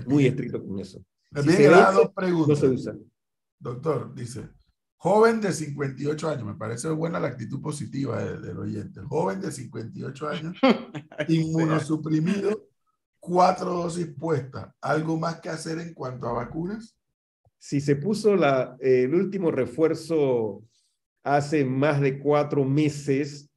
Muy 0.08 0.26
estricto 0.26 0.64
con 0.64 0.80
eso. 0.80 1.03
Me 1.32 1.41
si 1.41 1.51
se 1.51 1.70
dos 1.70 2.12
preguntas. 2.16 2.47
No 2.49 2.56
se 2.56 2.68
usa. 2.68 2.95
Doctor, 3.60 4.14
dice, 4.14 4.49
joven 4.97 5.41
de 5.41 5.51
58 5.51 6.30
años, 6.30 6.45
me 6.45 6.56
parece 6.56 6.89
buena 6.89 7.20
la 7.20 7.28
actitud 7.28 7.62
positiva 7.62 8.24
del, 8.24 8.58
oyente. 8.58 9.01
Joven 9.01 9.41
de 9.41 9.51
58 9.51 10.30
años, 10.30 10.58
inmunosuprimido, 11.28 12.68
cuatro 13.20 13.74
dosis 13.74 14.08
puestas, 14.08 14.74
¿algo 14.82 15.18
más 15.18 15.39
que 15.41 15.49
hacer 15.49 15.80
en 15.80 15.93
cuanto 15.93 16.28
a 16.28 16.34
vacunas? 16.34 16.95
Si 17.60 17.82
se 17.82 17.95
puso 17.95 18.36
la, 18.36 18.76
el 18.80 19.14
último 19.14 19.51
refuerzo 19.51 20.64
hace 21.24 21.66
más 21.66 21.99
de 21.99 22.20
cuatro 22.20 22.64
meses, 22.64 23.49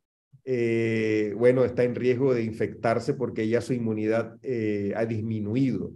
eh, 0.45 1.35
bueno, 1.37 1.63
está 1.65 1.85
en 1.85 1.95
riesgo 1.95 2.33
de 2.33 2.43
infectarse 2.43 3.13
porque 3.13 3.47
ya 3.49 3.61
su 3.61 3.75
inmunidad 3.75 4.39
eh, 4.43 4.95
ha 4.97 5.05
disminuido. 5.05 5.93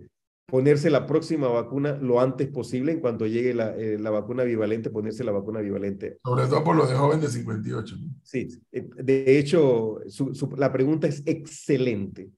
Ponerse 0.46 0.90
la 0.90 1.06
próxima 1.06 1.48
vacuna 1.48 1.96
lo 1.96 2.20
antes 2.20 2.48
posible, 2.48 2.92
en 2.92 3.00
cuanto 3.00 3.26
llegue 3.26 3.54
la, 3.54 3.74
eh, 3.74 3.98
la, 3.98 4.10
vacuna 4.10 4.44
bivalente, 4.44 4.90
ponerse 4.90 5.24
la 5.24 5.32
vacuna 5.32 5.60
bivalente. 5.60 6.18
Sobre 6.22 6.44
todo 6.44 6.62
por 6.62 6.76
lo 6.76 6.86
de 6.86 6.94
joven 6.94 7.22
de 7.22 7.28
58. 7.28 7.96
Sí, 8.22 8.48
de 8.70 9.38
hecho, 9.38 10.00
su, 10.08 10.34
su, 10.34 10.54
la 10.58 10.70
pregunta 10.70 11.08
es 11.08 11.22
excelente. 11.24 12.28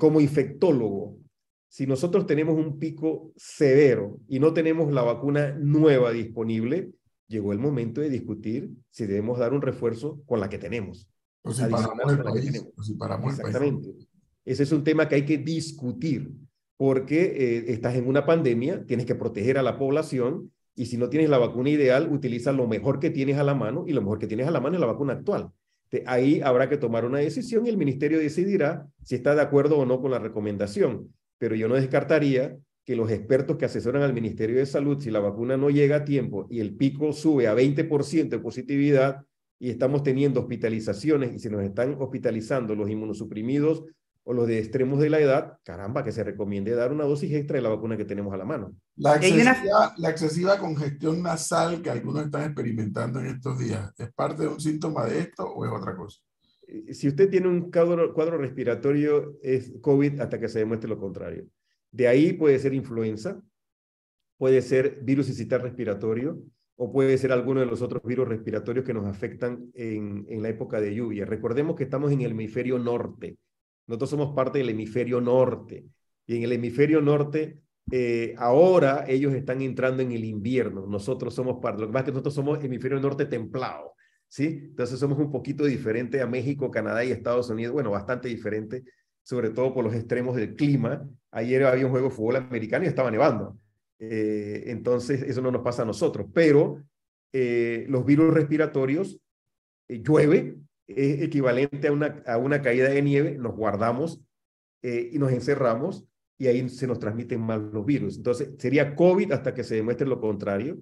como 0.00 0.20
infectólogo, 0.20 1.16
si 1.74 1.88
nosotros 1.88 2.24
tenemos 2.24 2.54
un 2.54 2.78
pico 2.78 3.32
severo 3.34 4.20
y 4.28 4.38
no 4.38 4.54
tenemos 4.54 4.92
la 4.92 5.02
vacuna 5.02 5.56
nueva 5.58 6.12
disponible, 6.12 6.92
llegó 7.26 7.52
el 7.52 7.58
momento 7.58 8.00
de 8.00 8.10
discutir 8.10 8.70
si 8.90 9.06
debemos 9.06 9.40
dar 9.40 9.52
un 9.52 9.60
refuerzo 9.60 10.22
con 10.24 10.38
la 10.38 10.48
que 10.48 10.58
tenemos. 10.58 11.08
O 11.42 11.52
si 11.52 11.64
paramos 11.64 12.12
el 12.12 12.22
país. 12.22 12.64
O 12.76 12.82
si 12.84 12.94
paramos 12.94 13.32
Exactamente. 13.32 13.88
El 13.88 13.94
país. 13.96 14.08
Ese 14.44 14.62
es 14.62 14.70
un 14.70 14.84
tema 14.84 15.08
que 15.08 15.16
hay 15.16 15.24
que 15.24 15.36
discutir, 15.36 16.30
porque 16.76 17.24
eh, 17.24 17.64
estás 17.72 17.96
en 17.96 18.06
una 18.06 18.24
pandemia, 18.24 18.86
tienes 18.86 19.04
que 19.04 19.16
proteger 19.16 19.58
a 19.58 19.64
la 19.64 19.76
población 19.76 20.52
y 20.76 20.86
si 20.86 20.96
no 20.96 21.08
tienes 21.08 21.28
la 21.28 21.38
vacuna 21.38 21.70
ideal, 21.70 22.08
utiliza 22.12 22.52
lo 22.52 22.68
mejor 22.68 23.00
que 23.00 23.10
tienes 23.10 23.36
a 23.36 23.42
la 23.42 23.56
mano 23.56 23.82
y 23.88 23.94
lo 23.94 24.00
mejor 24.00 24.20
que 24.20 24.28
tienes 24.28 24.46
a 24.46 24.52
la 24.52 24.60
mano 24.60 24.76
es 24.76 24.80
la 24.80 24.86
vacuna 24.86 25.14
actual. 25.14 25.50
De 25.90 26.04
ahí 26.06 26.40
habrá 26.40 26.68
que 26.68 26.76
tomar 26.76 27.04
una 27.04 27.18
decisión 27.18 27.66
y 27.66 27.68
el 27.68 27.78
ministerio 27.78 28.20
decidirá 28.20 28.86
si 29.02 29.16
está 29.16 29.34
de 29.34 29.42
acuerdo 29.42 29.76
o 29.76 29.84
no 29.84 30.00
con 30.00 30.12
la 30.12 30.20
recomendación. 30.20 31.12
Pero 31.44 31.56
yo 31.56 31.68
no 31.68 31.74
descartaría 31.74 32.56
que 32.86 32.96
los 32.96 33.10
expertos 33.10 33.58
que 33.58 33.66
asesoran 33.66 34.02
al 34.02 34.14
Ministerio 34.14 34.56
de 34.56 34.64
Salud, 34.64 34.98
si 34.98 35.10
la 35.10 35.20
vacuna 35.20 35.58
no 35.58 35.68
llega 35.68 35.96
a 35.96 36.04
tiempo 36.06 36.46
y 36.48 36.60
el 36.60 36.74
pico 36.74 37.12
sube 37.12 37.48
a 37.48 37.54
20% 37.54 38.30
de 38.30 38.38
positividad 38.38 39.26
y 39.58 39.68
estamos 39.68 40.02
teniendo 40.02 40.40
hospitalizaciones 40.40 41.34
y 41.34 41.38
se 41.38 41.50
nos 41.50 41.62
están 41.62 41.96
hospitalizando 42.00 42.74
los 42.74 42.88
inmunosuprimidos 42.88 43.84
o 44.22 44.32
los 44.32 44.46
de 44.46 44.58
extremos 44.58 45.00
de 45.00 45.10
la 45.10 45.20
edad, 45.20 45.58
caramba, 45.64 46.02
que 46.02 46.12
se 46.12 46.24
recomiende 46.24 46.74
dar 46.74 46.92
una 46.92 47.04
dosis 47.04 47.30
extra 47.34 47.56
de 47.56 47.62
la 47.62 47.68
vacuna 47.68 47.98
que 47.98 48.06
tenemos 48.06 48.32
a 48.32 48.38
la 48.38 48.46
mano. 48.46 48.74
La 48.96 49.16
excesiva, 49.16 49.94
la 49.98 50.08
excesiva 50.08 50.58
congestión 50.58 51.22
nasal 51.22 51.82
que 51.82 51.90
algunos 51.90 52.24
están 52.24 52.44
experimentando 52.44 53.20
en 53.20 53.26
estos 53.26 53.58
días, 53.58 53.92
¿es 53.98 54.10
parte 54.14 54.44
de 54.44 54.48
un 54.48 54.60
síntoma 54.60 55.04
de 55.04 55.18
esto 55.18 55.44
o 55.44 55.66
es 55.66 55.70
otra 55.70 55.94
cosa? 55.94 56.20
Eh, 56.66 56.94
si 56.94 57.08
usted 57.08 57.30
tiene 57.30 57.48
un 57.48 57.70
cuadro, 57.70 58.38
respiratorio, 58.38 59.38
es 59.42 59.72
COVID 59.80 60.20
hasta 60.20 60.38
que 60.38 60.48
se 60.48 60.60
demuestre 60.60 60.88
lo 60.88 60.98
contrario. 60.98 61.46
De 61.90 62.08
ahí 62.08 62.32
puede 62.32 62.58
ser 62.58 62.74
influenza, 62.74 63.40
puede 64.36 64.62
ser 64.62 65.00
virus 65.02 65.28
incital 65.28 65.62
respiratorio 65.62 66.42
o 66.76 66.92
puede 66.92 67.16
ser 67.18 67.30
alguno 67.32 67.60
de 67.60 67.66
los 67.66 67.82
otros 67.82 68.02
virus 68.02 68.26
respiratorios 68.26 68.84
que 68.84 68.94
nos 68.94 69.06
afectan 69.06 69.70
en, 69.74 70.42
la 70.42 70.48
época 70.48 70.80
de 70.80 70.94
lluvia. 70.94 71.24
Recordemos 71.24 71.76
que 71.76 71.84
estamos 71.84 72.10
en 72.10 72.20
el 72.22 72.32
hemisferio 72.32 72.78
norte. 72.78 73.38
Nosotros 73.86 74.10
somos 74.10 74.34
parte 74.34 74.58
del 74.58 74.70
hemisferio 74.70 75.20
norte. 75.20 75.84
Y 76.26 76.36
en 76.36 76.42
el 76.42 76.52
hemisferio 76.52 77.00
norte, 77.00 77.60
eh, 77.92 78.34
ahora 78.38 79.04
ellos 79.06 79.34
están 79.34 79.62
entrando 79.62 80.02
en 80.02 80.10
el 80.10 80.24
invierno. 80.24 80.86
Nosotros 80.86 81.32
somos 81.32 81.60
parte. 81.62 81.82
Lo 81.82 81.86
que 81.86 81.92
pasa 81.92 82.06
que 82.06 82.10
nosotros 82.12 82.34
somos 82.34 82.64
hemisferio 82.64 82.98
norte 82.98 83.26
templado. 83.26 83.94
¿Sí? 84.34 84.62
Entonces 84.64 84.98
somos 84.98 85.16
un 85.16 85.30
poquito 85.30 85.64
diferente 85.64 86.20
a 86.20 86.26
México, 86.26 86.68
Canadá 86.68 87.04
y 87.04 87.12
Estados 87.12 87.50
Unidos. 87.50 87.72
Bueno, 87.72 87.92
bastante 87.92 88.28
diferente 88.28 88.82
sobre 89.22 89.50
todo 89.50 89.72
por 89.72 89.84
los 89.84 89.94
extremos 89.94 90.34
del 90.34 90.54
clima. 90.56 91.08
Ayer 91.30 91.64
había 91.64 91.86
un 91.86 91.92
juego 91.92 92.08
de 92.08 92.14
fútbol 92.14 92.36
americano 92.36 92.84
y 92.84 92.88
estaba 92.88 93.12
nevando. 93.12 93.56
Eh, 94.00 94.64
entonces, 94.66 95.22
eso 95.22 95.40
no 95.40 95.52
nos 95.52 95.62
pasa 95.62 95.82
a 95.82 95.86
nosotros. 95.86 96.26
Pero 96.34 96.82
eh, 97.32 97.86
los 97.88 98.04
virus 98.04 98.34
respiratorios, 98.34 99.20
eh, 99.88 100.02
llueve, 100.02 100.56
es 100.88 101.22
equivalente 101.22 101.86
a 101.88 101.92
una, 101.92 102.22
a 102.26 102.36
una 102.38 102.60
caída 102.60 102.88
de 102.88 103.02
nieve, 103.02 103.38
nos 103.38 103.54
guardamos 103.54 104.20
y 104.82 105.18
nos 105.18 105.32
encerramos 105.32 106.04
y 106.36 106.46
ahí 106.46 106.68
se 106.68 106.86
nos 106.86 106.98
transmiten 106.98 107.40
más 107.40 107.58
los 107.58 107.86
virus. 107.86 108.18
Entonces, 108.18 108.50
sería 108.58 108.94
COVID 108.94 109.32
hasta 109.32 109.54
que 109.54 109.64
se 109.64 109.76
demuestre 109.76 110.06
lo 110.06 110.20
contrario. 110.20 110.76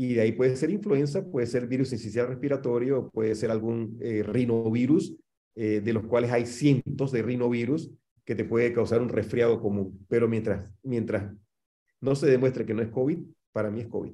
Y 0.00 0.14
de 0.14 0.22
ahí 0.22 0.32
puede 0.32 0.56
ser 0.56 0.70
influenza, 0.70 1.22
puede 1.22 1.46
ser 1.46 1.66
virus 1.66 1.92
esencial 1.92 2.28
respiratorio, 2.28 3.10
puede 3.10 3.34
ser 3.34 3.50
algún 3.50 3.98
rinovirus, 4.00 5.14
eh, 5.54 5.82
de 5.82 5.92
los 5.92 6.06
cuales 6.06 6.32
hay 6.32 6.46
cientos 6.46 7.12
de 7.12 7.20
rinovirus 7.20 7.90
que 8.24 8.34
te 8.34 8.46
puede 8.46 8.72
causar 8.72 9.02
un 9.02 9.10
resfriado 9.10 9.60
común. 9.60 10.06
Pero 10.08 10.26
mientras, 10.26 10.66
mientras 10.82 11.30
no 12.00 12.14
se 12.14 12.28
demuestre 12.28 12.64
que 12.64 12.72
no 12.72 12.80
es 12.80 12.88
COVID, 12.88 13.18
para 13.52 13.70
mí 13.70 13.82
es 13.82 13.88
COVID. 13.88 14.12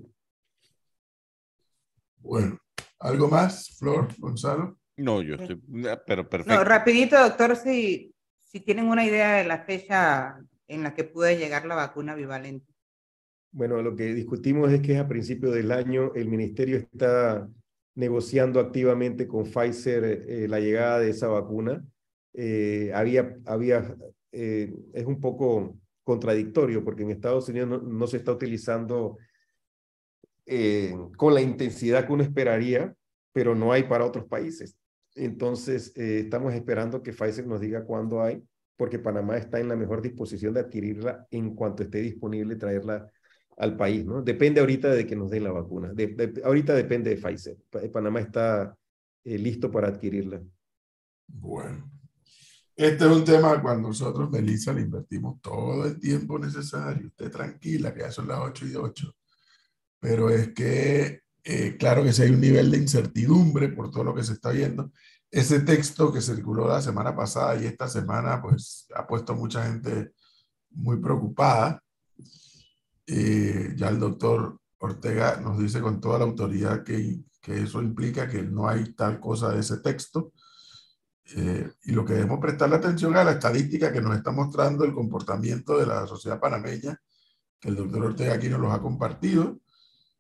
Bueno, 2.17 2.59
¿algo 2.99 3.29
más, 3.29 3.77
Flor, 3.79 4.09
Gonzalo? 4.19 4.81
No, 4.97 5.23
yo 5.23 5.37
estoy, 5.37 5.63
pero 6.05 6.29
perfecto. 6.29 6.53
No, 6.53 6.65
rapidito, 6.65 7.17
doctor, 7.17 7.55
si, 7.55 8.13
si 8.41 8.59
tienen 8.59 8.89
una 8.89 9.07
idea 9.07 9.35
de 9.35 9.45
la 9.45 9.61
fecha 9.61 10.37
en 10.67 10.83
la 10.83 10.95
que 10.97 11.05
puede 11.05 11.39
llegar 11.39 11.65
la 11.65 11.77
vacuna 11.77 12.17
bivalente. 12.17 12.76
Bueno, 13.57 13.81
lo 13.81 13.97
que 13.97 14.13
discutimos 14.13 14.71
es 14.71 14.83
que 14.83 14.99
a 14.99 15.09
principio 15.09 15.51
del 15.51 15.73
año, 15.73 16.13
el 16.15 16.29
ministerio 16.29 16.77
está 16.77 17.49
negociando 17.95 18.61
activamente 18.61 19.27
con 19.27 19.45
Pfizer 19.45 20.05
eh, 20.05 20.47
la 20.47 20.61
llegada 20.61 20.99
de 20.99 21.09
esa 21.09 21.29
vacuna. 21.29 21.83
Eh, 22.35 22.93
había, 22.95 23.39
había, 23.47 23.97
eh, 24.31 24.75
es 24.93 25.07
un 25.07 25.23
poco 25.23 25.75
contradictorio 26.05 26.85
porque 26.85 27.05
en 27.05 27.13
Estados 27.13 27.49
Unidos 27.49 27.83
no, 27.83 28.07
se 28.07 28.19
está 28.19 28.33
utilizando 28.33 29.17
con 31.17 31.33
la 31.33 31.41
intensidad 31.41 32.07
que 32.07 32.13
uno 32.13 32.25
esperaría, 32.25 32.95
pero 33.33 33.55
no 33.55 33.73
hay 33.73 33.85
para 33.85 34.05
otros 34.05 34.27
países. 34.27 34.77
Entonces, 35.15 35.97
estamos 35.97 36.53
esperando 36.53 37.03
que 37.03 37.15
Pfizer 37.15 37.47
nos 37.47 37.63
diga 37.63 37.87
cuándo 37.87 38.21
hay, 38.21 38.45
porque 38.77 38.99
Panamá 38.99 39.39
está 39.39 39.59
en 39.61 39.69
la 39.69 39.77
mejor 39.77 40.03
disposición 40.03 40.53
de 40.53 40.61
adquirirla 40.61 41.27
en 41.31 41.55
cuanto 41.55 41.85
esté 41.85 42.03
disponible, 42.03 42.57
traerla 42.57 43.11
al 43.57 43.77
país, 43.77 44.05
¿no? 44.05 44.23
Depende 44.23 44.61
ahorita 44.61 44.91
de 44.91 45.07
que 45.07 45.17
nos 45.17 45.31
den 45.31 45.45
la 45.45 45.53
vacuna. 45.53 45.93
De, 45.93 46.43
ahorita 46.45 46.75
depende 46.75 47.11
de 47.11 47.17
Pfizer. 47.17 47.57
Panamá 47.93 48.21
está 48.21 48.77
eh, 49.25 49.39
listo 49.39 49.71
para 49.71 49.89
adquirirla. 49.89 50.43
Bueno. 51.27 51.91
Este 52.75 53.07
es 53.07 53.11
un 53.11 53.25
tema 53.25 53.63
cuando 53.63 53.89
nosotros, 53.89 54.31
Melissa, 54.31 54.75
le 54.75 54.83
invertimos 54.83 55.41
todo 55.41 55.87
el 55.87 55.99
tiempo 55.99 56.39
necesario. 56.39 57.07
Usted 57.07 57.31
tranquila, 57.31 57.95
que 57.95 58.01
ya 58.01 58.13
son 58.13 58.29
las 58.29 58.39
8 58.41 58.67
y 58.67 58.75
8. 58.77 59.17
Pero 59.99 60.29
es 60.29 60.53
que, 60.53 61.23
eh, 61.43 61.77
claro 61.79 62.03
que 62.05 62.13
si 62.13 62.23
hay 62.23 62.31
un 62.31 62.41
nivel 62.41 62.71
de 62.71 62.77
incertidumbre 62.77 63.71
por 63.71 63.91
todo 63.91 64.05
lo 64.05 64.15
que 64.15 64.23
se 64.23 64.35
está 64.35 64.51
viendo. 64.51 64.93
Ese 65.31 65.61
texto 65.61 66.13
que 66.13 66.21
circuló 66.21 66.69
la 66.69 66.83
semana 66.83 67.17
pasada 67.17 67.57
y 67.57 67.65
esta 67.65 67.89
semana, 67.89 68.43
pues 68.43 68.87
ha 68.95 69.07
puesto 69.07 69.35
mucha 69.35 69.65
gente 69.65 70.13
muy 70.71 70.99
preocupada 70.99 71.83
eh, 73.07 73.75
ya 73.77 73.89
el 73.89 73.99
doctor 73.99 74.59
Ortega 74.79 75.41
nos 75.41 75.59
dice 75.59 75.81
con 75.81 76.01
toda 76.01 76.19
la 76.19 76.25
autoridad 76.25 76.83
que, 76.83 77.21
que 77.41 77.63
eso 77.63 77.81
implica 77.81 78.29
que 78.29 78.43
no 78.43 78.69
hay 78.69 78.93
tal 78.95 79.21
cosa 79.21 79.51
de 79.51 79.61
ese 79.61 79.79
texto. 79.79 80.33
Eh, 81.35 81.71
y 81.85 81.93
lo 81.93 82.05
que 82.05 82.15
debemos 82.15 82.39
prestarle 82.41 82.77
atención 82.77 83.17
a 83.17 83.25
la 83.25 83.33
estadística 83.33 83.93
que 83.93 84.01
nos 84.01 84.17
está 84.17 84.31
mostrando 84.31 84.85
el 84.85 84.93
comportamiento 84.93 85.79
de 85.79 85.87
la 85.87 86.07
sociedad 86.07 86.39
panameña, 86.39 87.01
que 87.59 87.69
el 87.69 87.77
doctor 87.77 88.05
Ortega 88.05 88.35
aquí 88.35 88.49
nos 88.49 88.61
los 88.61 88.73
ha 88.73 88.81
compartido, 88.81 89.59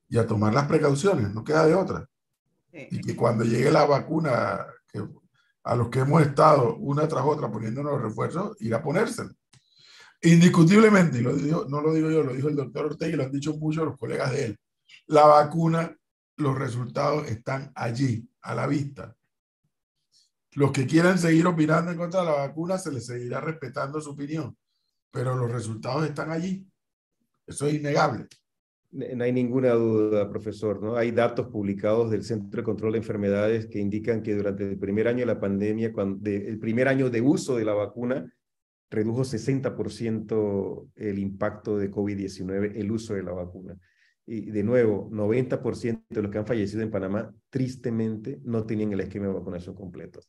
y 0.09 0.19
a 0.19 0.27
tomar 0.27 0.55
las 0.55 0.67
precauciones, 0.67 1.33
no 1.33 1.45
queda 1.45 1.67
de 1.67 1.75
otra. 1.75 2.09
Y 2.73 3.01
que 3.01 3.17
cuando 3.17 3.45
llegue 3.45 3.71
la 3.71 3.87
vacuna, 3.87 4.67
que 4.89 5.03
a 5.65 5.75
los 5.75 5.89
que 5.89 6.01
hemos 6.01 6.23
estado 6.23 6.77
una 6.77 7.09
tras 7.09 7.25
otra 7.25 7.51
poniéndonos 7.51 8.01
refuerzos, 8.01 8.57
ir 8.61 8.75
a 8.75 8.83
ponérselo. 8.83 9.31
Indiscutiblemente, 10.23 11.21
no 11.21 11.81
lo 11.81 11.93
digo 11.93 12.11
yo, 12.11 12.23
lo 12.23 12.33
dijo 12.33 12.49
el 12.49 12.57
doctor 12.57 12.87
Ortega 12.87 13.13
y 13.13 13.17
lo 13.17 13.25
han 13.25 13.33
dicho 13.33 13.57
muchos 13.57 13.85
los 13.85 13.99
colegas 13.99 14.33
de 14.33 14.47
él, 14.47 14.57
la 15.07 15.27
vacuna, 15.27 15.97
los 16.37 16.59
resultados 16.59 17.29
están 17.29 17.73
allí, 17.75 18.29
a 18.43 18.55
la 18.55 18.67
vista. 18.67 19.15
Los 20.53 20.73
que 20.73 20.87
quieran 20.87 21.19
seguir 21.19 21.47
opinando 21.47 21.91
en 21.91 21.99
contra 21.99 22.21
de 22.21 22.27
la 22.27 22.37
vacuna, 22.47 22.79
se 22.79 22.93
les 22.93 23.07
seguirá 23.07 23.41
respetando 23.41 24.01
su 24.01 24.11
opinión, 24.11 24.57
pero 25.11 25.35
los 25.37 25.51
resultados 25.51 26.07
están 26.07 26.31
allí. 26.31 26.67
Eso 27.47 27.67
es 27.67 27.75
innegable. 27.75 28.27
No 28.91 29.25
hay 29.25 29.33
ninguna 29.33 29.73
duda, 29.73 30.29
profesor. 30.31 30.83
¿no? 30.83 30.97
Hay 30.97 31.11
datos 31.11 31.49
publicados 31.49 32.11
del 32.11 32.25
Centro 32.25 32.63
de 32.63 32.65
Control 32.65 32.93
de 32.93 32.99
Enfermedades 32.99 33.67
que 33.67 33.79
indican 33.79 34.23
que 34.23 34.35
durante 34.35 34.67
el 34.67 34.79
primer 34.79 35.09
año 35.09 35.21
de 35.21 35.27
la 35.27 35.41
pandemia, 35.41 35.93
cuando, 35.93 36.31
el 36.31 36.59
primer 36.59 36.89
año 36.89 37.11
de 37.11 37.21
uso 37.21 37.57
de 37.57 37.65
la 37.65 37.75
vacuna, 37.75 38.33
redujo 38.91 39.23
60% 39.23 40.91
el 40.95 41.19
impacto 41.19 41.79
de 41.79 41.91
COVID-19, 41.91 42.73
el 42.77 42.91
uso 42.91 43.15
de 43.15 43.23
la 43.23 43.33
vacuna. 43.33 43.77
Y 44.29 44.51
de 44.51 44.65
nuevo, 44.65 45.09
90% 45.11 46.05
de 46.09 46.23
los 46.23 46.31
que 46.33 46.39
han 46.39 46.47
fallecido 46.47 46.83
en 46.83 46.91
Panamá, 46.91 47.33
tristemente, 47.49 48.41
no 48.45 48.65
tenían 48.65 48.93
el 48.93 49.01
esquema 49.01 49.27
de 49.27 49.35
vacunación 49.35 49.77
completo. 49.77 50.21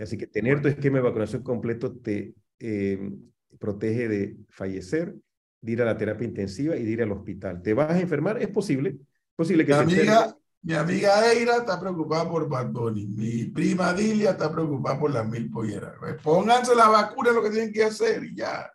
Así 0.00 0.16
que 0.16 0.26
tener 0.26 0.62
tu 0.62 0.68
esquema 0.68 0.98
de 0.98 1.04
vacunación 1.04 1.42
completo 1.42 1.94
te, 1.94 2.34
eh, 2.58 3.10
protege 3.58 4.08
de 4.08 4.36
fallecer, 4.48 5.14
de 5.60 5.72
ir 5.72 5.82
a 5.82 5.84
la 5.84 5.96
terapia 5.96 6.26
intensiva 6.26 6.76
y 6.76 6.84
de 6.84 6.90
ir 6.90 7.02
al 7.02 7.12
hospital. 7.12 7.62
¿Te 7.62 7.74
vas 7.74 7.90
a 7.90 8.00
enfermar? 8.00 8.40
Es 8.40 8.48
posible. 8.48 8.98
posible 9.36 9.64
que 9.64 9.72
mi, 9.72 9.78
amiga, 9.78 10.36
mi 10.64 10.72
amiga 10.72 11.30
Eira 11.30 11.58
está 11.58 11.78
preocupada 11.78 12.26
por 12.26 12.48
Bad 12.48 12.70
Bunny. 12.70 13.06
Mi 13.06 13.44
prima 13.44 13.92
Dilia 13.92 14.30
está 14.30 14.50
preocupada 14.50 14.98
por 14.98 15.10
las 15.10 15.28
mil 15.28 15.50
polleras. 15.50 15.92
Pues 16.00 16.20
pónganse 16.22 16.74
la 16.74 16.88
vacuna, 16.88 17.32
lo 17.32 17.42
que 17.42 17.50
tienen 17.50 17.70
que 17.70 17.84
hacer 17.84 18.24
y 18.24 18.34
ya. 18.34 18.72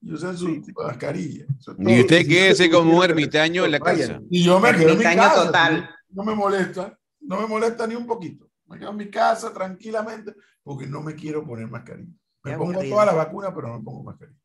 Y 0.00 0.12
usen 0.12 0.38
su 0.38 0.62
mascarilla. 0.76 1.44
Y 1.78 2.00
usted 2.00 2.28
quédese 2.28 2.70
como 2.70 2.98
un 2.98 3.04
ermitaño 3.04 3.64
en 3.64 3.72
la 3.72 3.80
casa. 3.80 4.20
Y 4.30 4.44
yo 4.44 4.60
me 4.60 4.72
quedo 4.76 4.90
en 4.90 4.98
mi 4.98 5.02
casa. 5.02 5.46
Total. 5.46 5.90
No 6.10 6.22
me 6.22 6.36
molesta. 6.36 6.96
No 7.20 7.40
me 7.40 7.48
molesta 7.48 7.84
ni 7.88 7.96
un 7.96 8.06
poquito. 8.06 8.48
Me 8.66 8.78
quedo 8.78 8.90
en 8.90 8.96
mi 8.96 9.10
casa 9.10 9.52
tranquilamente 9.52 10.34
porque 10.62 10.86
no 10.86 11.02
me 11.02 11.16
quiero 11.16 11.44
poner 11.44 11.66
mascarilla. 11.66 12.12
Me 12.44 12.56
pongo 12.56 12.80
toda 12.80 13.06
la 13.06 13.12
vacuna, 13.12 13.52
pero 13.52 13.68
no 13.68 13.78
me 13.78 13.84
pongo 13.84 14.04
mascarilla. 14.04 14.38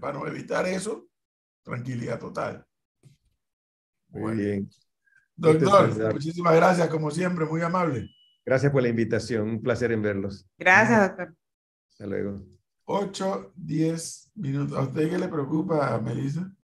Para 0.00 0.18
no 0.18 0.26
evitar 0.26 0.66
eso, 0.66 1.08
tranquilidad 1.64 2.20
total. 2.20 2.64
Muy 4.10 4.36
bien. 4.36 4.70
Doctor, 5.38 6.12
muchísimas 6.12 6.54
gracias, 6.56 6.88
como 6.88 7.12
siempre, 7.12 7.44
muy 7.44 7.62
amable. 7.62 8.10
Gracias 8.44 8.72
por 8.72 8.82
la 8.82 8.88
invitación, 8.88 9.48
un 9.48 9.62
placer 9.62 9.92
en 9.92 10.02
verlos. 10.02 10.44
Gracias, 10.58 11.00
doctor. 11.00 11.36
Hasta 11.90 12.06
luego. 12.06 12.44
8, 12.86 13.52
10 13.54 14.32
minutos. 14.34 14.76
¿A 14.76 14.82
usted 14.82 15.08
qué 15.08 15.16
le 15.18 15.28
preocupa, 15.28 16.00
Melissa? 16.00 16.50